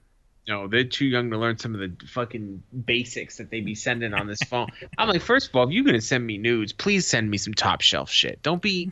[0.48, 4.16] No, they're too young to learn some of the fucking basics that they be sending
[4.16, 4.68] on this phone.
[4.98, 7.54] I'm like, first of all, if you're gonna send me nudes, please send me some
[7.54, 8.42] top shelf shit.
[8.42, 8.92] Don't be.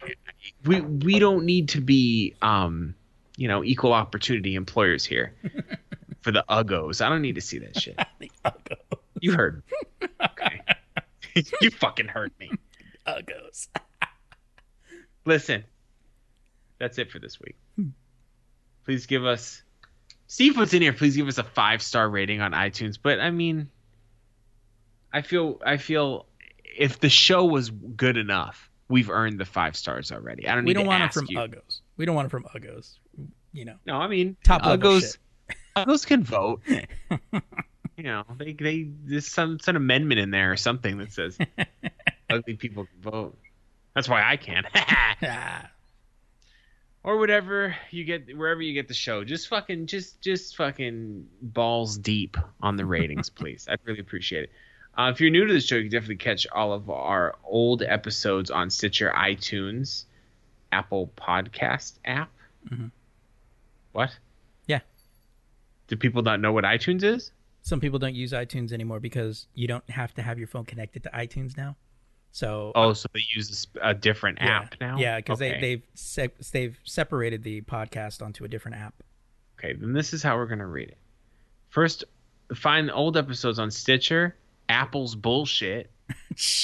[0.66, 2.94] we we don't need to be um,
[3.38, 5.34] you know, equal opportunity employers here
[6.20, 7.02] for the uggos.
[7.04, 7.98] I don't need to see that shit.
[8.18, 8.98] The Uggos.
[9.20, 9.62] You heard.
[10.02, 10.60] Okay.
[11.60, 12.50] you fucking heard me.
[13.06, 13.68] Oh, Uggos.
[15.24, 15.64] Listen,
[16.78, 17.56] that's it for this week.
[17.76, 17.88] Hmm.
[18.84, 19.62] Please give us,
[20.26, 20.92] Steve puts in here.
[20.92, 22.98] Please give us a five star rating on iTunes.
[23.00, 23.68] But I mean,
[25.12, 26.26] I feel I feel
[26.76, 30.48] if the show was good enough, we've earned the five stars already.
[30.48, 31.38] I don't We don't to want ask from you.
[31.38, 31.80] Uggos.
[31.96, 32.98] We don't want them from Uggos.
[33.52, 35.18] You know, No, I mean Top Uggos.
[35.76, 36.62] Uggos can vote.
[37.96, 41.38] you know, they they there's some some amendment in there or something that says
[42.30, 43.38] ugly people can vote.
[43.94, 44.64] That's why I can.
[44.74, 45.70] Ah,
[47.04, 51.98] or whatever you get wherever you get the show just fucking just just fucking balls
[51.98, 54.50] deep on the ratings please i'd really appreciate it
[54.98, 57.82] uh, if you're new to the show you can definitely catch all of our old
[57.82, 60.04] episodes on stitcher itunes
[60.72, 62.30] apple podcast app
[62.70, 62.90] Mhm.
[63.92, 64.16] what
[64.66, 64.80] Yeah.
[65.88, 67.32] do people not know what itunes is
[67.62, 71.04] some people don't use iTunes anymore because you don't have to have your phone connected
[71.04, 71.76] to iTunes now.
[72.32, 75.54] So uh, oh so they use a different yeah, app now Yeah, because okay.
[75.54, 78.94] they they've se- they've separated the podcast onto a different app.
[79.58, 80.98] Okay, then this is how we're gonna read it.
[81.68, 82.04] First,
[82.54, 84.34] find the old episodes on Stitcher,
[84.68, 85.90] Apple's bullshit,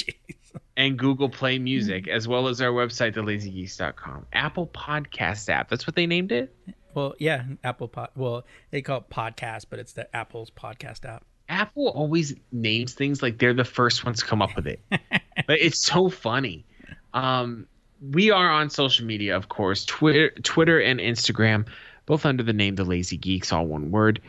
[0.77, 4.25] and Google Play Music, as well as our website, thelazygeeks.com.
[4.33, 5.69] Apple Podcast app.
[5.69, 6.55] That's what they named it.
[6.99, 8.09] Well, yeah, Apple Pod.
[8.17, 11.23] Well, they call it podcast, but it's the Apple's podcast app.
[11.47, 14.81] Apple always names things like they're the first ones to come up with it.
[14.91, 16.65] but it's so funny.
[17.13, 17.67] Um,
[18.01, 21.67] we are on social media, of course, Twitter, Twitter and Instagram,
[22.05, 24.21] both under the name The Lazy Geeks, all one word.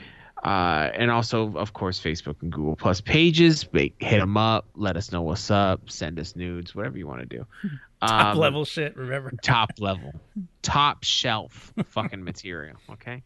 [0.44, 3.66] Uh, and also, of course, Facebook and Google Plus pages.
[3.72, 4.66] Hit them up.
[4.76, 5.90] Let us know what's up.
[5.90, 6.72] Send us nudes.
[6.72, 7.46] Whatever you want to do.
[8.00, 8.96] Top Um, level shit.
[8.96, 9.32] Remember?
[9.42, 10.12] top level,
[10.62, 12.76] top shelf fucking material.
[12.90, 13.22] Okay.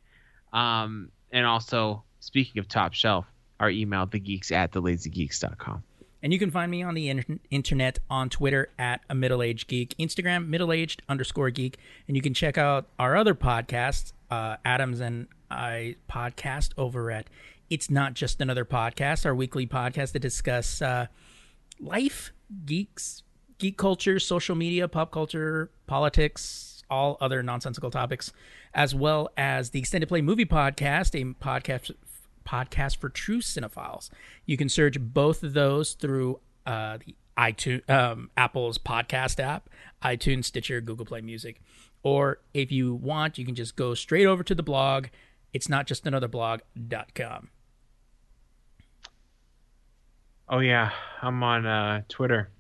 [0.53, 3.27] Um, and also, speaking of top shelf,
[3.61, 5.83] our email, thegeeks at thelazygeeks.com.
[6.23, 9.69] And you can find me on the inter- internet on Twitter at a middle aged
[9.69, 11.77] geek, Instagram middle aged underscore geek,
[12.09, 17.27] and you can check out our other podcasts, uh, Adams and I podcast over at
[17.69, 21.07] It's Not Just Another Podcast, our weekly podcast to discuss uh,
[21.79, 22.33] life,
[22.65, 23.23] geeks,
[23.59, 28.33] geek culture, social media, pop culture, politics, all other nonsensical topics,
[28.75, 31.93] as well as the Extended Play Movie Podcast, a podcast
[32.45, 34.11] podcast for true cinephiles.
[34.47, 39.69] You can search both of those through uh, the iTunes, um, Apple's podcast app,
[40.03, 41.61] iTunes, Stitcher, Google Play Music,
[42.03, 45.07] or if you want, you can just go straight over to the blog.
[45.53, 47.49] It's not just another blog.com.
[50.49, 50.91] Oh, yeah.
[51.23, 52.51] I'm on uh, Twitter.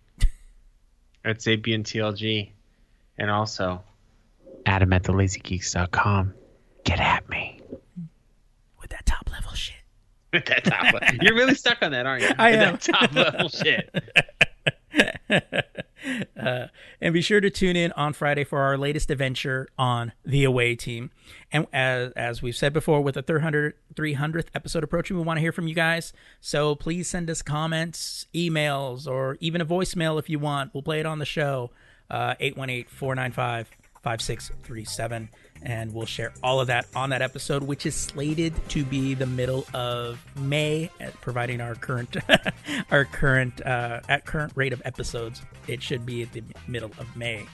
[1.24, 2.51] It's ABNTLG.
[3.18, 3.82] And also,
[4.66, 6.34] Adam at thelazygeeks.com.
[6.84, 7.60] Get at me.
[8.80, 9.76] with that top level shit.
[10.32, 11.18] With that top level.
[11.22, 12.30] You're really stuck on that, aren't you?
[12.38, 12.72] I With am.
[12.74, 13.90] That top level shit.
[16.40, 16.66] uh,
[17.01, 20.74] and be sure to tune in on Friday for our latest adventure on the away
[20.74, 21.10] team.
[21.52, 25.40] And as, as we've said before, with the 300, 300th episode approaching, we want to
[25.40, 26.12] hear from you guys.
[26.40, 30.72] So please send us comments, emails, or even a voicemail if you want.
[30.74, 31.70] We'll play it on the show.
[32.10, 33.70] Uh, 818 495
[34.02, 35.31] 5637.
[35.64, 39.26] And we'll share all of that on that episode, which is slated to be the
[39.26, 40.90] middle of May,
[41.22, 42.16] providing our current
[42.90, 45.40] our current uh, at current rate of episodes.
[45.66, 47.46] It should be at the middle of May.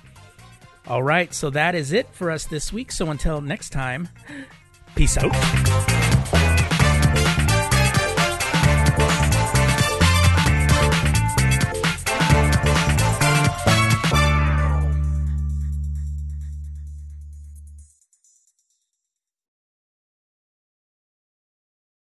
[0.89, 2.91] All right, so that is it for us this week.
[2.91, 4.09] So until next time,
[4.97, 6.40] peace out.